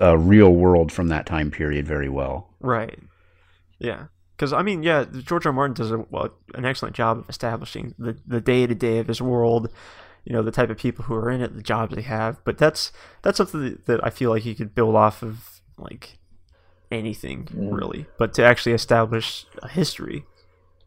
a 0.00 0.16
real 0.16 0.50
world 0.50 0.90
from 0.90 1.08
that 1.08 1.26
time 1.26 1.50
period 1.50 1.86
very 1.86 2.08
well. 2.08 2.48
Right. 2.60 2.98
Yeah. 3.78 4.06
Because 4.36 4.52
I 4.52 4.62
mean, 4.62 4.82
yeah, 4.82 5.04
George 5.04 5.46
R. 5.46 5.50
R. 5.50 5.54
Martin 5.54 5.74
does 5.74 5.92
a, 5.92 5.98
well, 6.10 6.30
an 6.54 6.64
excellent 6.64 6.96
job 6.96 7.18
of 7.18 7.28
establishing 7.30 7.94
the 7.98 8.16
the 8.26 8.40
day 8.40 8.66
to 8.66 8.74
day 8.74 8.98
of 8.98 9.06
his 9.08 9.22
world. 9.22 9.68
You 10.24 10.32
know, 10.32 10.42
the 10.42 10.50
type 10.50 10.70
of 10.70 10.78
people 10.78 11.04
who 11.04 11.14
are 11.14 11.30
in 11.30 11.42
it, 11.42 11.54
the 11.54 11.62
jobs 11.62 11.94
they 11.94 12.02
have. 12.02 12.42
But 12.44 12.56
that's 12.58 12.92
that's 13.22 13.36
something 13.36 13.78
that, 13.84 14.00
I 14.02 14.10
feel 14.10 14.30
like 14.30 14.42
he 14.42 14.54
could 14.54 14.74
build 14.74 14.96
off 14.96 15.22
of, 15.22 15.60
like 15.76 16.18
anything 16.90 17.48
really. 17.54 18.06
But 18.18 18.34
to 18.34 18.44
actually 18.44 18.72
establish 18.72 19.46
a 19.62 19.68
history 19.68 20.24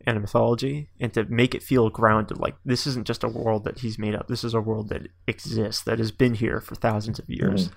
and 0.06 0.18
a 0.18 0.20
mythology, 0.22 0.90
and 1.00 1.14
to 1.14 1.26
make 1.26 1.54
it 1.54 1.62
feel 1.62 1.90
grounded, 1.90 2.38
like 2.38 2.56
this 2.66 2.88
isn't 2.88 3.06
just 3.06 3.24
a 3.24 3.28
world 3.28 3.66
that 3.66 3.80
he's 3.80 4.00
made 4.00 4.16
up. 4.16 4.28
This 4.28 4.44
is 4.44 4.54
a 4.54 4.62
world 4.62 4.90
that 4.90 5.10
exists, 5.28 5.84
that 5.84 6.00
has 6.00 6.12
been 6.12 6.34
here 6.36 6.62
for 6.62 6.76
thousands 6.76 7.20
of 7.20 7.30
years, 7.30 7.70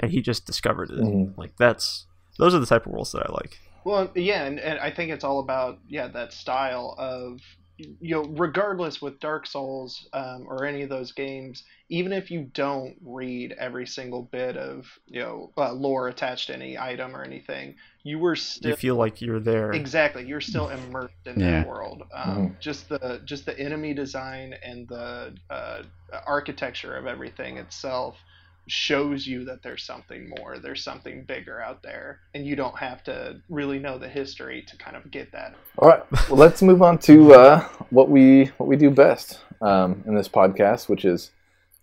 and 0.00 0.10
he 0.10 0.20
just 0.20 0.44
discovered 0.44 0.90
it. 0.90 0.98
Mhm. 0.98 1.38
Like 1.38 1.56
that's 1.56 2.06
those 2.38 2.54
are 2.54 2.58
the 2.58 2.66
type 2.66 2.86
of 2.86 2.92
worlds 2.92 3.12
that 3.12 3.28
I 3.28 3.32
like. 3.32 3.58
Well, 3.88 4.12
yeah, 4.14 4.44
and, 4.44 4.58
and 4.60 4.78
I 4.78 4.90
think 4.90 5.10
it's 5.12 5.24
all 5.24 5.40
about 5.40 5.78
yeah 5.88 6.08
that 6.08 6.32
style 6.32 6.94
of 6.98 7.40
you 7.78 8.14
know 8.14 8.24
regardless 8.36 9.00
with 9.00 9.20
Dark 9.20 9.46
Souls 9.46 10.06
um, 10.12 10.44
or 10.46 10.64
any 10.66 10.82
of 10.82 10.90
those 10.90 11.12
games, 11.12 11.62
even 11.88 12.12
if 12.12 12.30
you 12.30 12.50
don't 12.52 12.96
read 13.02 13.52
every 13.58 13.86
single 13.86 14.22
bit 14.22 14.56
of 14.56 14.86
you 15.06 15.20
know 15.20 15.52
uh, 15.56 15.72
lore 15.72 16.08
attached 16.08 16.48
to 16.48 16.54
any 16.54 16.78
item 16.78 17.16
or 17.16 17.22
anything, 17.24 17.76
you 18.04 18.18
were 18.18 18.36
still 18.36 18.70
you 18.70 18.72
feel 18.72 18.96
like 18.96 19.20
you're 19.20 19.40
there. 19.40 19.72
exactly 19.72 20.26
you're 20.26 20.40
still 20.40 20.68
immersed 20.70 21.14
in 21.26 21.38
Yeah. 21.38 21.40
that 21.40 21.66
world. 21.66 22.02
Um, 22.14 22.56
Just 22.60 22.88
the 22.88 23.20
just 23.24 23.46
the 23.46 23.58
enemy 23.58 23.94
design 23.94 24.54
and 24.62 24.88
the 24.88 25.36
uh, 25.50 25.82
architecture 26.26 26.96
of 26.96 27.06
everything 27.06 27.58
itself 27.58 28.16
shows 28.68 29.26
you 29.26 29.44
that 29.44 29.62
there's 29.62 29.82
something 29.82 30.28
more 30.38 30.58
there's 30.58 30.84
something 30.84 31.24
bigger 31.24 31.60
out 31.60 31.82
there 31.82 32.20
and 32.34 32.46
you 32.46 32.54
don't 32.54 32.78
have 32.78 33.02
to 33.02 33.40
really 33.48 33.78
know 33.78 33.98
the 33.98 34.08
history 34.08 34.62
to 34.62 34.76
kind 34.76 34.96
of 34.96 35.10
get 35.10 35.32
that 35.32 35.54
All 35.78 35.88
right, 35.88 36.02
well, 36.28 36.38
let's 36.38 36.62
move 36.62 36.82
on 36.82 36.98
to 36.98 37.34
uh, 37.34 37.68
what 37.90 38.08
we 38.08 38.46
what 38.58 38.68
we 38.68 38.76
do 38.76 38.90
best 38.90 39.40
um, 39.60 40.02
in 40.06 40.14
this 40.14 40.28
podcast, 40.28 40.88
which 40.88 41.04
is 41.04 41.30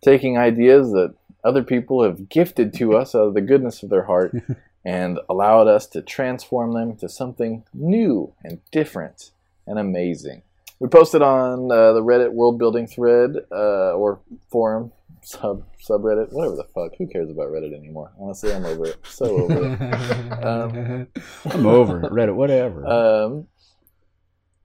taking 0.01 0.37
ideas 0.37 0.91
that 0.91 1.13
other 1.43 1.63
people 1.63 2.03
have 2.03 2.29
gifted 2.29 2.73
to 2.73 2.95
us 2.95 3.13
out 3.15 3.27
of 3.27 3.33
the 3.33 3.41
goodness 3.41 3.83
of 3.83 3.89
their 3.89 4.03
heart 4.03 4.35
and 4.85 5.19
allowed 5.29 5.67
us 5.67 5.87
to 5.87 6.01
transform 6.01 6.73
them 6.73 6.91
into 6.91 7.09
something 7.09 7.63
new 7.73 8.33
and 8.43 8.59
different 8.71 9.31
and 9.67 9.79
amazing. 9.79 10.41
We 10.79 10.89
posted 10.89 11.21
on 11.21 11.71
uh, 11.71 11.93
the 11.93 12.01
Reddit 12.01 12.33
world 12.33 12.59
building 12.59 12.85
thread 12.85 13.37
uh, 13.51 13.93
or 13.93 14.19
forum 14.49 14.91
sub 15.25 15.65
subreddit, 15.81 16.31
whatever 16.31 16.55
the 16.55 16.63
fuck. 16.63 16.93
Who 16.97 17.07
cares 17.07 17.29
about 17.29 17.47
Reddit 17.47 17.75
anymore? 17.75 18.11
Honestly, 18.19 18.53
I'm 18.53 18.65
over 18.65 18.85
it. 18.85 18.97
So 19.07 19.25
over 19.25 19.73
it. 19.73 20.35
Um, 20.45 21.07
I'm 21.45 21.65
over 21.65 22.05
it. 22.05 22.11
Reddit, 22.11 22.35
whatever. 22.35 22.85
Um, 22.85 23.47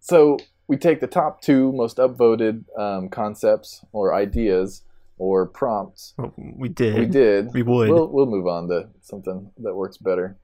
so 0.01 0.39
we 0.69 0.77
take 0.77 1.01
the 1.01 1.07
top 1.07 1.41
two 1.41 1.73
most 1.73 1.97
upvoted 1.97 2.65
um, 2.79 3.09
concepts 3.09 3.85
or 3.93 4.15
ideas 4.15 4.83
or 5.19 5.47
prompts. 5.47 6.15
Well, 6.17 6.33
we 6.37 6.69
did. 6.69 6.99
We 6.99 7.07
did. 7.07 7.53
We 7.53 7.63
would. 7.63 7.91
We'll, 7.91 8.09
we'll 8.09 8.27
move 8.27 8.47
on 8.47 8.69
to 8.69 8.89
something 9.03 9.51
that 9.59 9.75
works 9.75 9.97
better. 9.97 10.37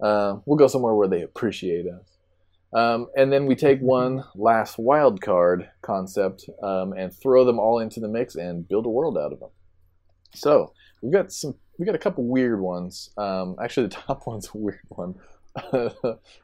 Uh, 0.00 0.38
we'll 0.46 0.58
go 0.58 0.66
somewhere 0.66 0.94
where 0.94 1.08
they 1.08 1.22
appreciate 1.22 1.86
us. 1.86 2.18
Um, 2.74 3.08
and 3.16 3.30
then 3.32 3.46
we 3.46 3.54
take 3.54 3.80
one 3.80 4.24
last 4.34 4.78
wild 4.78 5.20
card 5.20 5.68
concept 5.82 6.48
um, 6.62 6.92
and 6.94 7.12
throw 7.12 7.44
them 7.44 7.58
all 7.58 7.78
into 7.78 8.00
the 8.00 8.08
mix 8.08 8.34
and 8.34 8.66
build 8.66 8.86
a 8.86 8.88
world 8.88 9.18
out 9.18 9.32
of 9.32 9.40
them. 9.40 9.50
So 10.34 10.72
we've 11.02 11.12
got 11.12 11.32
some. 11.32 11.54
We 11.78 11.86
got 11.86 11.94
a 11.94 11.98
couple 11.98 12.24
weird 12.24 12.60
ones. 12.60 13.10
Um, 13.18 13.56
actually, 13.62 13.88
the 13.88 13.94
top 14.06 14.26
one's 14.26 14.48
a 14.54 14.58
weird 14.58 14.80
one. 14.88 15.14
But 15.70 15.96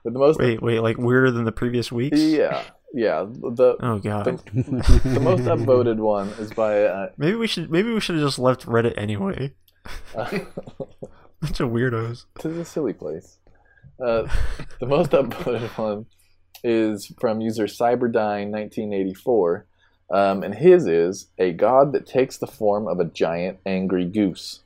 the 0.05 0.11
most. 0.19 0.39
wait, 0.39 0.61
wait, 0.63 0.81
like 0.81 0.99
weirder 0.99 1.31
than 1.31 1.45
the 1.45 1.53
previous 1.53 1.91
weeks? 1.91 2.21
Yeah, 2.21 2.63
yeah. 2.93 3.25
The 3.27 3.77
Oh 3.81 3.99
god. 3.99 4.27
the, 4.53 5.01
the 5.05 5.21
most 5.21 5.45
upvoted 5.45 5.97
one 5.97 6.29
is 6.39 6.53
by 6.53 6.83
uh, 6.85 7.09
maybe 7.17 7.37
we 7.37 7.47
should. 7.47 7.71
Maybe 7.71 7.91
we 7.93 8.01
should 8.01 8.17
have 8.17 8.25
just 8.25 8.39
left 8.39 8.67
Reddit 8.67 8.99
anyway. 8.99 9.55
Bunch 10.15 11.61
of 11.61 11.71
weirdos. 11.71 12.27
This 12.37 12.45
is 12.53 12.59
a 12.59 12.65
silly 12.67 12.93
place. 12.93 13.39
Uh, 14.05 14.29
the 14.81 14.87
most 14.87 15.11
upvoted 15.13 15.69
one 15.79 16.05
is 16.65 17.13
from 17.21 17.41
user 17.41 17.67
Cyberdyne1984, 17.67 19.63
um, 20.11 20.43
and 20.43 20.55
his 20.55 20.87
is 20.87 21.27
a 21.39 21.53
god 21.53 21.93
that 21.93 22.07
takes 22.07 22.39
the 22.39 22.47
form 22.47 22.87
of 22.89 23.01
a 23.01 23.05
giant 23.05 23.59
angry 23.67 24.05
goose. 24.05 24.61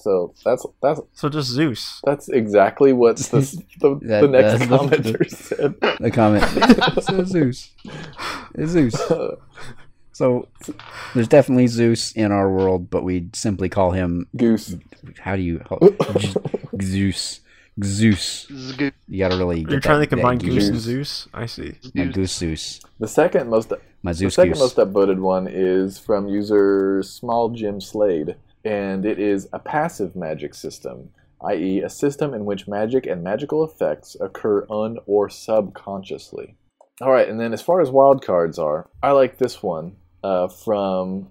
So 0.00 0.32
that's 0.44 0.64
that's 0.80 1.00
So 1.14 1.28
just 1.28 1.48
Zeus. 1.50 2.00
that's 2.04 2.28
exactly 2.28 2.92
what 2.92 3.16
the 3.16 3.40
the, 3.80 3.98
That- 4.02 4.20
the 4.20 4.28
next 4.28 4.58
that's 4.58 4.70
the- 4.70 4.76
commenter 4.78 5.30
said. 5.36 5.74
the 6.00 6.10
comment. 6.10 6.44
so 7.02 7.24
Zeus. 7.24 7.70
It's 8.54 8.70
Zeus. 8.72 8.94
So 10.12 10.46
there's 11.14 11.28
definitely 11.28 11.66
Zeus 11.68 12.12
in 12.12 12.30
our 12.32 12.50
world, 12.50 12.90
but 12.90 13.02
we 13.04 13.28
simply 13.34 13.68
call 13.68 13.90
him. 13.92 14.26
Goose. 14.36 14.76
How 15.20 15.36
do 15.36 15.42
you? 15.42 15.62
Zeus. 16.82 17.40
Zeus. 17.84 18.46
Zg- 18.50 18.92
You 19.08 19.18
gotta 19.18 19.36
really. 19.36 19.60
You're 19.60 19.70
get 19.70 19.82
trying 19.82 20.00
that- 20.00 20.10
to 20.10 20.16
combine 20.16 20.38
that 20.38 20.46
Goose 20.46 20.68
and 20.68 20.78
Zeus. 20.78 21.28
I 21.34 21.46
see. 21.46 21.74
My 21.94 22.06
goose 22.06 22.36
Zeus. 22.36 22.80
The 22.98 23.08
second 23.08 23.48
most 23.50 23.72
My 24.02 24.12
Zeus. 24.12 24.34
The 24.34 24.42
second 24.42 24.52
goose. 24.54 24.60
most 24.60 24.76
upvoted 24.76 25.18
one 25.20 25.46
is 25.48 25.98
from 25.98 26.28
user 26.28 27.02
Small 27.02 27.50
Jim 27.50 27.80
Slade, 27.80 28.36
and 28.64 29.04
it 29.06 29.18
is 29.18 29.48
a 29.52 29.58
passive 29.58 30.16
magic 30.16 30.54
system, 30.54 31.10
i.e., 31.42 31.80
a 31.80 31.88
system 31.88 32.34
in 32.34 32.44
which 32.44 32.66
magic 32.68 33.06
and 33.06 33.22
magical 33.22 33.64
effects 33.64 34.16
occur 34.20 34.66
un 34.70 34.98
or 35.06 35.28
subconsciously. 35.28 36.54
All 37.00 37.12
right, 37.12 37.28
and 37.28 37.38
then 37.38 37.52
as 37.52 37.62
far 37.62 37.80
as 37.80 37.90
wild 37.90 38.24
cards 38.24 38.58
are, 38.58 38.88
I 39.02 39.12
like 39.12 39.38
this 39.38 39.62
one 39.62 39.96
uh, 40.24 40.48
from 40.48 41.28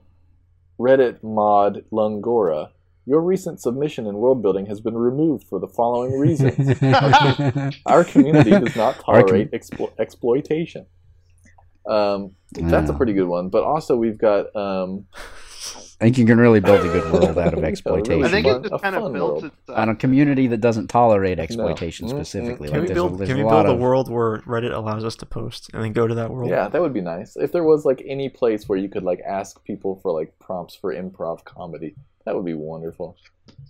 Reddit 0.80 1.22
mod 1.24 1.84
Lungora. 1.92 2.70
Your 3.08 3.22
recent 3.22 3.62
submission 3.62 4.06
in 4.06 4.16
world 4.18 4.42
building 4.44 4.66
has 4.66 4.82
been 4.82 4.98
removed 4.98 5.46
for 5.48 5.60
the 5.60 5.68
following 5.68 6.20
reasons. 6.20 6.82
Our 7.86 8.04
community 8.04 8.52
does 8.52 8.76
not 8.76 9.00
tolerate 9.00 9.50
explo- 9.52 9.94
exploitation. 9.98 10.86
Um, 11.90 12.32
that's 12.52 12.90
a 12.90 12.94
pretty 12.94 13.14
good 13.14 13.28
one. 13.28 13.48
But 13.50 13.64
also, 13.64 13.96
we've 13.96 14.18
got 14.18 14.54
um, 14.58 15.06
I 16.00 16.04
think 16.06 16.18
you 16.18 16.26
can 16.26 16.38
really 16.38 16.60
build 16.60 16.82
a 16.82 16.90
good 16.92 17.12
world 17.14 17.38
out 17.40 17.54
of 17.54 17.64
exploitation. 17.64 18.26
I 18.26 18.28
think 18.28 18.46
it 18.46 18.66
a 18.66 18.70
just 18.70 18.84
kind 18.84 18.96
of 18.96 19.14
built 19.14 19.32
world. 19.32 19.46
itself. 19.46 19.78
on 19.80 19.90
a 19.90 19.96
community 19.96 20.48
that 20.48 20.60
doesn't 20.60 20.88
tolerate 20.88 21.40
exploitation 21.40 22.08
Mm, 22.08 22.12
mm. 22.12 22.16
specifically. 22.16 22.68
Can 22.70 22.80
like 22.82 22.90
we 22.90 22.94
build? 22.94 23.22
a, 23.22 23.26
Can 23.26 23.36
we 23.38 23.42
a 23.42 23.46
build 23.46 23.54
lot 23.54 23.66
a 23.68 23.72
of, 23.72 23.80
world 23.80 24.12
where 24.12 24.40
Reddit 24.42 24.74
allows 24.76 25.06
us 25.06 25.16
to 25.18 25.26
post 25.26 25.70
and 25.74 25.82
then 25.82 25.94
go 25.94 26.08
to 26.08 26.14
that 26.16 26.30
world? 26.30 26.50
yeah, 26.50 26.68
that 26.68 26.82
would 26.82 26.94
be 26.94 27.02
nice. 27.02 27.38
If 27.38 27.54
there 27.54 27.64
was 27.64 27.86
like 27.86 28.04
any 28.06 28.28
place 28.28 28.68
where 28.68 28.78
you 28.78 28.90
could 28.90 29.04
like 29.04 29.22
ask 29.28 29.64
people 29.64 30.00
for 30.04 30.12
like 30.12 30.38
prompts 30.40 30.76
for 30.76 30.94
improv 30.94 31.46
comedy, 31.46 31.96
that 32.28 32.36
would 32.36 32.46
be 32.46 32.54
wonderful. 32.54 33.16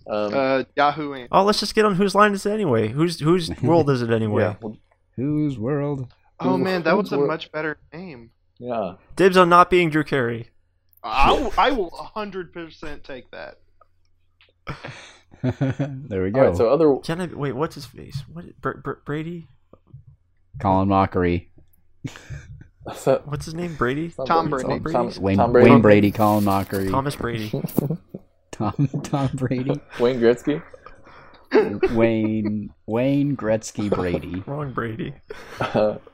Um, 0.08 0.34
uh, 0.34 0.64
Yahoo 0.76 1.12
Answers. 1.14 1.28
Oh, 1.30 1.44
let's 1.44 1.60
just 1.60 1.74
get 1.76 1.84
on 1.84 1.94
whose 1.94 2.14
line 2.14 2.32
is 2.32 2.44
it 2.44 2.50
anyway? 2.50 2.88
Whose 2.88 3.20
whose 3.20 3.50
world 3.62 3.88
is 3.88 4.02
it 4.02 4.10
anyway? 4.10 4.42
yeah, 4.42 4.54
well, 4.60 4.76
Whose 5.16 5.58
world? 5.58 6.12
Oh 6.40 6.56
man, 6.56 6.82
that 6.82 6.96
was 6.96 7.12
a 7.12 7.16
Who- 7.16 7.26
much 7.26 7.50
better 7.52 7.78
name. 7.92 8.30
yeah. 8.58 8.94
Dibs 9.16 9.36
on 9.36 9.48
not 9.48 9.70
being 9.70 9.90
Drew 9.90 10.02
Carey. 10.04 10.50
I 11.04 11.32
will, 11.32 11.52
I 11.56 11.70
will 11.70 11.90
100% 12.16 13.02
take 13.04 13.30
that. 13.30 13.58
there 16.08 16.24
we 16.24 16.30
go. 16.30 16.40
right. 16.48 16.56
So 16.56 16.68
other 16.68 16.96
Jenna, 17.04 17.28
wait, 17.32 17.52
what's 17.52 17.76
his 17.76 17.86
face? 17.86 18.22
What 18.32 18.44
Br- 18.60 18.78
Br- 18.82 18.92
Brady? 19.04 19.46
Colin 20.60 20.88
Mochrie, 20.88 21.48
What's 22.82 23.44
his 23.44 23.54
name? 23.54 23.76
Brady? 23.76 24.10
Tom 24.26 24.48
Brady. 24.50 24.78
Brady. 24.80 24.92
Tom, 24.92 25.10
Tom 25.12 25.22
Wayne, 25.22 25.36
Tom 25.36 25.52
Brady. 25.52 25.70
Wayne 25.70 25.80
Brady, 25.82 26.10
Colin 26.10 26.44
Mochrie, 26.44 26.90
Thomas 26.90 27.14
Brady. 27.14 27.50
Tom 28.58 28.88
Tom 29.04 29.30
Brady, 29.34 29.80
Wayne 30.00 30.20
Gretzky. 30.20 30.62
Wayne 31.94 32.70
Wayne 32.86 33.36
Gretzky 33.36 33.88
Brady. 33.88 34.42
Wrong 34.46 34.72
Brady. 34.72 35.14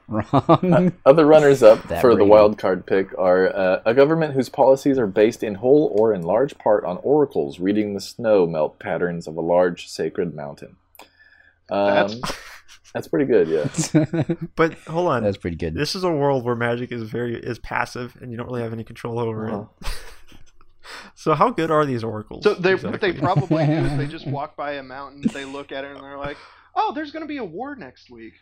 Wrong. 0.06 0.92
Other 1.06 1.26
runners 1.26 1.62
up 1.62 1.82
That 1.88 2.00
for 2.00 2.14
the 2.14 2.24
wild 2.24 2.58
card 2.58 2.86
pick 2.86 3.16
are 3.18 3.48
uh, 3.54 3.82
a 3.84 3.94
government 3.94 4.34
whose 4.34 4.48
policies 4.48 4.98
are 4.98 5.06
based 5.06 5.42
in 5.42 5.56
whole 5.56 5.92
or 5.98 6.12
in 6.14 6.22
large 6.22 6.56
part 6.58 6.84
on 6.84 6.98
oracles 6.98 7.58
reading 7.58 7.94
the 7.94 8.00
snow 8.00 8.46
melt 8.46 8.78
patterns 8.78 9.26
of 9.26 9.36
a 9.36 9.40
large 9.40 9.88
sacred 9.88 10.34
mountain. 10.34 10.76
Um, 11.70 11.86
That's 11.94 12.20
That's 12.92 13.08
pretty 13.08 13.24
good. 13.24 13.48
Yeah. 13.48 14.24
But 14.56 14.74
hold 14.86 15.08
on, 15.08 15.24
That's 15.24 15.36
pretty 15.38 15.56
good. 15.56 15.74
this 15.74 15.94
is 15.96 16.04
a 16.04 16.10
world 16.12 16.44
where 16.44 16.54
magic 16.54 16.92
is 16.92 17.02
very 17.02 17.34
is 17.34 17.58
passive, 17.58 18.16
and 18.20 18.30
you 18.30 18.36
don't 18.36 18.46
really 18.46 18.62
have 18.62 18.72
any 18.72 18.84
control 18.84 19.18
over 19.18 19.48
Uh-huh. 19.50 19.64
it. 19.80 19.88
So 21.14 21.34
how 21.34 21.50
good 21.50 21.70
are 21.70 21.84
these 21.84 22.04
oracles? 22.04 22.44
So 22.44 22.54
they 22.54 22.74
what 22.74 23.00
they 23.00 23.12
probably 23.12 23.66
do 23.66 23.72
is 23.72 23.96
they 23.96 24.06
just 24.06 24.26
walk 24.26 24.56
by 24.56 24.72
a 24.74 24.82
mountain, 24.82 25.22
they 25.32 25.44
look 25.44 25.72
at 25.72 25.84
it, 25.84 25.92
and 25.92 26.04
they're 26.04 26.18
like, 26.18 26.36
"Oh, 26.74 26.92
there's 26.94 27.10
going 27.10 27.22
to 27.22 27.28
be 27.28 27.38
a 27.38 27.44
war 27.44 27.74
next 27.76 28.10
week." 28.10 28.34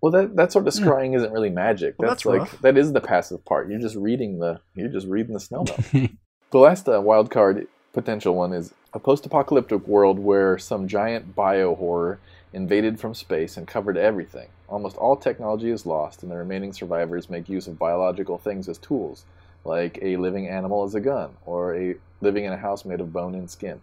Well, 0.00 0.12
that 0.12 0.36
that 0.36 0.52
sort 0.52 0.66
of 0.66 0.74
scrying 0.74 1.16
isn't 1.16 1.32
really 1.32 1.50
magic. 1.50 1.96
Well, 1.98 2.08
that's, 2.08 2.22
that's 2.22 2.32
like 2.32 2.40
rough. 2.40 2.60
that 2.62 2.76
is 2.76 2.92
the 2.92 3.00
passive 3.00 3.44
part. 3.44 3.70
You're 3.70 3.80
just 3.80 3.96
reading 3.96 4.38
the 4.38 4.60
you're 4.74 4.88
just 4.88 5.06
reading 5.06 5.34
the 5.34 5.40
snow 5.40 5.64
melt. 5.64 5.92
the 6.50 6.58
last 6.58 6.88
uh, 6.88 7.00
wild 7.00 7.30
card 7.30 7.66
potential 7.92 8.34
one 8.34 8.52
is 8.52 8.74
a 8.92 8.98
post-apocalyptic 8.98 9.86
world 9.88 10.18
where 10.18 10.58
some 10.58 10.86
giant 10.86 11.34
bio 11.34 11.74
horror 11.74 12.20
invaded 12.52 13.00
from 13.00 13.14
space 13.14 13.56
and 13.56 13.66
covered 13.66 13.96
everything. 13.96 14.48
Almost 14.68 14.96
all 14.96 15.16
technology 15.16 15.70
is 15.70 15.86
lost, 15.86 16.22
and 16.22 16.30
the 16.30 16.36
remaining 16.36 16.72
survivors 16.72 17.30
make 17.30 17.48
use 17.48 17.66
of 17.66 17.78
biological 17.78 18.38
things 18.38 18.68
as 18.68 18.78
tools, 18.78 19.24
like 19.66 19.98
a 20.02 20.16
living 20.16 20.48
animal 20.48 20.84
as 20.84 20.94
a 20.94 21.00
gun, 21.00 21.30
or 21.44 21.74
a 21.76 21.94
living 22.20 22.44
in 22.44 22.52
a 22.52 22.56
house 22.56 22.84
made 22.84 23.00
of 23.00 23.12
bone 23.12 23.34
and 23.34 23.50
skin. 23.50 23.80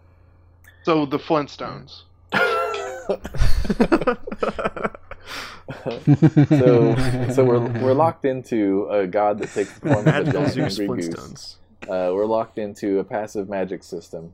So 0.82 1.06
the 1.06 1.18
Flintstones. 1.18 2.02
So, 6.48 6.94
so 7.32 7.44
we're 7.44 7.66
we're 7.82 7.92
locked 7.94 8.24
into 8.24 8.86
a 8.90 9.06
god 9.06 9.38
that 9.38 9.50
takes 9.52 9.72
the 9.72 9.80
form 9.80 9.94
of 10.00 10.06
a 10.06 10.10
Magical 10.10 10.44
giant 10.46 10.78
angry 10.80 10.86
goose. 10.96 11.08
Flintstones. 11.08 11.56
Uh, 11.84 12.12
we're 12.14 12.26
locked 12.26 12.58
into 12.58 12.98
a 12.98 13.04
passive 13.04 13.48
magic 13.48 13.82
system, 13.82 14.32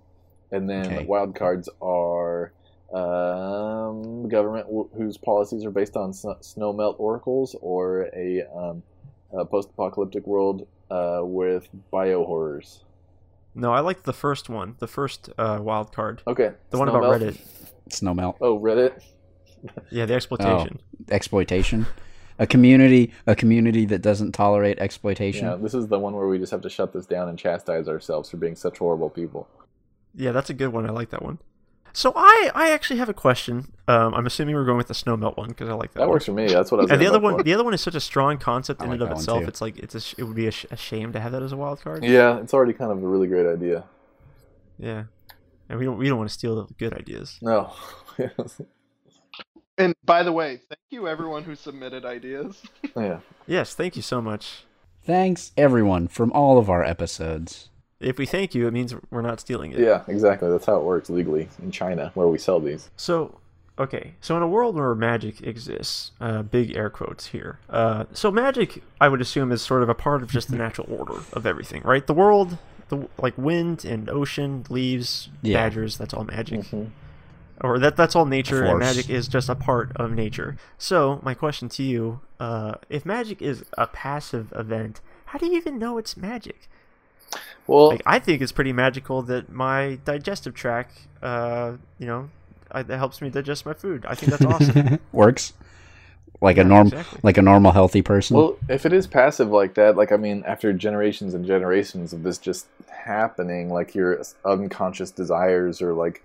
and 0.51 0.69
then 0.69 0.87
Okay. 0.93 1.05
wild 1.07 1.35
cards 1.35 1.69
are 1.81 2.53
um, 2.93 4.29
government 4.29 4.67
w- 4.67 4.89
whose 4.97 5.17
policies 5.17 5.65
are 5.65 5.71
based 5.71 5.97
on 5.97 6.13
sn- 6.13 6.41
snow 6.41 6.73
melt 6.73 6.97
oracles, 6.99 7.55
or 7.61 8.09
a, 8.15 8.43
um, 8.55 8.83
a 9.33 9.45
post-apocalyptic 9.45 10.27
world 10.27 10.67
uh, 10.91 11.21
with 11.23 11.69
bio 11.91 12.25
horrors. 12.25 12.85
No, 13.55 13.73
I 13.73 13.81
liked 13.81 14.05
the 14.05 14.13
first 14.13 14.49
one, 14.49 14.77
the 14.79 14.87
first 14.87 15.29
uh, 15.39 15.59
wild 15.61 15.93
card, 15.93 16.23
Okay, 16.27 16.53
the 16.71 16.79
one 16.79 16.89
about 16.89 17.03
melt. 17.03 17.21
Reddit. 17.23 17.39
Snow 17.91 18.15
melt. 18.15 18.37
Oh, 18.41 18.59
Reddit. 18.59 19.01
Yeah, 19.91 20.07
the 20.07 20.15
exploitation. 20.15 20.79
exploitation. 21.11 21.87
A 22.39 22.47
community, 22.47 23.13
a 23.27 23.37
community 23.37 23.85
that 23.85 24.01
doesn't 24.01 24.33
tolerate 24.33 24.79
exploitation. 24.79 25.47
Yeah, 25.47 25.57
this 25.57 25.75
is 25.75 25.89
the 25.89 25.99
one 25.99 26.15
where 26.17 26.27
we 26.29 26.39
just 26.39 26.51
have 26.53 26.63
to 26.63 26.71
shut 26.71 26.95
this 26.95 27.05
down 27.05 27.29
and 27.29 27.39
chastise 27.39 27.87
ourselves 27.87 28.31
for 28.31 28.39
being 28.39 28.57
such 28.57 28.79
horrible 28.79 29.11
people. 29.11 29.47
Yeah, 30.15 30.33
that's 30.33 30.49
a 30.49 30.55
good 30.55 30.69
one. 30.69 30.89
I 30.89 30.93
like 30.93 31.11
that 31.11 31.23
one. 31.23 31.39
So 31.93 32.13
I, 32.15 32.51
I 32.55 32.71
actually 32.71 32.99
have 32.99 33.09
a 33.09 33.15
question. 33.15 33.73
Um, 33.89 34.15
I'm 34.15 34.27
assuming 34.27 34.55
we're 34.55 34.65
going 34.65 34.77
with 34.77 34.89
the 34.89 34.95
snow 34.95 35.17
melt 35.17 35.37
one 35.37 35.49
because 35.49 35.69
I 35.69 35.73
like 35.73 35.93
that. 35.93 36.01
That 36.01 36.07
one. 36.07 36.11
works 36.11 36.27
for 36.27 36.33
me. 36.33 36.47
That's 36.47 36.71
what 36.71 36.79
I 36.81 36.83
was. 36.85 36.91
And 36.93 37.01
the 37.01 37.07
other 37.07 37.19
one, 37.19 37.39
for. 37.39 37.43
the 37.43 37.53
other 37.55 37.65
one 37.65 37.75
is 37.75 37.81
such 37.81 37.95
a 37.95 38.01
strong 38.01 38.39
concept 38.39 38.81
I 38.81 38.85
in 38.85 38.91
like 38.91 39.01
and 39.01 39.11
of 39.11 39.19
itself. 39.19 39.43
too. 39.43 39.49
It's 39.49 39.61
like 39.61 39.79
it's 39.79 39.95
a, 39.95 40.01
sh- 40.01 40.15
it 40.19 40.25
would 40.25 40.37
be 40.37 40.47
a, 40.47 40.51
sh- 40.53 40.67
a 40.71 40.77
shame 40.77 41.13
to 41.13 41.21
have 41.21 41.33
that 41.33 41.43
as 41.43 41.53
a 41.53 41.57
wild 41.57 41.81
card. 41.83 42.05
Yeah, 42.05 42.39
it's 42.39 42.55
already 42.55 42.73
kind 42.73 42.93
of 42.93 43.03
a 43.03 43.07
really 43.07 43.27
great 43.27 43.47
idea. 43.47 43.85
Yeah. 44.79 45.05
And 45.69 45.79
we 45.79 45.85
don't 45.85 45.99
we 45.99 46.09
don't 46.09 46.19
want 46.19 46.31
to 46.31 46.35
steal 46.35 46.57
the 46.67 46.75
good 46.75 46.95
ideas. 46.95 47.39
No. 47.43 47.73
And 49.79 49.95
by 50.05 50.23
the 50.23 50.33
way, 50.33 50.59
thank 50.69 50.81
you 50.91 51.09
everyone 51.09 51.43
who 51.45 51.55
submitted 51.55 52.05
ideas. 52.05 52.63
yeah. 52.95 53.21
Yes, 53.47 53.75
thank 53.75 53.97
you 53.97 54.03
so 54.03 54.21
much. 54.21 54.67
Thanks 55.03 55.53
everyone 55.57 56.07
from 56.09 56.31
all 56.33 56.59
of 56.59 56.69
our 56.69 56.85
episodes. 56.85 57.70
If 58.01 58.19
we 58.19 58.27
thank 58.27 58.55
you, 58.55 58.67
it 58.67 58.73
means 58.73 58.95
we're 59.11 59.21
not 59.23 59.41
stealing 59.41 59.73
it. 59.73 59.79
Yeah, 59.81 60.03
exactly. 60.09 60.49
That's 60.49 60.65
how 60.67 60.77
it 60.77 60.85
works 60.85 61.11
legally 61.11 61.49
in 61.63 61.71
China, 61.71 62.11
where 62.15 62.27
we 62.29 62.39
sell 62.39 62.59
these. 62.59 62.89
So, 62.97 63.39
okay, 63.79 64.15
so 64.23 64.37
in 64.39 64.43
a 64.43 64.49
world 64.49 64.75
where 64.75 64.95
magic 64.95 65.43
exists, 65.43 66.13
uh, 66.21 66.43
big 66.43 66.75
air 66.75 66.89
quotes 66.89 67.27
here. 67.27 67.59
Uh, 67.69 68.05
so 68.15 68.31
magic, 68.31 68.83
I 69.01 69.09
would 69.09 69.21
assume, 69.21 69.53
is 69.53 69.61
sort 69.61 69.83
of 69.83 69.89
a 69.91 69.95
part 69.95 70.23
of 70.23 70.31
just 70.31 70.51
the 70.51 70.57
natural 70.57 70.87
order 70.91 71.21
of 71.35 71.45
everything, 71.45 71.83
right? 71.85 72.07
The 72.07 72.15
world, 72.15 72.57
the 72.89 73.07
like 73.19 73.37
wind 73.37 73.85
and 73.85 74.09
ocean, 74.09 74.65
leaves, 74.71 75.29
Yeah. 75.43 75.59
badgers. 75.59 75.99
That's 75.99 76.15
all 76.15 76.25
magic, 76.25 76.61
Mhm. 76.61 76.89
or 77.61 77.79
that 77.79 77.97
that's 77.97 78.17
all 78.17 78.25
nature, 78.25 78.65
and 78.65 78.79
magic 78.79 79.11
is 79.11 79.29
just 79.29 79.51
a 79.51 79.55
part 79.55 79.93
of 79.97 80.11
nature. 80.13 80.57
So, 80.79 81.21
my 81.23 81.35
question 81.35 81.69
to 81.69 81.83
you: 81.83 82.21
uh, 82.41 82.77
If 82.89 83.05
magic 83.05 83.43
is 83.43 83.63
a 83.77 83.87
passive 83.87 84.53
event, 84.57 85.03
how 85.27 85.39
do 85.39 85.47
you 85.47 85.57
even 85.59 85.79
know 85.79 85.99
it's 85.99 86.17
magic? 86.17 86.69
Well, 87.67 87.89
Like, 87.89 88.03
I 88.07 88.19
think 88.19 88.43
it's 88.43 88.53
pretty 88.53 88.73
magical 88.73 89.23
that 89.23 89.51
my 89.51 89.99
digestive 90.05 90.55
tract, 90.55 91.07
uh, 91.23 91.75
you 91.99 92.07
know, 92.07 92.31
I, 92.71 92.83
that 92.83 92.99
helps 92.99 93.21
me 93.21 93.31
digest 93.31 93.67
my 93.67 93.75
food. 93.75 94.05
I 94.07 94.15
think 94.15 94.31
that's 94.31 94.45
awesome. 94.45 94.99
Works 95.13 95.53
like 96.41 96.59
a 96.59 96.63
Yeah, 96.63 96.69
norm, 96.69 96.87
exactly. 96.87 97.21
like 97.23 97.39
a 97.39 97.43
normal 97.43 97.73
healthy 97.73 98.03
person. 98.03 98.37
well, 98.37 98.57
if 98.69 98.87
it 98.87 98.93
is 98.93 99.07
passive 99.07 99.49
like 99.51 99.75
that, 99.75 99.97
like 99.97 100.13
I 100.13 100.17
mean, 100.17 100.45
after 100.47 100.73
generations 100.73 101.35
and 101.35 101.45
generations 101.45 102.13
of 102.13 102.23
this 102.23 102.39
just 102.39 102.67
happening, 102.91 103.71
like 103.71 103.95
your 103.95 104.23
unconscious 104.45 105.11
desires 105.11 105.83
or 105.83 105.93
like 105.93 106.23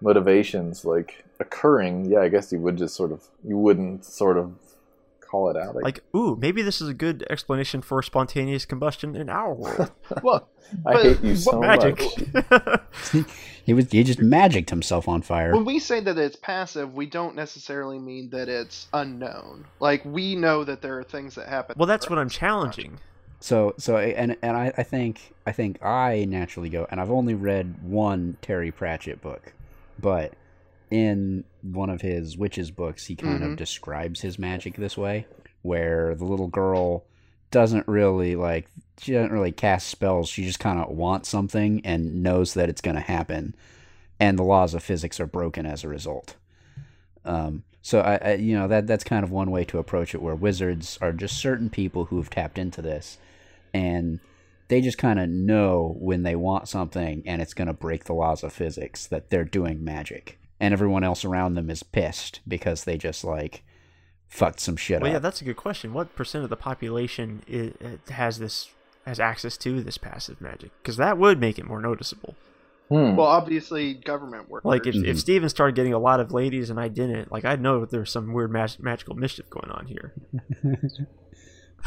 motivations 0.00 0.84
like 0.84 1.24
occurring, 1.40 2.06
yeah, 2.06 2.20
I 2.20 2.28
guess 2.28 2.52
you 2.52 2.58
would 2.60 2.76
just 2.76 2.94
sort 2.94 3.12
of 3.12 3.24
you 3.44 3.56
wouldn't 3.56 4.04
sort 4.04 4.36
of 4.36 4.54
call 5.26 5.50
it 5.50 5.56
out. 5.56 5.74
Like, 5.74 5.84
like, 5.84 6.02
ooh, 6.14 6.36
maybe 6.40 6.62
this 6.62 6.80
is 6.80 6.88
a 6.88 6.94
good 6.94 7.26
explanation 7.30 7.82
for 7.82 8.02
spontaneous 8.02 8.64
combustion 8.64 9.16
in 9.16 9.28
our 9.28 9.52
world. 9.54 9.90
Well, 10.22 10.48
I 10.86 10.92
but 10.94 11.02
hate 11.02 11.22
you 11.22 11.30
what 11.30 11.38
so 11.38 11.60
magic. 11.60 12.02
much. 12.50 13.26
he 13.64 13.72
was 13.74 13.90
he 13.90 14.02
just 14.02 14.20
magicked 14.20 14.70
himself 14.70 15.08
on 15.08 15.22
fire. 15.22 15.52
when 15.54 15.64
we 15.64 15.78
say 15.78 16.00
that 16.00 16.16
it's 16.18 16.36
passive, 16.36 16.94
we 16.94 17.06
don't 17.06 17.34
necessarily 17.34 17.98
mean 17.98 18.30
that 18.30 18.48
it's 18.48 18.88
unknown. 18.92 19.66
Like 19.80 20.04
we 20.04 20.34
know 20.34 20.64
that 20.64 20.82
there 20.82 20.98
are 20.98 21.04
things 21.04 21.34
that 21.36 21.48
happen. 21.48 21.76
well, 21.78 21.86
that's 21.86 22.08
what 22.08 22.18
I'm 22.18 22.28
challenging. 22.28 22.98
So 23.40 23.74
so 23.78 23.96
and 23.98 24.36
and 24.42 24.56
I, 24.56 24.72
I 24.78 24.82
think 24.82 25.34
I 25.46 25.52
think 25.52 25.84
I 25.84 26.24
naturally 26.28 26.68
go 26.70 26.86
and 26.90 27.00
I've 27.00 27.10
only 27.10 27.34
read 27.34 27.82
one 27.82 28.36
Terry 28.42 28.70
Pratchett 28.72 29.20
book, 29.20 29.52
but 30.00 30.32
in 30.90 31.44
one 31.62 31.90
of 31.90 32.00
his 32.00 32.36
witches 32.38 32.70
books 32.70 33.06
he 33.06 33.16
kind 33.16 33.42
Mhm. 33.42 33.52
of 33.52 33.56
describes 33.56 34.20
his 34.20 34.38
magic 34.38 34.76
this 34.76 34.96
way, 34.96 35.26
where 35.62 36.14
the 36.14 36.24
little 36.24 36.48
girl 36.48 37.04
doesn't 37.50 37.86
really 37.88 38.36
like 38.36 38.68
she 38.98 39.12
doesn't 39.12 39.32
really 39.32 39.52
cast 39.52 39.88
spells, 39.88 40.28
she 40.28 40.44
just 40.44 40.58
kind 40.60 40.78
of 40.78 40.88
wants 40.88 41.28
something 41.28 41.80
and 41.84 42.22
knows 42.22 42.54
that 42.54 42.68
it's 42.68 42.80
going 42.80 42.94
to 42.96 43.00
happen, 43.02 43.54
and 44.18 44.38
the 44.38 44.42
laws 44.42 44.74
of 44.74 44.82
physics 44.82 45.20
are 45.20 45.26
broken 45.26 45.66
as 45.66 45.84
a 45.84 45.88
result. 45.88 46.36
Um, 47.24 47.64
so 47.82 48.00
I, 48.00 48.16
I, 48.16 48.34
you 48.34 48.56
know, 48.56 48.66
that 48.68 48.86
that's 48.86 49.04
kind 49.04 49.22
of 49.22 49.30
one 49.30 49.50
way 49.50 49.64
to 49.66 49.78
approach 49.78 50.14
it, 50.14 50.22
where 50.22 50.34
wizards 50.34 50.98
are 51.02 51.12
just 51.12 51.36
certain 51.38 51.68
people 51.70 52.06
who 52.06 52.16
have 52.16 52.30
tapped 52.30 52.58
into 52.58 52.80
this, 52.80 53.18
and 53.74 54.18
they 54.68 54.80
just 54.80 54.98
kind 54.98 55.20
of 55.20 55.28
know 55.28 55.94
when 55.98 56.22
they 56.22 56.34
want 56.34 56.68
something 56.68 57.22
and 57.26 57.40
it's 57.42 57.54
going 57.54 57.68
to 57.68 57.74
break 57.74 58.04
the 58.04 58.14
laws 58.14 58.42
of 58.42 58.52
physics 58.52 59.06
that 59.06 59.30
they're 59.30 59.44
doing 59.44 59.84
magic, 59.84 60.38
and 60.60 60.72
everyone 60.72 61.04
else 61.04 61.24
around 61.24 61.54
them 61.54 61.70
is 61.70 61.82
pissed 61.82 62.40
because 62.46 62.84
they 62.84 62.96
just 62.98 63.24
like 63.24 63.62
fucked 64.28 64.60
some 64.60 64.76
shit 64.76 64.96
up. 64.96 65.02
Well, 65.02 65.12
yeah, 65.12 65.18
that's 65.18 65.40
a 65.40 65.44
good 65.44 65.56
question. 65.56 65.92
What 65.92 66.14
percent 66.16 66.44
of 66.44 66.50
the 66.50 66.56
population 66.56 67.42
i 67.50 68.12
has 68.12 68.38
this 68.38 68.70
has 69.06 69.20
access 69.20 69.56
to 69.58 69.82
this 69.82 69.98
passive 69.98 70.40
magic? 70.40 70.70
Because 70.82 70.96
that 70.96 71.18
would 71.18 71.38
make 71.40 71.58
it 71.58 71.64
more 71.66 71.80
noticeable. 71.80 72.34
Hmm. 72.88 73.16
Well, 73.16 73.26
obviously, 73.26 73.94
government 73.94 74.48
workers. 74.48 74.64
Like 74.68 74.86
if, 74.86 74.94
Mhm. 74.94 75.06
if 75.06 75.18
Steven 75.18 75.48
started 75.48 75.74
getting 75.74 75.92
a 75.92 75.98
lot 75.98 76.20
of 76.20 76.32
ladies 76.32 76.70
and 76.70 76.78
I 76.78 76.86
didn't, 76.88 77.32
like 77.32 77.44
I'd 77.44 77.60
know 77.60 77.80
that 77.80 77.90
there's 77.90 78.12
some 78.12 78.32
weird 78.32 78.52
mag- 78.52 78.78
magical 78.78 79.16
mischief 79.16 79.50
going 79.50 79.70
on 79.72 79.86
here. 79.86 80.14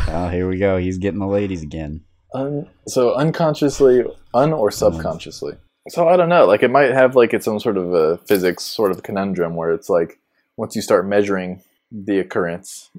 oh, 0.08 0.30
here 0.30 0.48
we 0.48 0.58
go. 0.58 0.78
He's 0.78 0.98
getting 0.98 1.20
the 1.20 1.28
ladies 1.28 1.62
again. 1.64 2.02
Un, 2.34 2.68
so 2.88 3.16
unconsciously, 3.16 4.04
un 4.34 4.54
or 4.54 4.72
subconsciously. 4.72 5.56
So 5.90 6.08
I 6.08 6.18
don't 6.18 6.30
know. 6.30 6.46
Like 6.46 6.64
it 6.64 6.72
might 6.72 6.92
have 6.92 7.16
like 7.16 7.34
its 7.34 7.48
own 7.48 7.60
sort 7.60 7.78
of 7.78 7.94
a 7.94 8.18
physics 8.20 8.64
sort 8.64 8.92
of 8.92 9.04
conundrum 9.04 9.56
where 9.56 9.72
it's 9.72 9.90
like 9.90 10.20
once 10.56 10.76
you 10.76 10.82
start 10.82 11.08
measuring 11.08 11.64
the 11.92 12.20
occurrence, 12.20 12.92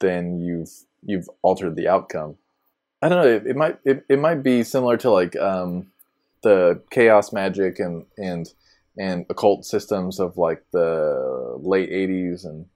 then 0.00 0.40
you've 0.40 0.70
you've 1.02 1.28
altered 1.42 1.76
the 1.76 1.88
outcome. 1.88 2.36
I 3.02 3.08
don't 3.08 3.22
know. 3.22 3.28
It, 3.28 3.46
it 3.46 3.56
might 3.56 3.78
it, 3.84 4.04
it 4.08 4.18
might 4.18 4.42
be 4.42 4.64
similar 4.64 4.96
to 4.98 5.10
like 5.10 5.36
um, 5.36 5.88
the 6.42 6.80
chaos 6.90 7.32
magic 7.32 7.78
and 7.78 8.06
and 8.16 8.52
and 8.96 9.26
occult 9.28 9.66
systems 9.66 10.18
of 10.18 10.38
like 10.38 10.64
the 10.72 11.58
late 11.60 11.90
'80s 11.90 12.44
and 12.44 12.66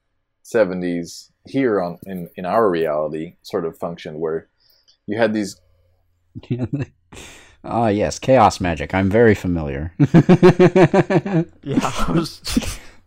'70s 0.44 1.30
here 1.46 1.80
on 1.80 1.98
in 2.04 2.28
in 2.36 2.44
our 2.44 2.68
reality 2.68 3.36
sort 3.42 3.64
of 3.64 3.78
function 3.78 4.20
where 4.20 4.48
you 5.06 5.16
had 5.16 5.32
these 5.32 5.60
Ah, 7.64 7.88
yes, 7.88 8.18
chaos 8.18 8.60
magic. 8.60 8.94
I'm 8.94 9.10
very 9.10 9.34
familiar. 9.34 9.92
Yeah, 11.62 11.80
I 12.08 12.12
was 12.12 12.40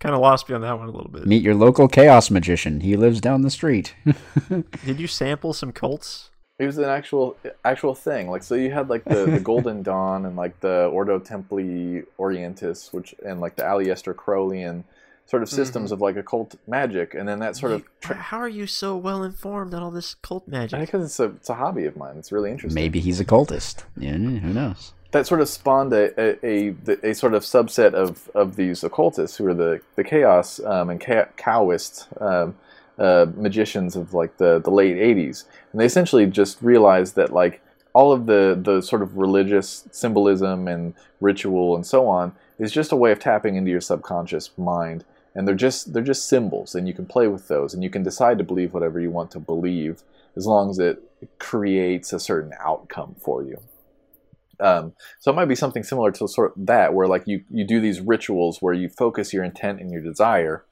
kind 0.00 0.14
of 0.14 0.20
lost 0.20 0.48
me 0.48 0.54
on 0.54 0.62
that 0.62 0.78
one 0.78 0.88
a 0.88 0.92
little 0.92 1.10
bit. 1.10 1.26
Meet 1.26 1.42
your 1.42 1.54
local 1.54 1.86
chaos 1.86 2.30
magician. 2.30 2.80
He 2.80 2.96
lives 2.96 3.20
down 3.20 3.42
the 3.42 3.50
street. 3.50 3.94
Did 4.84 4.98
you 4.98 5.06
sample 5.06 5.52
some 5.52 5.72
cults? 5.72 6.30
It 6.58 6.66
was 6.66 6.78
an 6.78 6.84
actual 6.84 7.36
actual 7.64 7.94
thing. 7.94 8.30
Like 8.30 8.42
so, 8.42 8.54
you 8.54 8.70
had 8.70 8.88
like 8.88 9.04
the, 9.04 9.26
the 9.26 9.40
Golden 9.40 9.82
Dawn 9.82 10.24
and 10.24 10.36
like 10.36 10.58
the 10.60 10.86
Ordo 10.86 11.18
Templi 11.18 12.04
Orientis, 12.18 12.92
which 12.92 13.14
and 13.24 13.40
like 13.40 13.56
the 13.56 13.62
Aleister 13.62 14.14
Crowley 14.14 14.62
and 14.62 14.84
sort 15.26 15.42
of 15.42 15.48
systems 15.48 15.90
of 15.92 16.00
like 16.00 16.16
occult 16.16 16.54
magic, 16.66 17.14
and 17.14 17.26
then 17.28 17.38
that 17.40 17.56
sort 17.56 17.72
of 17.72 17.82
You- 18.08 18.14
how 18.14 18.38
are 18.38 18.48
you 18.48 18.66
so 18.66 18.96
well 18.96 19.22
informed 19.22 19.72
on 19.74 19.82
all 19.82 19.90
this 19.90 20.14
cult 20.16 20.46
magic? 20.46 20.80
because 20.80 21.04
it's 21.04 21.20
a 21.20 21.24
it's 21.36 21.48
a 21.48 21.54
hobby 21.54 21.86
of 21.86 21.96
mine. 21.96 22.16
It's 22.18 22.30
really 22.32 22.50
interesting. 22.50 22.74
Maybe 22.74 23.00
he's 23.00 23.20
a 23.20 23.24
cultist. 23.24 23.84
Yeah, 23.96 24.12
who 24.12 24.52
knows? 24.52 24.92
that 25.12 25.28
sort 25.28 25.40
of 25.40 25.48
spawned 25.48 25.92
a, 25.92 26.10
a, 26.20 26.36
a, 26.44 27.10
a 27.10 27.14
sort 27.14 27.34
of 27.34 27.44
subset 27.44 27.94
of, 27.94 28.28
of 28.34 28.56
these 28.56 28.82
occultists 28.82 29.36
who 29.36 29.46
are 29.46 29.54
the, 29.54 29.80
the 29.94 30.02
chaos 30.02 30.58
um, 30.64 30.90
and 30.90 31.00
cha- 31.00 31.28
Taoist 31.36 32.08
um, 32.20 32.56
uh, 32.98 33.24
magicians 33.36 33.94
of 33.94 34.12
like 34.12 34.36
the, 34.38 34.58
the 34.58 34.72
late 34.72 34.96
80s. 34.96 35.44
And 35.70 35.80
they 35.80 35.84
essentially 35.84 36.26
just 36.26 36.60
realized 36.60 37.14
that 37.14 37.32
like 37.32 37.62
all 37.92 38.10
of 38.10 38.26
the, 38.26 38.58
the 38.60 38.80
sort 38.80 39.02
of 39.02 39.16
religious 39.16 39.86
symbolism 39.92 40.66
and 40.66 40.94
ritual 41.20 41.76
and 41.76 41.86
so 41.86 42.08
on 42.08 42.34
is 42.58 42.72
just 42.72 42.90
a 42.90 42.96
way 42.96 43.12
of 43.12 43.20
tapping 43.20 43.54
into 43.54 43.70
your 43.70 43.80
subconscious 43.80 44.50
mind. 44.58 45.04
And 45.34 45.48
they're 45.48 45.54
just 45.54 45.92
they're 45.92 46.02
just 46.02 46.28
symbols, 46.28 46.74
and 46.74 46.86
you 46.86 46.94
can 46.94 47.06
play 47.06 47.26
with 47.26 47.48
those, 47.48 47.74
and 47.74 47.82
you 47.82 47.90
can 47.90 48.02
decide 48.04 48.38
to 48.38 48.44
believe 48.44 48.72
whatever 48.72 49.00
you 49.00 49.10
want 49.10 49.30
to 49.32 49.40
believe, 49.40 50.02
as 50.36 50.46
long 50.46 50.70
as 50.70 50.78
it 50.78 51.02
creates 51.38 52.12
a 52.12 52.20
certain 52.20 52.52
outcome 52.60 53.16
for 53.18 53.42
you. 53.42 53.58
Um, 54.60 54.92
so 55.18 55.32
it 55.32 55.34
might 55.34 55.46
be 55.46 55.56
something 55.56 55.82
similar 55.82 56.12
to 56.12 56.28
sort 56.28 56.56
of 56.56 56.66
that, 56.66 56.94
where 56.94 57.08
like 57.08 57.24
you 57.26 57.42
you 57.50 57.66
do 57.66 57.80
these 57.80 58.00
rituals 58.00 58.58
where 58.60 58.74
you 58.74 58.88
focus 58.88 59.32
your 59.32 59.42
intent 59.44 59.80
and 59.80 59.90
your 59.90 60.02
desire, 60.02 60.64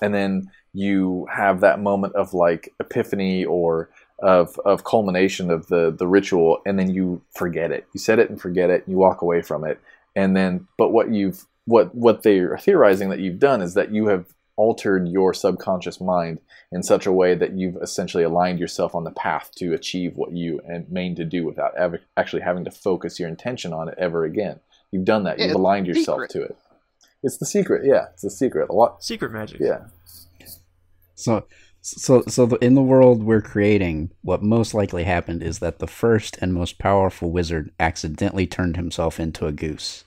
and 0.00 0.14
then 0.14 0.50
you 0.72 1.26
have 1.34 1.60
that 1.60 1.80
moment 1.80 2.14
of 2.14 2.32
like 2.32 2.72
epiphany 2.80 3.44
or 3.44 3.90
of 4.20 4.58
of 4.64 4.84
culmination 4.84 5.50
of 5.50 5.66
the 5.66 5.94
the 5.96 6.06
ritual, 6.06 6.62
and 6.64 6.78
then 6.78 6.90
you 6.90 7.22
forget 7.34 7.70
it. 7.70 7.86
You 7.92 8.00
set 8.00 8.18
it 8.18 8.30
and 8.30 8.40
forget 8.40 8.70
it. 8.70 8.84
And 8.86 8.92
you 8.92 8.96
walk 8.96 9.20
away 9.20 9.42
from 9.42 9.64
it, 9.64 9.78
and 10.14 10.34
then 10.34 10.66
but 10.78 10.88
what 10.90 11.12
you've 11.12 11.46
what 11.66 11.94
what 11.94 12.22
they're 12.22 12.56
theorizing 12.58 13.10
that 13.10 13.20
you've 13.20 13.38
done 13.38 13.60
is 13.60 13.74
that 13.74 13.92
you 13.92 14.06
have 14.06 14.26
altered 14.56 15.06
your 15.06 15.34
subconscious 15.34 16.00
mind 16.00 16.40
in 16.72 16.82
such 16.82 17.06
a 17.06 17.12
way 17.12 17.34
that 17.34 17.52
you've 17.52 17.76
essentially 17.76 18.24
aligned 18.24 18.58
yourself 18.58 18.94
on 18.94 19.04
the 19.04 19.10
path 19.10 19.50
to 19.56 19.74
achieve 19.74 20.16
what 20.16 20.32
you 20.32 20.60
and 20.66 20.90
mean 20.90 21.14
to 21.14 21.24
do 21.24 21.44
without 21.44 21.76
ever 21.76 22.00
actually 22.16 22.42
having 22.42 22.64
to 22.64 22.70
focus 22.70 23.20
your 23.20 23.28
intention 23.28 23.72
on 23.72 23.88
it 23.88 23.94
ever 23.98 24.24
again. 24.24 24.58
You've 24.90 25.04
done 25.04 25.24
that. 25.24 25.38
Yeah, 25.38 25.44
You've 25.44 25.50
it's 25.52 25.58
aligned 25.58 25.86
yourself 25.86 26.22
secret. 26.22 26.30
to 26.30 26.42
it. 26.42 26.56
It's 27.22 27.36
the 27.36 27.46
secret. 27.46 27.84
Yeah, 27.84 28.06
it's 28.12 28.22
the 28.22 28.30
secret. 28.30 28.70
A 28.70 28.72
lot. 28.72 29.02
Secret 29.04 29.32
magic. 29.32 29.60
Yeah. 29.60 29.86
So, 31.14 31.46
so, 31.80 32.22
so 32.28 32.46
the, 32.46 32.56
in 32.56 32.74
the 32.74 32.82
world 32.82 33.22
we're 33.22 33.40
creating, 33.42 34.10
what 34.22 34.42
most 34.42 34.74
likely 34.74 35.04
happened 35.04 35.42
is 35.42 35.58
that 35.58 35.78
the 35.78 35.86
first 35.86 36.38
and 36.40 36.52
most 36.52 36.78
powerful 36.78 37.30
wizard 37.30 37.72
accidentally 37.80 38.46
turned 38.46 38.76
himself 38.76 39.18
into 39.18 39.46
a 39.46 39.52
goose, 39.52 40.04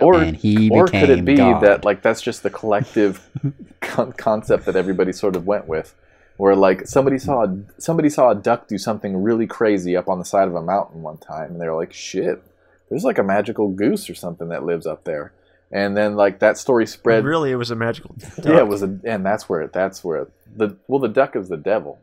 Or 0.00 0.22
and 0.22 0.36
he 0.36 0.70
or 0.70 0.86
could 0.86 1.10
it 1.10 1.24
be 1.24 1.36
God. 1.36 1.62
that 1.62 1.84
like 1.84 2.02
that's 2.02 2.22
just 2.22 2.42
the 2.42 2.50
collective 2.50 3.28
con- 3.80 4.12
concept 4.12 4.64
that 4.64 4.76
everybody 4.76 5.12
sort 5.12 5.36
of 5.36 5.46
went 5.46 5.68
with, 5.68 5.94
where 6.38 6.56
like 6.56 6.86
somebody 6.86 7.18
saw 7.18 7.44
a, 7.44 7.58
somebody 7.78 8.08
saw 8.08 8.30
a 8.30 8.34
duck 8.34 8.68
do 8.68 8.78
something 8.78 9.22
really 9.22 9.46
crazy 9.46 9.96
up 9.96 10.08
on 10.08 10.18
the 10.18 10.24
side 10.24 10.48
of 10.48 10.54
a 10.54 10.62
mountain 10.62 11.02
one 11.02 11.18
time, 11.18 11.52
and 11.52 11.60
they 11.60 11.68
were 11.68 11.76
like, 11.76 11.92
"Shit, 11.92 12.42
there's 12.88 13.04
like 13.04 13.18
a 13.18 13.22
magical 13.22 13.68
goose 13.68 14.08
or 14.08 14.14
something 14.14 14.48
that 14.48 14.64
lives 14.64 14.86
up 14.86 15.04
there," 15.04 15.32
and 15.70 15.94
then 15.94 16.16
like 16.16 16.38
that 16.38 16.56
story 16.56 16.86
spread. 16.86 17.24
Really, 17.24 17.50
it 17.50 17.56
was 17.56 17.70
a 17.70 17.76
magical. 17.76 18.14
Duck. 18.16 18.44
Yeah, 18.44 18.58
it 18.58 18.68
was 18.68 18.82
a, 18.82 18.98
and 19.04 19.26
that's 19.26 19.46
where 19.48 19.60
it, 19.60 19.74
that's 19.74 20.02
where 20.02 20.28
the 20.56 20.76
well 20.88 21.00
the 21.00 21.08
duck 21.08 21.36
is 21.36 21.50
the 21.50 21.58
devil. 21.58 21.98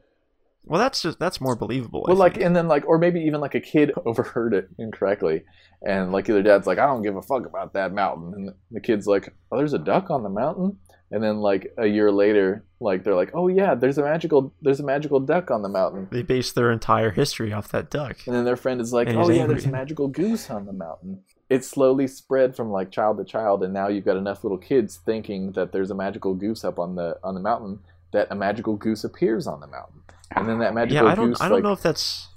Well, 0.66 0.80
that's 0.80 1.02
just 1.02 1.20
that's 1.20 1.42
more 1.42 1.56
believable. 1.56 2.06
Well, 2.08 2.18
like, 2.18 2.38
and 2.38 2.56
then 2.56 2.68
like, 2.68 2.86
or 2.88 2.98
maybe 2.98 3.22
even 3.22 3.42
like 3.42 3.56
a 3.56 3.60
kid 3.60 3.92
overheard 4.06 4.54
it 4.54 4.70
incorrectly, 4.78 5.44
and 5.86 6.12
like 6.12 6.26
their 6.26 6.44
dad's 6.44 6.68
like, 6.68 6.78
"I 6.78 6.86
don't 6.86 7.02
give 7.02 7.16
a 7.16 7.22
fuck 7.22 7.46
about 7.46 7.74
that 7.74 7.94
mountain," 7.94 8.34
and 8.34 8.54
the 8.72 8.80
kid's 8.82 9.08
like, 9.08 9.34
"Oh, 9.52 9.58
there's 9.58 9.74
a 9.74 9.80
duck 9.80 10.10
on 10.12 10.22
the 10.24 10.30
mountain," 10.30 10.78
and 11.12 11.24
then 11.24 11.38
like 11.40 11.74
a 11.78 11.88
year 11.88 12.12
later, 12.12 12.66
like 12.80 13.04
they're 13.04 13.16
like, 13.16 13.32
"Oh 13.34 13.48
yeah, 13.48 13.74
there's 13.74 13.98
a 13.98 14.04
magical, 14.04 14.54
there's 14.62 14.80
a 14.80 14.86
magical 14.86 15.20
duck 15.20 15.50
on 15.50 15.64
the 15.64 15.70
mountain," 15.70 16.08
they 16.12 16.22
base 16.22 16.52
their 16.52 16.72
entire 16.72 17.12
history 17.12 17.52
off 17.52 17.70
that 17.70 17.90
duck. 17.90 18.18
and 18.28 18.36
then 18.36 18.46
their 18.46 18.58
friend 18.58 18.80
is 18.80 18.94
like, 18.94 19.08
And 19.08 19.18
"Oh 19.18 19.30
yeah, 19.30 19.48
there's 19.48 19.66
a 19.66 19.70
magical 19.72 20.08
goose 20.08 20.50
on 20.50 20.66
the 20.66 20.74
mountain." 20.74 21.24
It 21.50 21.66
slowly 21.66 22.06
spread 22.06 22.56
from 22.56 22.70
like 22.70 22.92
child 22.92 23.18
to 23.18 23.24
child, 23.24 23.64
and 23.64 23.74
now 23.74 23.88
you've 23.88 24.06
got 24.06 24.18
enough 24.18 24.44
little 24.44 24.60
kids 24.60 25.00
thinking 25.04 25.54
that 25.54 25.72
there's 25.72 25.90
a 25.90 25.96
magical 25.96 26.36
goose 26.36 26.64
up 26.64 26.78
on 26.78 26.94
the 26.96 27.18
on 27.24 27.34
the 27.34 27.40
mountain 27.42 27.80
that 28.12 28.28
a 28.30 28.36
magical 28.36 28.76
goose 28.76 29.04
appears 29.04 29.48
on 29.48 29.60
the 29.60 29.66
mountain, 29.68 30.02
and 30.36 30.48
then 30.48 30.60
that 30.60 30.74
magical 30.74 31.06
Yeah, 31.06 31.12
I 31.12 31.16
don't. 31.16 31.30
goose 31.30 31.42
I 31.42 31.46
don't 31.50 31.58
like 31.58 31.64
know 31.64 31.74
if 31.74 31.82
that's. 31.82 32.28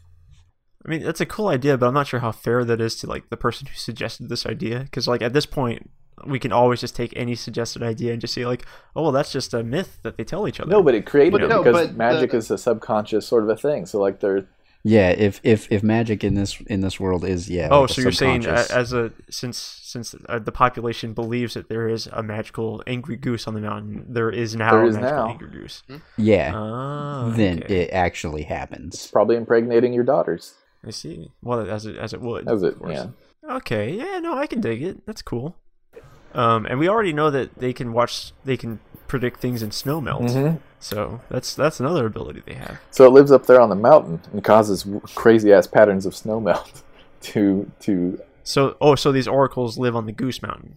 I 0.85 0.89
mean, 0.89 1.03
that's 1.05 1.21
a 1.21 1.27
cool 1.27 1.47
idea, 1.49 1.79
but 1.79 1.87
I'm 1.87 1.95
not 1.95 2.09
sure 2.09 2.21
how 2.21 2.33
fair 2.33 2.65
that 2.65 2.81
is 2.81 2.97
to 2.97 3.07
like 3.07 3.31
the 3.31 3.37
person 3.37 3.69
who 3.69 3.75
suggested 3.75 4.29
this 4.29 4.45
idea. 4.47 4.81
Because 4.81 5.07
like 5.07 5.23
at 5.23 5.33
this 5.33 5.47
point, 5.47 5.89
we 6.27 6.39
can 6.41 6.51
always 6.53 6.81
just 6.81 6.97
take 6.97 7.13
any 7.17 7.35
suggested 7.37 7.83
idea 7.83 8.13
and 8.13 8.21
just 8.21 8.35
say 8.35 8.45
like, 8.45 8.67
oh 8.97 9.03
well, 9.03 9.13
that's 9.13 9.31
just 9.31 9.55
a 9.55 9.63
myth 9.63 9.99
that 10.03 10.17
they 10.17 10.25
tell 10.25 10.49
each 10.49 10.59
other. 10.59 10.71
No, 10.71 10.83
but 10.83 10.95
it 10.95 11.07
created 11.07 11.33
But 11.33 11.43
it 11.45 11.49
no, 11.49 11.63
because 11.63 11.87
but 11.89 11.97
magic 11.97 12.33
the- 12.33 12.39
is 12.39 12.51
a 12.51 12.59
subconscious 12.59 13.27
sort 13.27 13.45
of 13.45 13.49
a 13.51 13.57
thing. 13.57 13.87
So 13.87 14.01
like 14.01 14.19
there, 14.21 14.47
Yeah, 14.85 15.11
if 15.11 15.41
if 15.45 15.71
if 15.71 15.83
magic 15.85 16.25
in 16.25 16.35
this 16.35 16.61
in 16.67 16.81
this 16.81 16.99
world 16.99 17.25
is 17.25 17.49
yeah. 17.49 17.69
Oh, 17.71 17.83
like 17.83 17.91
so 17.91 18.03
you're 18.03 18.11
saying 18.11 18.47
uh, 18.47 18.65
as 18.71 18.93
a 18.93 19.13
since 19.31 19.57
since 19.59 20.15
uh, 20.29 20.41
the 20.41 20.51
population 20.51 21.13
believes 21.13 21.55
that 21.55 21.69
there 21.69 21.89
is 21.89 22.09
a 22.09 22.23
magical 22.23 22.83
angry 22.87 23.15
goose 23.17 23.47
on 23.47 23.55
the 23.55 23.61
mountain, 23.61 24.05
there 24.09 24.29
is 24.31 24.57
now 24.57 24.73
There 24.73 24.83
a 24.83 24.93
magical 24.93 25.11
now. 25.11 25.29
angry 25.31 25.51
goose. 25.51 25.83
yeah, 26.17 26.53
Ah, 26.55 27.31
then 27.37 27.63
okay. 27.63 27.83
it 27.85 27.91
actually 27.93 28.43
happens. 28.43 29.07
probably 29.07 29.37
impregnating 29.37 29.93
your 29.93 30.05
daughters. 30.05 30.55
I 30.85 30.91
see. 30.91 31.31
Well, 31.43 31.61
as 31.71 31.87
it 31.87 31.97
as 31.97 32.13
it 32.13 32.21
would. 32.21 32.49
As 32.49 32.65
it, 32.65 32.75
yeah. 32.89 33.07
Okay. 33.49 33.93
Yeah. 33.93 34.19
No, 34.19 34.37
I 34.37 34.49
can 34.49 34.61
dig 34.61 34.83
it. 34.83 35.07
That's 35.07 35.23
cool. 35.23 35.55
Um, 36.35 36.67
and 36.67 36.79
we 36.79 36.89
already 36.89 37.13
know 37.13 37.31
that 37.31 37.57
they 37.57 37.73
can 37.73 37.93
watch. 37.93 38.33
They 38.45 38.57
can 38.57 38.81
predict 39.09 39.41
things 39.41 39.63
in 39.63 39.71
snow 39.71 40.01
melt. 40.01 40.23
Mhm. 40.23 40.59
So 40.81 41.21
that's 41.29 41.55
that's 41.55 41.79
another 41.81 42.07
ability 42.07 42.43
they 42.47 42.55
have. 42.55 42.79
So 42.91 43.05
it 43.07 43.11
lives 43.11 43.31
up 43.31 43.47
there 43.47 43.61
on 43.61 43.69
the 43.69 43.77
mountain 43.77 44.21
and 44.33 44.43
causes 44.43 44.87
crazy 45.15 45.53
ass 45.53 45.67
patterns 45.67 46.07
of 46.07 46.15
snow 46.17 46.41
melt. 46.41 46.83
To 47.23 47.71
to 47.83 48.21
So 48.43 48.77
oh, 48.81 48.97
so 48.97 49.13
these 49.13 49.29
oracles 49.29 49.79
live 49.79 49.95
on 49.95 50.07
the 50.07 50.13
Goose 50.13 50.43
Mountain. 50.43 50.77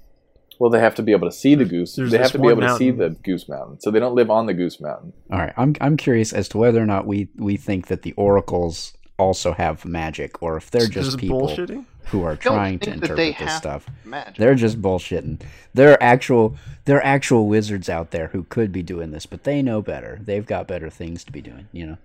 well, 0.59 0.69
they 0.69 0.79
have 0.79 0.93
to 0.95 1.01
be 1.01 1.11
able 1.11 1.27
to 1.27 1.35
see 1.35 1.55
the 1.55 1.65
goose. 1.65 1.95
There's 1.95 2.11
they 2.11 2.19
have 2.19 2.31
to 2.33 2.37
be 2.37 2.43
one 2.43 2.51
able 2.51 2.61
to 2.67 2.75
see 2.77 2.91
the 2.91 3.09
goose 3.09 3.49
mountain. 3.49 3.79
So 3.79 3.89
they 3.89 3.99
don't 3.99 4.13
live 4.13 4.29
on 4.29 4.45
the 4.45 4.53
goose 4.53 4.79
mountain. 4.79 5.13
All 5.31 5.39
right, 5.39 5.53
I'm 5.57 5.75
I'm 5.81 5.97
curious 5.97 6.33
as 6.33 6.47
to 6.49 6.59
whether 6.59 6.79
or 6.79 6.85
not 6.85 7.07
we 7.07 7.29
we 7.35 7.57
think 7.57 7.87
that 7.87 8.03
the 8.03 8.11
oracles 8.13 8.93
also 9.17 9.53
have 9.53 9.85
magic, 9.85 10.39
or 10.43 10.55
if 10.55 10.69
they're 10.69 10.81
This 10.81 10.89
just 11.07 11.17
people 11.17 11.41
bullshitting. 11.47 11.85
Who 12.07 12.23
are 12.23 12.35
trying 12.35 12.79
to 12.79 12.91
think 12.91 13.01
that 13.01 13.15
they 13.15 13.27
interpret 13.29 13.47
this 13.47 13.57
stuff. 13.57 13.89
Magic. 14.03 14.35
They're 14.35 14.55
just 14.55 14.81
bullshitting. 14.81 15.41
There 15.73 15.91
are 15.91 16.01
actual 16.01 16.55
there 16.85 16.97
are 16.97 17.05
actual 17.05 17.47
wizards 17.47 17.89
out 17.89 18.11
there 18.11 18.27
who 18.27 18.43
could 18.43 18.71
be 18.71 18.83
doing 18.83 19.11
this, 19.11 19.25
but 19.25 19.43
they 19.43 19.61
know 19.61 19.81
better. 19.81 20.19
They've 20.21 20.45
got 20.45 20.67
better 20.67 20.89
things 20.89 21.23
to 21.25 21.31
be 21.31 21.41
doing, 21.41 21.67
you 21.71 21.85
know. 21.87 21.97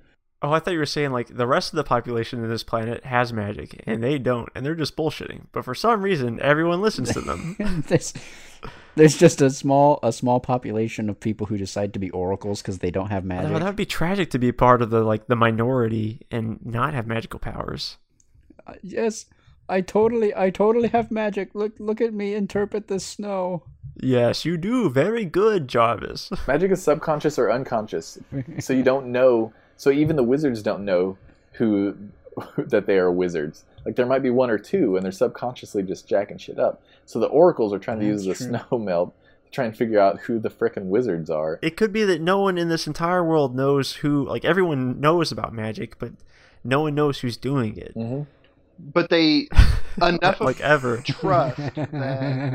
Oh, 0.42 0.53
I 0.53 0.59
thought 0.59 0.72
you 0.72 0.78
were 0.78 0.86
saying 0.86 1.11
like 1.12 1.36
the 1.36 1.46
rest 1.46 1.72
of 1.72 1.76
the 1.76 1.84
population 1.84 2.42
of 2.42 2.48
this 2.48 2.62
planet 2.62 3.05
has 3.05 3.30
magic 3.30 3.82
and 3.86 4.03
they 4.03 4.18
don't, 4.18 4.48
and 4.55 4.64
they're 4.64 4.74
just 4.74 4.96
bullshitting. 4.96 5.46
But 5.53 5.66
for 5.66 5.74
some 5.74 6.01
reason, 6.01 6.40
everyone 6.40 6.80
listens 6.80 7.12
to 7.12 7.20
them. 7.20 7.84
there's 7.88 8.14
there's 8.94 9.18
just 9.18 9.42
a 9.42 9.51
small 9.51 9.98
a 10.03 10.12
small 10.12 10.40
population 10.40 11.11
of 11.11 11.20
people 11.20 11.46
who 11.46 11.59
decide 11.59 11.92
to 11.92 11.98
be 11.98 12.11
oracles 12.11 12.62
because 12.62 12.78
they 12.78 12.90
don't 12.90 13.11
have 13.11 13.24
magic. 13.24 13.51
Oh, 13.51 13.59
that 13.59 13.66
would 13.66 13.76
be 13.76 13.84
tragic 13.84 14.30
to 14.30 14.38
be 14.38 14.51
part 14.51 14.80
of 14.80 14.88
the 14.88 15.03
like 15.03 15.26
the 15.26 15.36
minority 15.36 16.20
and 16.30 16.64
not 16.64 16.94
have 16.94 17.07
magical 17.07 17.38
powers. 17.38 17.98
Uh, 18.66 18.74
yes, 18.82 19.26
I 19.70 19.80
totally 19.80 20.34
I 20.34 20.50
totally 20.50 20.88
have 20.88 21.10
magic. 21.10 21.54
Look 21.54 21.72
look 21.78 22.00
at 22.00 22.12
me 22.12 22.34
interpret 22.34 22.88
the 22.88 23.00
snow. 23.00 23.62
Yes, 24.02 24.44
you 24.44 24.56
do. 24.56 24.88
Very 24.90 25.24
good, 25.24 25.68
Jarvis. 25.68 26.30
Magic 26.48 26.70
is 26.70 26.82
subconscious 26.82 27.38
or 27.38 27.50
unconscious. 27.52 28.18
so 28.58 28.72
you 28.72 28.82
don't 28.82 29.08
know. 29.12 29.52
So 29.76 29.90
even 29.90 30.16
the 30.16 30.22
wizards 30.22 30.62
don't 30.62 30.84
know 30.86 31.18
who 31.52 31.96
that 32.56 32.86
they 32.86 32.98
are 32.98 33.10
wizards. 33.10 33.64
Like 33.84 33.96
there 33.96 34.06
might 34.06 34.22
be 34.22 34.30
one 34.30 34.50
or 34.50 34.58
two, 34.58 34.96
and 34.96 35.04
they're 35.04 35.12
subconsciously 35.12 35.82
just 35.82 36.08
jacking 36.08 36.38
shit 36.38 36.58
up. 36.58 36.82
So 37.04 37.18
the 37.18 37.26
oracles 37.26 37.72
are 37.72 37.78
trying 37.78 38.00
to 38.00 38.06
use 38.06 38.24
the 38.24 38.34
snow 38.34 38.64
melt 38.78 39.14
to 39.44 39.50
try 39.50 39.64
and 39.66 39.76
figure 39.76 40.00
out 40.00 40.20
who 40.20 40.38
the 40.38 40.50
frickin' 40.50 40.84
wizards 40.86 41.28
are. 41.28 41.58
It 41.60 41.76
could 41.76 41.92
be 41.92 42.04
that 42.04 42.20
no 42.20 42.38
one 42.40 42.56
in 42.56 42.68
this 42.68 42.86
entire 42.86 43.24
world 43.24 43.54
knows 43.54 43.94
who. 43.96 44.26
Like 44.26 44.44
everyone 44.44 45.00
knows 45.00 45.30
about 45.32 45.52
magic, 45.52 45.98
but 45.98 46.12
no 46.64 46.80
one 46.82 46.94
knows 46.94 47.20
who's 47.20 47.36
doing 47.36 47.76
it. 47.76 47.92
hmm 47.92 48.22
but 48.93 49.11
they 49.11 49.49
enough 50.03 50.41
of 50.41 50.47
like 50.47 50.61
ever. 50.61 50.99
trust 50.99 51.57
that 51.74 51.93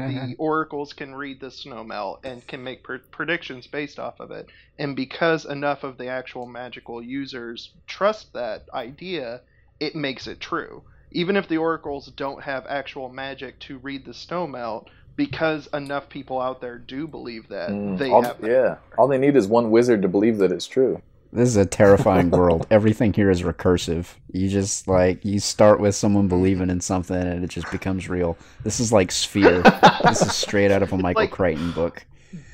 the 0.10 0.36
oracles 0.38 0.94
can 0.94 1.14
read 1.16 1.40
the 1.40 1.52
snow 1.52 1.84
melt 1.84 2.22
and 2.24 2.46
can 2.48 2.64
make 2.64 2.84
pr- 2.84 2.98
predictions 3.12 3.68
based 3.68 4.00
off 4.00 4.20
of 4.20 4.32
it. 4.32 4.48
And 4.80 4.96
because 4.96 5.46
enough 5.46 5.84
of 5.84 5.98
the 5.98 6.08
actual 6.08 6.46
magical 6.46 7.02
users 7.02 7.72
trust 7.88 8.34
that 8.34 8.66
idea, 8.74 9.42
it 9.80 9.96
makes 9.96 10.28
it 10.28 10.40
true. 10.40 10.84
Even 11.12 11.38
if 11.38 11.48
the 11.48 11.58
oracles 11.58 12.08
don't 12.08 12.44
have 12.44 12.66
actual 12.68 13.10
magic 13.10 13.60
to 13.60 13.78
read 13.78 14.06
the 14.06 14.14
snow 14.14 14.48
melt, 14.48 14.90
because 15.16 15.68
enough 15.74 16.10
people 16.10 16.42
out 16.42 16.60
there 16.60 16.78
do 16.78 17.08
believe 17.08 17.48
that, 17.48 17.70
Mm, 17.70 17.98
they 17.98 18.10
all, 18.12 18.22
have 18.22 18.42
that. 18.42 18.50
yeah, 18.52 18.76
all 18.98 19.08
they 19.08 19.18
need 19.18 19.36
is 19.38 19.48
one 19.48 19.72
wizard 19.72 20.02
to 20.02 20.10
believe 20.10 20.40
that 20.40 20.52
it's 20.52 20.68
true. 20.68 21.02
This 21.36 21.50
is 21.50 21.58
a 21.58 21.66
terrifying 21.66 22.30
world. 22.32 22.66
Everything 22.72 23.12
here 23.14 23.30
is 23.30 23.42
recursive. 23.44 24.08
You 24.32 24.48
just 24.50 24.88
like 24.88 25.24
you 25.26 25.40
start 25.40 25.80
with 25.80 25.96
someone 25.96 26.28
believing 26.28 26.70
in 26.70 26.82
something 26.82 27.16
and 27.16 27.44
it 27.44 27.50
just 27.50 27.70
becomes 27.72 28.08
real. 28.10 28.38
This 28.64 28.80
is 28.80 28.92
like 28.92 29.12
Sphere. 29.12 29.62
this 30.04 30.22
is 30.22 30.34
straight 30.34 30.72
out 30.72 30.82
of 30.82 30.94
a 30.94 30.98
Michael 30.98 31.24
like- 31.24 31.32
Crichton 31.32 31.72
book. 31.72 32.06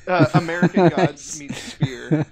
uh, 0.06 0.26
American 0.34 0.88
Gods 0.88 1.38
meets 1.40 1.58
Sphere. 1.62 2.26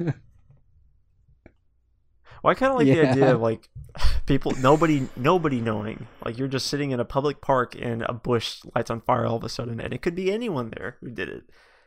Well, 2.42 2.50
I 2.52 2.54
kind 2.54 2.72
of 2.72 2.78
like 2.78 2.86
the 2.86 3.06
idea 3.06 3.34
of 3.34 3.40
like 3.40 3.68
people, 4.26 4.52
nobody, 4.58 5.06
nobody 5.16 5.60
knowing. 5.60 6.06
Like 6.24 6.38
you're 6.38 6.48
just 6.48 6.66
sitting 6.68 6.90
in 6.90 6.98
a 7.00 7.04
public 7.04 7.40
park 7.40 7.76
and 7.80 8.02
a 8.02 8.12
bush 8.14 8.62
lights 8.74 8.90
on 8.90 9.02
fire 9.02 9.26
all 9.26 9.36
of 9.36 9.44
a 9.44 9.48
sudden, 9.48 9.78
and 9.80 9.92
it 9.92 10.00
could 10.02 10.14
be 10.14 10.32
anyone 10.32 10.72
there 10.76 10.96
who 11.00 11.10
did 11.10 11.28
it. 11.28 11.42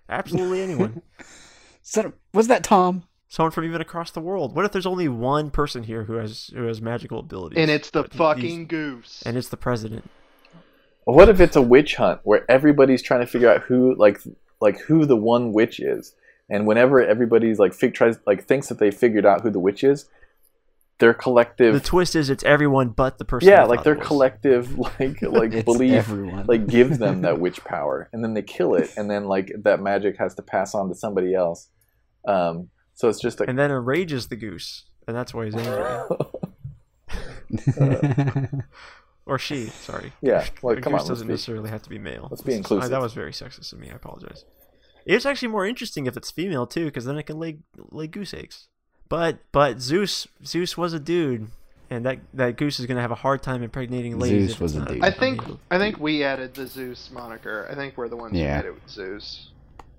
Absolutely 0.07 0.61
anyone. 0.61 1.01
So, 1.81 2.13
was 2.33 2.47
that 2.49 2.63
Tom? 2.63 3.03
Someone 3.33 3.49
from 3.49 3.65
even 3.65 3.81
across 3.81 4.11
the 4.11 4.21
world. 4.21 4.55
What 4.55 4.63
if 4.63 4.71
there's 4.73 4.85
only 4.85 5.07
one 5.07 5.49
person 5.49 5.81
here 5.81 6.03
who 6.03 6.13
has 6.17 6.51
who 6.53 6.65
has 6.67 6.83
magical 6.83 7.17
abilities? 7.17 7.57
And 7.57 7.71
it's 7.71 7.89
the 7.89 8.03
But 8.03 8.11
these- 8.11 8.17
fucking 8.19 8.67
goose. 8.67 9.23
and 9.25 9.35
it's 9.35 9.49
the 9.49 9.57
president. 9.57 10.07
What 11.05 11.29
if 11.29 11.41
it's 11.41 11.55
a 11.55 11.61
witch 11.61 11.95
hunt 11.95 12.19
where 12.23 12.45
everybody's 12.47 13.01
trying 13.01 13.21
to 13.21 13.25
figure 13.25 13.49
out 13.49 13.61
who 13.63 13.95
like 13.95 14.19
like 14.61 14.77
who 14.81 15.07
the 15.07 15.15
one 15.17 15.51
witch 15.51 15.79
is, 15.79 16.13
and 16.47 16.67
whenever 16.67 17.03
everybody's 17.03 17.57
like 17.57 17.73
fig 17.73 17.95
tries 17.95 18.19
like 18.27 18.45
thinks 18.45 18.67
that 18.69 18.77
they 18.77 18.91
figured 18.91 19.25
out 19.25 19.41
who 19.41 19.49
the 19.49 19.59
witch 19.59 19.83
is, 19.83 20.07
their 20.99 21.15
collective 21.15 21.73
The 21.73 21.79
twist 21.79 22.15
is 22.15 22.29
it's 22.29 22.43
everyone 22.43 22.89
but 22.89 23.17
the 23.17 23.25
person. 23.25 23.49
yeah 23.49 23.63
they 23.63 23.69
like 23.69 23.83
their 23.83 23.93
it 23.95 23.99
was. 24.01 24.07
collective 24.09 24.77
like 24.99 25.21
like 25.23 25.53
It's 25.53 25.65
belief 25.65 25.93
everyone. 25.93 26.45
like 26.45 26.67
gives 26.67 26.99
them 26.99 27.23
that 27.23 27.39
witch 27.43 27.63
power, 27.63 28.09
and 28.13 28.23
then 28.23 28.35
they 28.35 28.43
kill 28.43 28.75
it, 28.75 28.93
and 28.95 29.09
then 29.09 29.25
like 29.25 29.51
that 29.63 29.81
magic 29.81 30.17
has 30.19 30.35
to 30.35 30.43
pass 30.43 30.75
on 30.75 30.87
to 30.89 30.93
somebody 30.93 31.33
else. 31.33 31.69
Um, 32.27 32.69
so 32.93 33.09
it's 33.09 33.19
just 33.21 33.39
like 33.39 33.49
and 33.49 33.57
then 33.57 33.71
enrages 33.71 34.27
the 34.27 34.35
goose, 34.35 34.83
and 35.07 35.15
that's 35.15 35.33
why 35.33 35.45
he's 35.45 35.55
angry. 35.55 35.83
or 39.25 39.37
she. 39.39 39.67
Sorry. 39.67 40.11
yeah. 40.21 40.45
Like 40.61 40.77
a 40.79 40.81
come 40.81 40.93
goose 40.93 41.03
on, 41.03 41.07
doesn't 41.09 41.27
be, 41.27 41.33
necessarily 41.33 41.69
have 41.69 41.83
to 41.83 41.89
be 41.89 41.99
male. 41.99 42.27
let's 42.29 42.41
be 42.41 42.53
This 42.53 42.53
is- 42.53 42.55
I- 42.55 42.57
inclusive. 42.75 42.85
Uh, 42.85 42.89
that 42.89 43.01
was 43.01 43.13
very 43.13 43.31
sexist 43.31 43.73
of 43.73 43.79
me. 43.79 43.89
I 43.91 43.95
apologize. 43.95 44.45
It's 45.05 45.25
actually 45.25 45.49
more 45.49 45.65
interesting 45.65 46.05
if 46.05 46.15
it's 46.15 46.31
female 46.31 46.65
too, 46.65 46.85
because 46.85 47.05
then 47.05 47.17
it 47.17 47.23
can 47.23 47.37
lay 47.37 47.57
lay 47.91 48.07
goose 48.07 48.33
eggs. 48.33 48.67
But 49.09 49.39
but 49.51 49.81
Zeus 49.81 50.27
Zeus 50.45 50.77
was 50.77 50.93
a 50.93 50.99
dude, 50.99 51.47
and 51.89 52.05
that 52.05 52.19
that 52.33 52.55
goose 52.55 52.79
is 52.79 52.85
gonna 52.85 53.01
have 53.01 53.11
a 53.11 53.15
hard 53.15 53.43
time 53.43 53.63
impregnating 53.63 54.17
ladies. 54.17 54.51
Zeus 54.51 54.59
was 54.61 54.75
it's 54.77 54.85
a 54.89 54.93
dude. 54.93 55.03
I 55.03 55.11
think. 55.11 55.41
I 55.69 55.77
think 55.77 55.99
we 55.99 56.23
added 56.23 56.53
the 56.53 56.67
Zeus 56.67 57.11
moniker. 57.11 57.67
I 57.69 57.75
think 57.75 57.97
we're 57.97 58.07
the 58.07 58.15
ones 58.15 58.33
Yeah. 58.33 58.57
who 58.61 58.63
made 58.63 58.69
it 58.69 58.73
with 58.75 58.89
Zeus. 58.89 59.49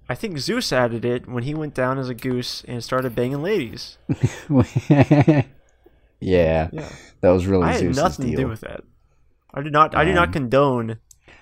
I 0.09 0.15
think 0.15 0.39
Zeus 0.39 0.73
added 0.73 1.05
it 1.05 1.27
when 1.29 1.45
he 1.45 1.55
went 1.55 1.75
down 1.75 1.99
as 1.99 2.09
a 2.11 2.15
goose 2.15 2.63
and 2.69 2.85
started 2.85 3.15
banging 3.15 3.43
ladies. 3.43 3.97
yeah, 4.91 5.43
Yeah, 6.21 6.69
that 7.21 7.31
was 7.31 7.47
really 7.47 7.65
I 7.65 7.73
had 7.73 7.81
Zeus's 7.81 7.97
nothing 7.97 8.27
deal. 8.27 8.37
to 8.37 8.43
do 8.43 8.49
with 8.49 8.61
that. 8.61 8.83
I 9.53 9.63
did 9.63 9.73
not. 9.73 9.95
I 9.95 10.05
did 10.05 10.15
not 10.15 10.29
Um, 10.29 10.33
condone. 10.33 10.99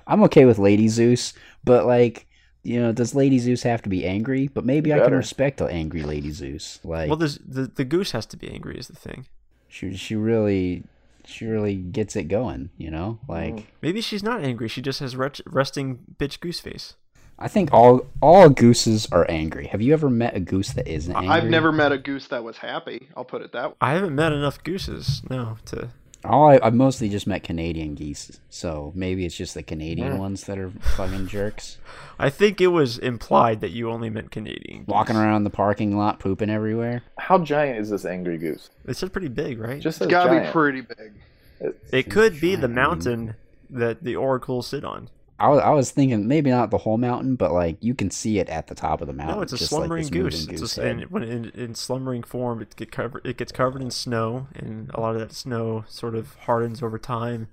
I'm 0.07 0.23
okay 0.25 0.45
with 0.45 0.59
Lady 0.59 0.89
Zeus, 0.89 1.33
but 1.65 1.87
like, 1.87 2.27
you 2.63 2.81
know, 2.81 2.93
does 2.93 3.15
Lady 3.15 3.39
Zeus 3.39 3.63
have 3.63 3.83
to 3.83 3.89
be 3.89 4.07
angry? 4.07 4.49
But 4.49 4.65
maybe 4.65 4.93
I 4.93 4.97
can 4.97 5.07
Better. 5.07 5.17
respect 5.17 5.61
an 5.61 5.69
angry 5.69 6.03
Lady 6.03 6.31
Zeus. 6.31 6.79
Like, 6.85 7.09
Well, 7.09 7.17
there's, 7.17 7.39
the 7.39 7.63
the 7.67 7.85
goose 7.85 8.13
has 8.13 8.27
to 8.27 8.37
be 8.37 8.51
angry 8.51 8.77
is 8.79 8.89
the 8.89 8.97
thing. 8.97 9.27
she 9.69 9.95
she 9.97 10.15
really 10.17 10.85
she 11.25 11.47
really 11.47 11.77
gets 11.77 12.17
it 12.17 12.25
going. 12.25 12.71
You 12.77 12.91
know, 12.91 13.19
like. 13.29 13.73
Maybe 13.81 14.01
she's 14.01 14.23
not 14.23 14.43
angry. 14.45 14.69
She 14.69 14.83
just 14.83 15.01
has 15.01 15.17
ret- 15.17 15.41
resting 15.47 16.01
bitch 16.19 16.41
goose 16.41 16.61
face. 16.61 16.95
I 17.39 17.49
think 17.49 17.73
all 17.73 18.07
all 18.21 18.49
gooses 18.51 19.09
are 19.11 19.27
angry. 19.29 19.67
Have 19.69 19.83
you 19.83 19.93
ever 19.93 20.09
met 20.11 20.37
a 20.37 20.41
goose 20.41 20.71
that 20.75 20.87
isn't 20.87 21.15
angry? 21.15 21.31
I've 21.31 21.45
never 21.51 21.73
met 21.73 21.91
a 21.93 21.99
goose 21.99 22.29
that 22.29 22.45
was 22.45 22.59
happy. 22.59 23.09
I'll 23.17 23.25
put 23.25 23.43
it 23.43 23.53
that 23.53 23.71
way. 23.71 23.75
I 23.81 23.93
haven't 23.95 24.15
met 24.15 24.33
enough 24.33 24.63
gooses. 24.63 25.23
No, 25.29 25.57
to 25.67 25.89
All 26.25 26.49
I, 26.49 26.61
I've 26.63 26.75
mostly 26.75 27.09
just 27.09 27.27
met 27.27 27.43
Canadian 27.43 27.97
geese, 27.97 28.39
so 28.49 28.93
maybe 28.95 29.27
it's 29.27 29.37
just 29.37 29.55
the 29.55 29.63
Canadian 29.65 30.13
Mm. 30.13 30.19
ones 30.19 30.45
that 30.45 30.57
are 30.57 30.71
fucking 30.97 31.27
jerks, 31.27 31.79
I 32.17 32.31
think 32.31 32.61
it 32.61 32.69
was 32.69 32.97
implied 32.99 33.61
that 33.63 33.71
you 33.73 33.91
only 33.91 34.09
meant 34.09 34.31
Canadian. 34.31 34.85
walking 34.87 35.17
geese. 35.17 35.23
around 35.25 35.43
the 35.43 35.51
parking 35.51 35.97
lot 35.99 36.21
pooping 36.21 36.49
everywhere. 36.51 37.03
How 37.19 37.39
giant 37.39 37.81
is 37.81 37.91
this 37.91 38.05
angry 38.05 38.39
goose? 38.39 38.71
It's 38.87 39.01
said 39.01 39.13
pretty 39.13 39.27
big, 39.29 39.59
right? 39.59 39.81
Just 39.81 39.97
It's 39.97 39.99
says 40.05 40.09
gotta 40.11 40.31
giant. 40.31 40.47
be 40.47 40.53
pretty 40.53 40.81
big. 40.83 41.13
It- 41.61 41.79
it 41.93 42.03
could 42.11 42.41
be 42.41 42.55
the 42.55 42.69
mountain 42.69 43.35
that 43.71 44.05
the 44.05 44.15
oracles 44.15 44.69
sit 44.69 44.85
on. 44.85 45.09
I 45.43 45.49
was, 45.49 45.61
I 45.61 45.71
was 45.71 45.91
thinking 45.91 46.29
maybe 46.29 46.51
not 46.51 46.71
the 46.71 46.79
whole 46.79 46.99
mountain, 46.99 47.35
but 47.35 47.51
like 47.53 47.77
you 47.81 47.97
can 47.97 48.13
see 48.13 48.39
it 48.39 48.49
at 48.49 48.69
the 48.69 48.77
top 48.77 49.01
of 49.01 49.09
the 49.09 49.13
mountain. 49.13 49.39
No, 49.39 49.43
it's 49.43 49.53
a 49.53 49.57
just 49.57 49.73
like 49.73 49.81
slumbering 49.81 50.03
this 50.03 50.11
goose. 50.11 50.47
moving 50.47 50.63
It's 50.63 50.79
a, 50.79 50.83
and 50.83 51.03
when 51.11 51.25
in, 51.25 51.47
in 51.47 51.75
slumbering 51.75 52.23
form, 52.23 52.63
it 52.63 52.77
get 52.77 52.93
covered. 52.93 53.27
It 53.27 53.39
gets 53.39 53.51
covered 53.51 53.83
in 53.83 53.91
snow, 53.91 54.47
and 54.55 54.89
a 54.95 55.01
lot 55.01 55.17
of 55.17 55.21
that 55.21 55.33
snow 55.33 55.85
sort 55.89 56.15
of 56.15 56.37
hardens 56.37 56.81
over 56.81 56.97
time. 56.97 57.49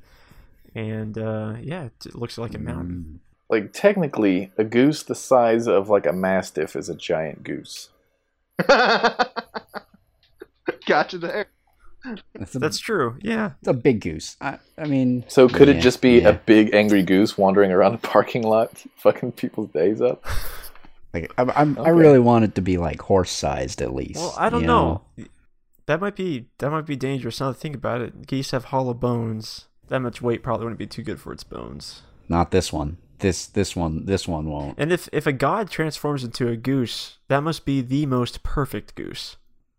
And 0.75 1.17
uh, 1.17 1.55
yeah, 1.59 1.85
it, 1.85 2.05
it 2.05 2.13
looks 2.15 2.37
like 2.37 2.53
a 2.53 2.59
mountain. 2.59 3.21
like 3.49 3.73
technically, 3.73 4.51
a 4.55 4.63
goose 4.63 5.01
the 5.01 5.15
size 5.15 5.67
of 5.67 5.89
like 5.89 6.05
a 6.05 6.13
mastiff 6.13 6.75
is 6.75 6.89
a 6.89 6.95
giant 6.95 7.43
goose. 7.43 7.89
gotcha 10.85 11.17
there. 11.17 11.47
That's 12.33 12.55
a, 12.55 12.59
That's 12.59 12.79
true. 12.79 13.17
Yeah. 13.21 13.51
it's 13.59 13.67
a 13.67 13.73
big 13.73 14.01
goose. 14.01 14.37
I, 14.41 14.57
I 14.77 14.85
mean, 14.85 15.25
So 15.27 15.49
could 15.49 15.67
Yeah, 15.67 15.75
it 15.75 15.81
just 15.81 16.01
be 16.01 16.19
yeah. 16.19 16.29
a 16.29 16.33
big 16.33 16.73
angry 16.73 17.03
goose 17.03 17.37
wandering 17.37 17.71
around 17.71 17.93
a 17.95 17.97
parking 17.97 18.43
lot, 18.43 18.83
fucking 18.95 19.33
people's 19.33 19.69
days 19.69 20.01
up? 20.01 20.25
like 21.13 21.31
I'm, 21.37 21.51
I'm 21.51 21.79
I 21.79 21.89
really 21.89 22.19
want 22.19 22.45
it 22.45 22.55
to 22.55 22.61
be 22.61 22.77
like 22.77 23.01
horse 23.01 23.31
sized 23.31 23.81
at 23.81 23.93
least. 23.93 24.19
Well, 24.19 24.35
I 24.37 24.49
don't 24.49 24.61
you 24.61 24.67
know. 24.67 25.01
That 25.87 25.99
might 25.99 26.15
be 26.15 26.45
that 26.59 26.69
might 26.69 26.85
be 26.85 26.95
dangerous. 26.95 27.39
Now 27.39 27.51
that 27.51 27.57
I 27.57 27.59
think 27.59 27.75
about 27.75 28.01
it, 28.01 28.27
geese 28.27 28.51
have 28.51 28.65
hollow 28.65 28.93
bones. 28.93 29.65
That 29.87 29.99
much 30.01 30.21
weight 30.21 30.43
probably 30.43 30.65
wouldn't 30.65 30.77
be 30.79 30.85
too 30.85 31.01
good 31.01 31.19
for 31.19 31.33
its 31.33 31.43
bones. 31.43 32.03
Not 32.29 32.51
this 32.51 32.71
one. 32.71 32.97
This 33.19 33.47
this 33.47 33.75
one 33.75 34.05
this 34.05 34.27
one 34.27 34.49
won't. 34.49 34.75
And 34.77 34.93
if 34.93 35.09
if 35.11 35.25
a 35.25 35.33
god 35.33 35.69
transforms 35.69 36.23
into 36.23 36.47
a 36.47 36.55
goose, 36.55 37.17
that 37.27 37.41
must 37.41 37.65
be 37.65 37.81
the 37.81 38.05
most 38.05 38.43
perfect 38.43 38.95
goose. 38.95 39.35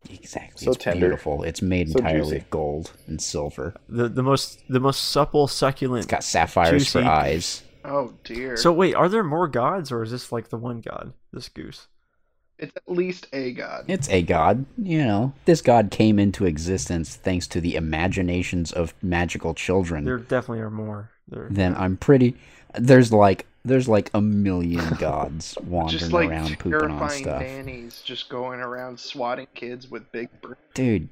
Exactly. 0.08 0.64
So 0.64 0.72
it's 0.72 0.82
tender. 0.82 1.00
beautiful. 1.08 1.42
It's 1.42 1.60
made 1.60 1.90
So 1.90 1.98
entirely 1.98 2.20
juicy. 2.20 2.36
of 2.38 2.50
gold 2.50 2.92
and 3.06 3.20
silver. 3.20 3.74
The 3.88 4.08
the 4.08 4.22
most 4.22 4.62
the 4.68 4.80
most 4.80 5.04
supple, 5.10 5.46
succulent. 5.46 6.04
It's 6.04 6.10
got 6.10 6.24
sapphires 6.24 6.90
for 6.90 7.00
eyes. 7.02 7.62
Oh 7.84 8.14
dear. 8.24 8.56
So 8.56 8.72
wait, 8.72 8.94
are 8.94 9.08
there 9.08 9.24
more 9.24 9.46
gods, 9.48 9.92
or 9.92 10.02
is 10.02 10.10
this 10.10 10.32
like 10.32 10.48
the 10.48 10.56
one 10.56 10.80
god? 10.80 11.12
This 11.32 11.48
goose. 11.48 11.86
it's 12.58 12.74
at 12.76 12.82
least 12.86 13.26
a 13.32 13.52
god. 13.52 13.84
It's 13.88 14.08
a 14.08 14.22
god, 14.22 14.64
you 14.78 15.04
know. 15.04 15.32
This 15.44 15.60
god 15.62 15.90
came 15.90 16.18
into 16.18 16.46
existence 16.46 17.16
thanks 17.16 17.46
to 17.48 17.60
the 17.60 17.76
imaginations 17.76 18.72
of 18.72 18.94
magical 19.02 19.54
children. 19.54 20.04
There 20.04 20.18
definitely 20.18 20.60
are 20.60 20.70
more. 20.70 21.10
There. 21.28 21.46
then 21.50 21.76
I'm 21.76 21.96
pretty 21.96 22.36
there's 22.74 23.12
like 23.12 23.46
there's 23.64 23.88
like 23.88 24.10
a 24.14 24.20
million 24.20 24.88
gods 24.98 25.56
wandering 25.66 25.98
Just 25.98 26.12
like 26.12 26.30
around 26.30 26.58
pooping 26.58 26.74
on 26.74 26.88
terrifying 26.98 27.22
stuff. 27.24 27.40
nannies 27.42 28.02
just 28.02 28.28
going 28.28 28.60
around 28.60 28.98
swatting 28.98 29.46
kids 29.54 29.90
with 29.90 30.10
big. 30.12 30.28
br- 30.40 30.54
Dude, 30.74 31.08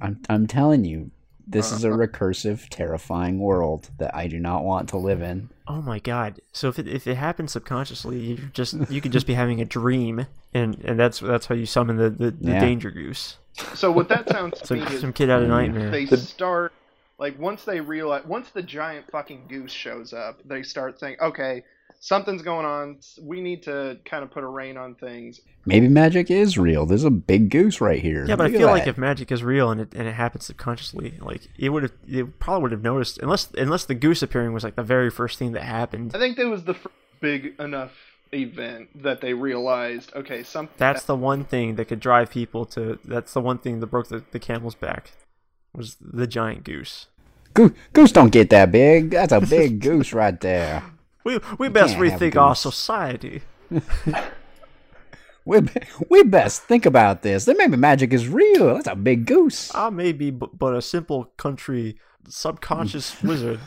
I'm 0.00 0.20
I'm 0.28 0.46
telling 0.46 0.84
you, 0.84 1.10
this 1.46 1.70
is 1.72 1.84
a 1.84 1.88
Uh-huh. 1.90 1.98
recursive, 2.06 2.68
terrifying 2.70 3.38
world 3.40 3.90
that 3.98 4.14
I 4.14 4.26
do 4.26 4.38
not 4.38 4.64
want 4.64 4.88
to 4.90 4.96
live 4.96 5.20
in. 5.20 5.48
Oh 5.68 5.82
my 5.82 5.98
god! 5.98 6.40
So 6.52 6.68
if 6.68 6.78
it 6.78 6.88
if 6.88 7.06
it 7.06 7.16
happens 7.16 7.52
subconsciously, 7.52 8.18
you 8.18 8.36
just 8.52 8.74
you 8.90 9.00
could 9.00 9.12
just 9.12 9.26
be 9.26 9.34
having 9.34 9.60
a 9.60 9.64
dream, 9.64 10.26
and 10.54 10.76
and 10.84 10.98
that's 10.98 11.20
that's 11.20 11.46
how 11.46 11.54
you 11.54 11.66
summon 11.66 11.96
the 11.96 12.10
the, 12.10 12.30
the 12.30 12.52
Yeah. 12.52 12.60
danger 12.60 12.90
goose. 12.90 13.36
So 13.74 13.92
what 13.92 14.08
that 14.08 14.28
sounds 14.30 14.58
to 14.60 14.66
So 14.66 14.74
me 14.76 14.82
is 14.82 15.00
some 15.00 15.12
kid 15.12 15.28
had 15.28 15.42
a 15.42 15.46
Mm. 15.46 15.48
nightmare. 15.48 15.90
they 15.90 16.06
The- 16.06 16.16
start 16.16 16.72
like 17.18 17.38
once 17.38 17.64
they 17.64 17.80
realize 17.80 18.24
once 18.24 18.50
the 18.50 18.62
giant 18.62 19.10
fucking 19.10 19.42
goose 19.48 19.70
shows 19.72 20.12
up, 20.14 20.40
they 20.46 20.62
start 20.62 20.98
saying, 20.98 21.16
okay, 21.20 21.62
something's 22.02 22.42
going 22.42 22.66
on. 22.66 22.98
We 23.22 23.40
need 23.40 23.62
to 23.62 23.98
kind 24.04 24.24
of 24.24 24.30
put 24.32 24.42
a 24.42 24.46
rein 24.46 24.76
on 24.76 24.96
things. 24.96 25.40
Maybe 25.64 25.88
magic 25.88 26.30
is 26.30 26.58
real. 26.58 26.84
There's 26.84 27.04
a 27.04 27.10
big 27.10 27.48
goose 27.48 27.80
right 27.80 28.02
here. 28.02 28.26
Yeah, 28.26 28.34
but 28.34 28.46
Look 28.46 28.56
I 28.56 28.58
feel 28.58 28.68
like 28.68 28.88
if 28.88 28.98
magic 28.98 29.30
is 29.30 29.42
real 29.42 29.70
and 29.70 29.80
it 29.80 29.94
and 29.94 30.06
it 30.06 30.12
happens 30.12 30.46
subconsciously, 30.46 31.14
like 31.20 31.48
it 31.56 31.70
would 31.70 31.84
have, 31.84 31.92
it 32.06 32.40
probably 32.40 32.62
would 32.62 32.72
have 32.72 32.82
noticed 32.82 33.18
unless 33.18 33.50
unless 33.52 33.84
the 33.84 33.94
goose 33.94 34.22
appearing 34.22 34.52
was 34.52 34.64
like 34.64 34.74
the 34.74 34.82
very 34.82 35.10
first 35.10 35.38
thing 35.38 35.52
that 35.52 35.62
happened. 35.62 36.10
I 36.14 36.18
think 36.18 36.36
that 36.36 36.48
was 36.48 36.64
the 36.64 36.74
first 36.74 36.94
big 37.20 37.54
enough 37.60 37.92
event 38.32 39.02
that 39.02 39.20
they 39.20 39.32
realized, 39.32 40.12
okay, 40.16 40.42
something. 40.42 40.74
That's 40.78 41.04
the 41.04 41.16
one 41.16 41.44
thing 41.44 41.76
that 41.76 41.86
could 41.86 42.00
drive 42.00 42.30
people 42.30 42.66
to. 42.66 42.98
That's 43.04 43.32
the 43.32 43.40
one 43.40 43.58
thing 43.58 43.78
that 43.80 43.86
broke 43.86 44.08
the, 44.08 44.24
the 44.32 44.40
camel's 44.40 44.74
back, 44.74 45.12
was 45.72 45.96
the 46.00 46.26
giant 46.26 46.64
goose. 46.64 47.06
Goose, 47.54 47.72
goose 47.92 48.12
don't 48.12 48.32
get 48.32 48.50
that 48.50 48.72
big. 48.72 49.10
That's 49.10 49.32
a 49.32 49.40
big 49.40 49.80
goose 49.80 50.12
right 50.12 50.38
there. 50.40 50.82
We 51.24 51.38
we 51.58 51.68
best 51.68 51.96
rethink 51.96 52.36
our 52.36 52.54
society. 52.54 53.42
We 55.44 55.60
we 56.08 56.22
best 56.22 56.62
think 56.62 56.86
about 56.86 57.22
this. 57.22 57.46
Then 57.46 57.56
maybe 57.58 57.76
magic 57.76 58.12
is 58.12 58.28
real. 58.28 58.74
That's 58.74 58.86
a 58.86 58.94
big 58.94 59.26
goose. 59.26 59.74
I 59.74 59.90
may 59.90 60.12
be 60.12 60.30
b- 60.30 60.46
but 60.56 60.74
a 60.76 60.80
simple 60.82 61.24
country 61.36 61.96
subconscious 62.28 63.20
wizard. 63.24 63.58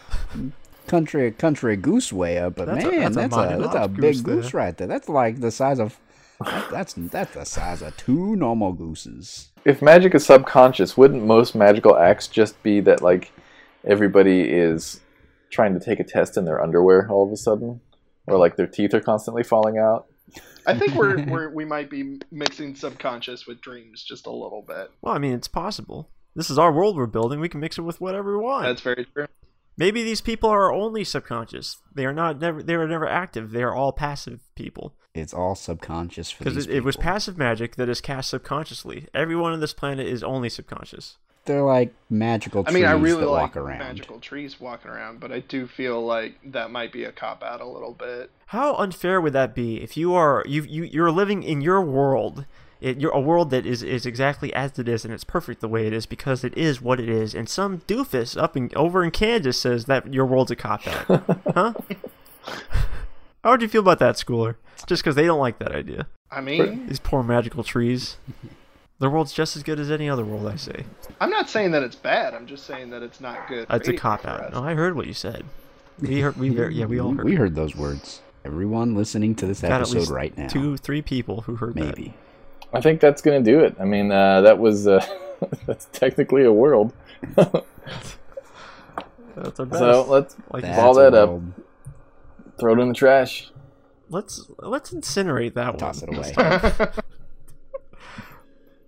Country 0.87 1.31
country 1.31 1.75
goose 1.75 2.13
way 2.13 2.37
up, 2.37 2.55
but 2.55 2.67
That's 2.67 2.85
a- 2.85 2.91
man, 2.91 3.11
that's 3.11 3.35
a 3.35 3.39
a, 3.39 3.57
that's 3.61 3.75
a 3.75 3.87
big 3.89 4.01
goose 4.01 4.21
goose, 4.21 4.51
there. 4.53 4.61
right 4.61 4.77
there. 4.77 4.87
That's 4.87 5.09
like 5.09 5.41
the 5.41 5.51
size 5.51 5.79
of 5.81 5.99
that's 6.71 6.93
that's 6.95 7.33
the 7.33 7.43
size 7.43 7.81
of 7.81 7.97
two 7.97 8.37
normal 8.37 8.71
gooses. 8.71 9.49
If 9.65 9.81
magic 9.81 10.15
is 10.15 10.25
subconscious, 10.25 10.95
wouldn't 10.95 11.25
most 11.25 11.55
magical 11.55 11.97
acts 11.97 12.27
just 12.29 12.61
be 12.63 12.79
that 12.81 13.01
like 13.01 13.33
everybody 13.83 14.43
is 14.43 15.01
trying 15.55 15.73
to 15.73 15.79
take 15.79 15.99
a 15.99 16.03
test 16.03 16.37
in 16.37 16.45
their 16.45 16.61
underwear 16.61 17.09
all 17.09 17.25
of 17.25 17.31
a 17.31 17.37
sudden, 17.37 17.81
or 18.27 18.37
like 18.37 18.57
their 18.57 18.67
teeth 18.67 18.93
are 18.93 19.01
constantly 19.01 19.43
falling 19.43 19.77
out? 19.77 20.07
I 20.67 20.77
think 20.77 20.95
we're, 20.95 21.23
we're 21.25 21.49
we 21.49 21.65
might 21.65 21.89
be 21.89 22.19
mixing 22.31 22.75
subconscious 22.75 23.47
with 23.47 23.61
dreams 23.61 24.03
just 24.03 24.25
a 24.25 24.31
little 24.31 24.61
bit. 24.61 24.91
Well, 25.01 25.13
I 25.13 25.17
mean, 25.17 25.33
it's 25.33 25.47
possible. 25.47 26.09
This 26.35 26.49
is 26.49 26.59
our 26.59 26.71
world 26.71 26.97
we're 26.97 27.05
building. 27.05 27.39
We 27.39 27.49
can 27.49 27.61
mix 27.61 27.77
it 27.77 27.83
with 27.83 28.01
whatever 28.01 28.37
we 28.37 28.43
want. 28.43 28.65
That's 28.65 28.81
very 28.81 29.05
true. 29.05 29.27
Maybe 29.77 30.03
these 30.03 30.21
people 30.21 30.49
are 30.49 30.73
only 30.73 31.03
subconscious. 31.03 31.77
They 31.93 32.05
are 32.05 32.13
not 32.13 32.39
never. 32.39 32.63
They 32.63 32.75
are 32.75 32.87
never 32.87 33.07
active. 33.07 33.51
They 33.51 33.63
are 33.63 33.73
all 33.73 33.91
passive 33.91 34.41
people. 34.55 34.95
It's 35.13 35.33
all 35.33 35.55
subconscious 35.55 36.31
for 36.31 36.43
Because 36.43 36.55
these 36.55 36.67
it, 36.67 36.77
it 36.77 36.83
was 36.83 36.97
passive 36.97 37.37
magic 37.37 37.75
that 37.75 37.87
is 37.87 38.01
cast 38.01 38.29
subconsciously. 38.29 39.07
Everyone 39.13 39.53
on 39.53 39.59
this 39.61 39.73
planet 39.73 40.07
is 40.07 40.23
only 40.23 40.49
subconscious. 40.49 41.17
They're 41.45 41.61
like 41.61 41.93
magical 42.09 42.63
trees. 42.63 42.75
I 42.75 42.79
mean, 42.79 42.85
I 42.87 42.93
really 42.93 43.21
that 43.21 43.29
like 43.29 43.55
walk 43.55 43.57
around. 43.57 43.79
magical 43.79 44.19
trees 44.19 44.59
walking 44.59 44.89
around, 44.91 45.19
but 45.19 45.31
I 45.31 45.39
do 45.39 45.67
feel 45.67 46.03
like 46.03 46.35
that 46.43 46.71
might 46.71 46.91
be 46.91 47.03
a 47.03 47.11
cop 47.11 47.43
out 47.43 47.61
a 47.61 47.65
little 47.67 47.93
bit. 47.93 48.31
How 48.47 48.75
unfair 48.75 49.21
would 49.21 49.33
that 49.33 49.53
be 49.53 49.81
if 49.81 49.95
you 49.95 50.13
are 50.15 50.43
you 50.47 50.63
you 50.63 50.83
you're 50.83 51.11
living 51.11 51.43
in 51.43 51.61
your 51.61 51.81
world, 51.81 52.45
it, 52.81 52.99
you're 52.99 53.11
a 53.11 53.19
world 53.19 53.51
that 53.51 53.65
is 53.65 53.83
is 53.83 54.05
exactly 54.05 54.53
as 54.53 54.77
it 54.79 54.87
is 54.89 55.05
and 55.05 55.13
it's 55.13 55.23
perfect 55.23 55.61
the 55.61 55.67
way 55.67 55.85
it 55.85 55.93
is 55.93 56.05
because 56.05 56.43
it 56.43 56.57
is 56.57 56.81
what 56.81 56.99
it 56.99 57.09
is, 57.09 57.35
and 57.35 57.47
some 57.47 57.79
doofus 57.81 58.41
up 58.41 58.57
in 58.57 58.71
over 58.75 59.03
in 59.03 59.11
Kansas 59.11 59.57
says 59.59 59.85
that 59.85 60.11
your 60.13 60.25
world's 60.25 60.51
a 60.51 60.55
cop 60.55 60.87
out, 60.87 61.39
huh? 61.53 61.73
How 63.43 63.51
would 63.51 63.61
you 63.61 63.67
feel 63.67 63.81
about 63.81 63.99
that, 63.99 64.15
schooler? 64.15 64.55
Just 64.87 65.03
because 65.03 65.15
they 65.15 65.25
don't 65.25 65.39
like 65.39 65.59
that 65.59 65.71
idea. 65.71 66.07
I 66.31 66.41
mean, 66.41 66.87
These 66.87 66.99
poor 66.99 67.21
magical 67.23 67.63
trees. 67.63 68.17
Their 68.99 69.09
world's 69.09 69.33
just 69.33 69.55
as 69.57 69.63
good 69.63 69.79
as 69.79 69.91
any 69.91 70.09
other 70.09 70.23
world, 70.23 70.47
I 70.47 70.55
say. 70.55 70.85
I'm 71.19 71.29
not 71.29 71.49
saying 71.49 71.71
that 71.71 71.83
it's 71.83 71.95
bad. 71.97 72.33
I'm 72.33 72.47
just 72.47 72.65
saying 72.65 72.91
that 72.91 73.03
it's 73.03 73.19
not 73.19 73.47
good. 73.49 73.67
It's 73.69 73.87
a 73.89 73.93
cop 73.93 74.25
out. 74.25 74.39
us. 74.39 74.53
No, 74.53 74.63
I 74.63 74.73
heard 74.73 74.95
what 74.95 75.05
you 75.07 75.13
said. 75.13 75.43
We 75.99 76.21
heard. 76.21 76.37
We 76.37 76.49
ver- 76.49 76.69
yeah, 76.69 76.85
we 76.85 76.99
all 76.99 77.13
heard. 77.13 77.25
We 77.25 77.35
heard 77.35 77.55
those 77.55 77.75
words. 77.75 78.21
Everyone 78.45 78.95
listening 78.95 79.35
to 79.35 79.45
this 79.47 79.61
Got 79.61 79.71
at 79.71 79.81
episode 79.81 79.97
least 79.97 80.11
right 80.11 80.37
now. 80.37 80.47
two, 80.47 80.77
three 80.77 81.01
people 81.01 81.41
who 81.41 81.55
heard 81.55 81.73
that. 81.75 81.97
maybe. 81.97 82.13
I 82.73 82.79
think 82.81 83.01
that's 83.01 83.21
gonna 83.21 83.41
do 83.41 83.59
it. 83.59 83.75
I 83.79 83.85
mean, 83.85 84.11
uh, 84.11 84.41
that 84.41 84.59
was 84.59 84.87
uh, 84.87 85.05
that's 85.65 85.85
technically 85.91 86.43
a 86.43 86.51
world. 86.53 86.93
That's 89.35 89.59
our 89.59 89.65
best. 89.65 89.79
so 89.79 90.05
let's 90.07 90.35
like, 90.51 90.63
That's 90.63 90.77
ball 90.77 90.93
that 90.95 91.13
up. 91.13 91.29
world. 91.29 91.53
throw 92.57 92.73
it 92.73 92.79
in 92.79 92.87
the 92.87 92.93
trash. 92.93 93.51
let's 94.09 94.49
let's 94.59 94.91
incinerate 94.93 95.55
that 95.55 95.77
Toss 95.77 96.01
one. 96.03 96.15
Toss 96.15 96.29
it 96.31 96.37
away. 96.37 96.87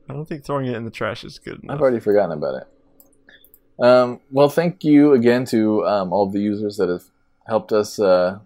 I 0.09 0.13
don't 0.13 0.25
think 0.27 0.43
throwing 0.45 0.65
it 0.67 0.75
in 0.75 0.85
the 0.85 0.91
trash 0.91 1.23
is 1.23 1.37
good 1.39 1.61
I've 1.69 1.81
already 1.81 1.99
forgotten 1.99 2.31
about 2.37 2.61
it. 2.61 3.83
Um, 3.83 4.21
well, 4.31 4.49
thank 4.49 4.83
you 4.83 5.13
again 5.13 5.45
to 5.45 5.85
um, 5.85 6.11
all 6.13 6.25
of 6.25 6.33
the 6.33 6.39
users 6.39 6.77
that 6.77 6.89
have 6.89 7.03
helped 7.45 7.71
us 7.71 7.99
uh, 7.99 8.39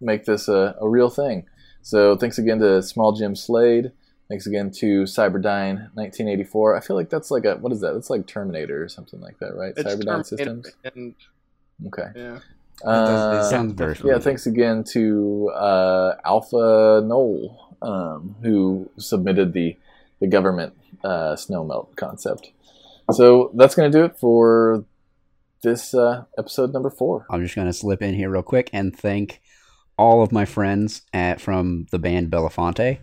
make 0.00 0.24
this 0.26 0.48
a, 0.48 0.76
a 0.80 0.88
real 0.88 1.08
thing. 1.10 1.46
So 1.82 2.16
thanks 2.16 2.38
again 2.38 2.58
to 2.58 2.82
Small 2.82 3.12
Jim 3.12 3.34
Slade. 3.34 3.92
Thanks 4.28 4.46
again 4.46 4.70
to 4.72 5.04
Cyberdyne 5.04 5.88
1984. 5.94 6.76
I 6.76 6.80
feel 6.80 6.96
like 6.96 7.08
that's 7.08 7.30
like 7.30 7.46
a 7.46 7.54
what 7.56 7.72
is 7.72 7.80
that? 7.80 7.94
That's 7.94 8.10
like 8.10 8.26
Terminator 8.26 8.82
or 8.84 8.88
something 8.88 9.20
like 9.20 9.38
that, 9.38 9.54
right? 9.54 9.72
It's 9.74 9.82
Cyberdyne 9.82 10.04
Terminator 10.04 10.24
Systems. 10.24 10.66
And, 10.84 11.14
Okay. 11.86 12.08
yeah. 12.14 12.36
It 12.36 12.84
does- 12.84 13.34
it 13.34 13.38
Uh, 13.38 13.42
sounds 13.50 13.72
very 13.72 13.94
definitely. 13.94 14.10
yeah, 14.12 14.18
thanks 14.18 14.46
again 14.46 14.84
to 14.92 15.50
uh, 15.54 16.16
Alpha 16.24 17.00
Knoll, 17.04 17.74
um, 17.80 18.36
who 18.42 18.90
submitted 18.98 19.52
the 19.54 19.76
the 20.20 20.26
government 20.26 20.74
uh, 21.04 21.34
snowmelt 21.34 21.96
concept. 21.96 22.52
So 23.12 23.50
that's 23.54 23.74
going 23.74 23.90
to 23.90 23.98
do 23.98 24.04
it 24.04 24.18
for 24.18 24.84
this 25.62 25.94
uh, 25.94 26.24
episode 26.38 26.72
number 26.72 26.90
four. 26.90 27.26
I'm 27.30 27.42
just 27.42 27.54
going 27.54 27.66
to 27.66 27.72
slip 27.72 28.02
in 28.02 28.14
here 28.14 28.30
real 28.30 28.42
quick 28.42 28.70
and 28.72 28.96
thank 28.96 29.40
all 29.96 30.22
of 30.22 30.30
my 30.30 30.44
friends 30.44 31.02
at 31.12 31.40
from 31.40 31.86
the 31.90 31.98
band 31.98 32.30
Bellafonte 32.30 32.98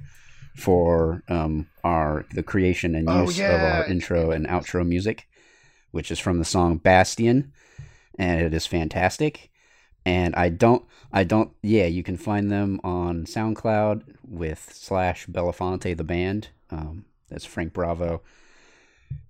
for 0.56 1.24
um, 1.28 1.68
our 1.84 2.26
the 2.34 2.44
creation 2.44 2.96
and 2.96 3.10
Oh, 3.10 3.24
use 3.24 3.40
of 3.40 3.62
our 3.62 3.86
intro 3.86 4.32
and 4.32 4.48
outro 4.48 4.88
music, 4.88 5.28
which 5.92 6.12
is 6.12 6.20
from 6.20 6.40
the 6.40 6.46
song 6.46 6.78
Bastion, 6.78 7.52
and 8.18 8.42
it 8.42 8.54
is 8.54 8.66
fantastic. 8.66 9.52
And 10.06 10.36
I 10.36 10.50
don't, 10.50 10.86
I 11.12 11.24
don't, 11.24 11.52
yeah, 11.64 11.88
you 11.88 12.04
can 12.04 12.16
find 12.16 12.52
them 12.52 12.80
on 12.84 13.26
SoundCloud 13.26 14.04
with 14.24 14.70
slash 14.72 15.26
Bellafonte 15.26 15.98
the 15.98 16.04
band. 16.04 16.50
Um, 16.72 17.06
that's 17.30 17.46
Frank 17.46 17.74
Bravo. 17.74 18.22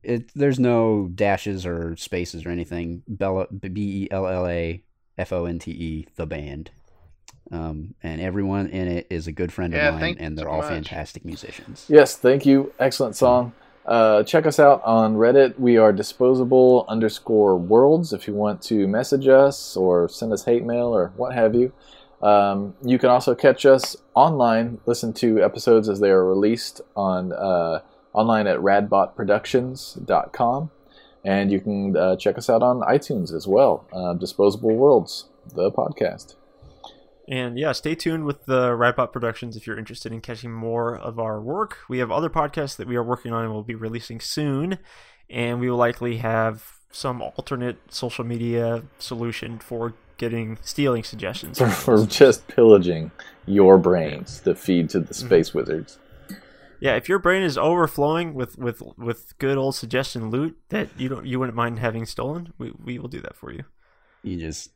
It 0.04 0.32
there's 0.36 0.60
no 0.60 1.10
dashes 1.14 1.66
or 1.66 1.96
spaces 1.98 2.46
or 2.46 2.50
anything. 2.50 3.04
Bella 3.08 3.48
B 3.48 4.04
E 4.04 4.08
L 4.12 4.28
L 4.28 4.48
A 4.48 4.84
F 5.18 5.34
O 5.34 5.46
N 5.46 5.60
T 5.60 5.72
E 5.72 6.08
the 6.16 6.26
band. 6.26 6.72
Um, 7.52 7.94
and 8.02 8.22
everyone 8.22 8.68
in 8.68 8.88
it 8.88 9.08
is 9.10 9.28
a 9.28 9.32
good 9.32 9.54
friend 9.54 9.74
Yeah, 9.74 9.90
of 9.90 9.96
mine, 9.96 10.18
and 10.20 10.38
they're 10.38 10.46
so 10.46 10.52
all 10.52 10.58
much. 10.62 10.70
fantastic 10.70 11.24
musicians. 11.26 11.86
Yes, 11.88 12.16
thank 12.18 12.46
you. 12.46 12.74
Excellent 12.80 13.16
song. 13.16 13.54
Uh, 13.86 14.24
check 14.24 14.48
us 14.48 14.60
out 14.60 14.82
on 14.84 15.16
Reddit. 15.16 15.60
We 15.60 15.78
are 15.78 15.94
disposable 15.94 16.86
underscore 16.88 17.56
worlds 17.56 18.14
if 18.14 18.28
you 18.28 18.34
want 18.34 18.62
to 18.64 18.88
message 18.88 19.28
us 19.28 19.78
or 19.78 20.10
send 20.10 20.34
us 20.34 20.44
hate 20.46 20.66
mail 20.66 20.88
or 20.88 21.12
what 21.18 21.36
have 21.36 21.54
you. 21.54 21.72
Um, 22.22 22.76
you 22.84 22.98
can 22.98 23.10
also 23.10 23.36
catch 23.36 23.66
us 23.66 23.98
online, 24.14 24.80
listen 24.86 25.12
to 25.14 25.44
episodes 25.44 25.90
as 25.90 26.00
they 26.00 26.10
are 26.10 26.24
released 26.26 26.80
on 26.96 27.34
uh, 27.34 27.82
online 28.14 28.48
at 28.48 28.60
radbotproductions.com. 28.60 30.72
And 31.24 31.52
you 31.52 31.60
can 31.60 31.98
uh, 31.98 32.16
check 32.18 32.38
us 32.38 32.48
out 32.50 32.62
on 32.62 32.82
iTunes 32.82 33.34
as 33.34 33.48
well. 33.48 33.88
Uh, 33.92 34.14
disposable 34.14 34.76
Worlds, 34.76 35.26
the 35.54 35.72
podcast. 35.72 36.36
And 37.28 37.58
yeah, 37.58 37.72
stay 37.72 37.96
tuned 37.96 38.26
with 38.26 38.46
the 38.46 38.70
Radbot 38.70 39.12
Productions 39.12 39.58
if 39.58 39.66
you're 39.66 39.80
interested 39.80 40.12
in 40.12 40.22
catching 40.22 40.52
more 40.52 40.96
of 40.96 41.20
our 41.20 41.42
work. 41.42 41.80
We 41.90 41.98
have 41.98 42.12
other 42.12 42.30
podcasts 42.30 42.78
that 42.78 42.88
we 42.88 42.96
are 42.96 43.04
working 43.04 43.34
on 43.34 43.44
and 43.44 43.52
will 43.52 43.64
be 43.64 43.74
releasing 43.74 44.20
soon, 44.20 44.78
and 45.28 45.60
we 45.60 45.68
will 45.68 45.78
likely 45.78 46.18
have 46.18 46.74
some 46.92 47.24
alternate 47.24 47.78
social 47.90 48.24
media 48.24 48.84
solution 49.00 49.58
for 49.58 49.96
getting 50.18 50.58
stealing 50.62 51.04
suggestions. 51.04 51.58
For, 51.60 51.68
for 51.70 52.06
just 52.06 52.48
pillaging 52.48 53.12
your 53.46 53.78
brains 53.78 54.40
to 54.42 54.56
feed 54.56 54.90
to 54.92 55.00
the 55.00 55.14
space 55.14 55.54
wizards. 55.54 56.00
yeah, 56.80 56.96
if 56.96 57.08
your 57.08 57.20
brain 57.20 57.44
is 57.44 57.58
overflowing 57.58 58.34
with, 58.34 58.58
with, 58.58 58.82
with 58.98 59.38
good 59.40 59.58
old 59.58 59.76
suggestion 59.76 60.30
loot 60.32 60.58
that 60.70 60.90
you 60.98 61.10
don't 61.10 61.26
you 61.26 61.40
wouldn't 61.40 61.56
mind 61.56 61.80
having 61.80 62.06
stolen, 62.06 62.54
we, 62.58 62.72
we 62.84 62.98
will 63.00 63.08
do 63.10 63.22
that 63.22 63.36
for 63.36 63.52
you. 63.52 63.64
You 64.24 64.40
just 64.40 64.72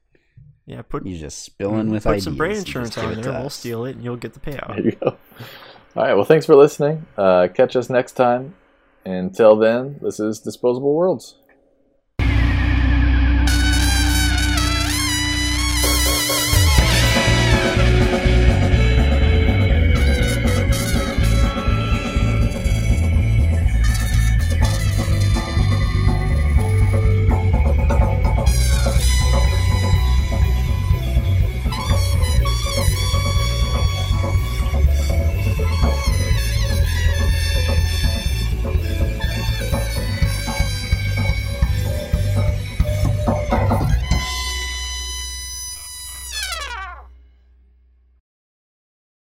Yeah, 0.67 0.83
put 0.83 1.05
you 1.05 1.17
just 1.17 1.39
spilling 1.43 1.89
with 1.89 2.03
put 2.03 2.11
ideas. 2.11 2.23
some 2.25 2.35
brain 2.37 2.57
insurance 2.57 2.95
on 2.97 3.15
there. 3.21 3.31
We'll 3.33 3.47
us. 3.47 3.55
steal 3.55 3.85
it, 3.85 3.95
and 3.95 4.03
you'll 4.03 4.17
get 4.17 4.33
the 4.33 4.39
payout. 4.39 4.67
There 4.75 4.85
you 4.85 4.91
go. 4.91 5.17
All 5.95 6.03
right. 6.03 6.13
Well, 6.13 6.25
thanks 6.25 6.45
for 6.45 6.55
listening. 6.55 7.07
Uh, 7.17 7.47
catch 7.53 7.75
us 7.75 7.89
next 7.89 8.11
time. 8.13 8.53
Until 9.05 9.55
then, 9.55 9.97
this 10.03 10.19
is 10.19 10.39
Disposable 10.39 10.93
Worlds. 10.93 11.35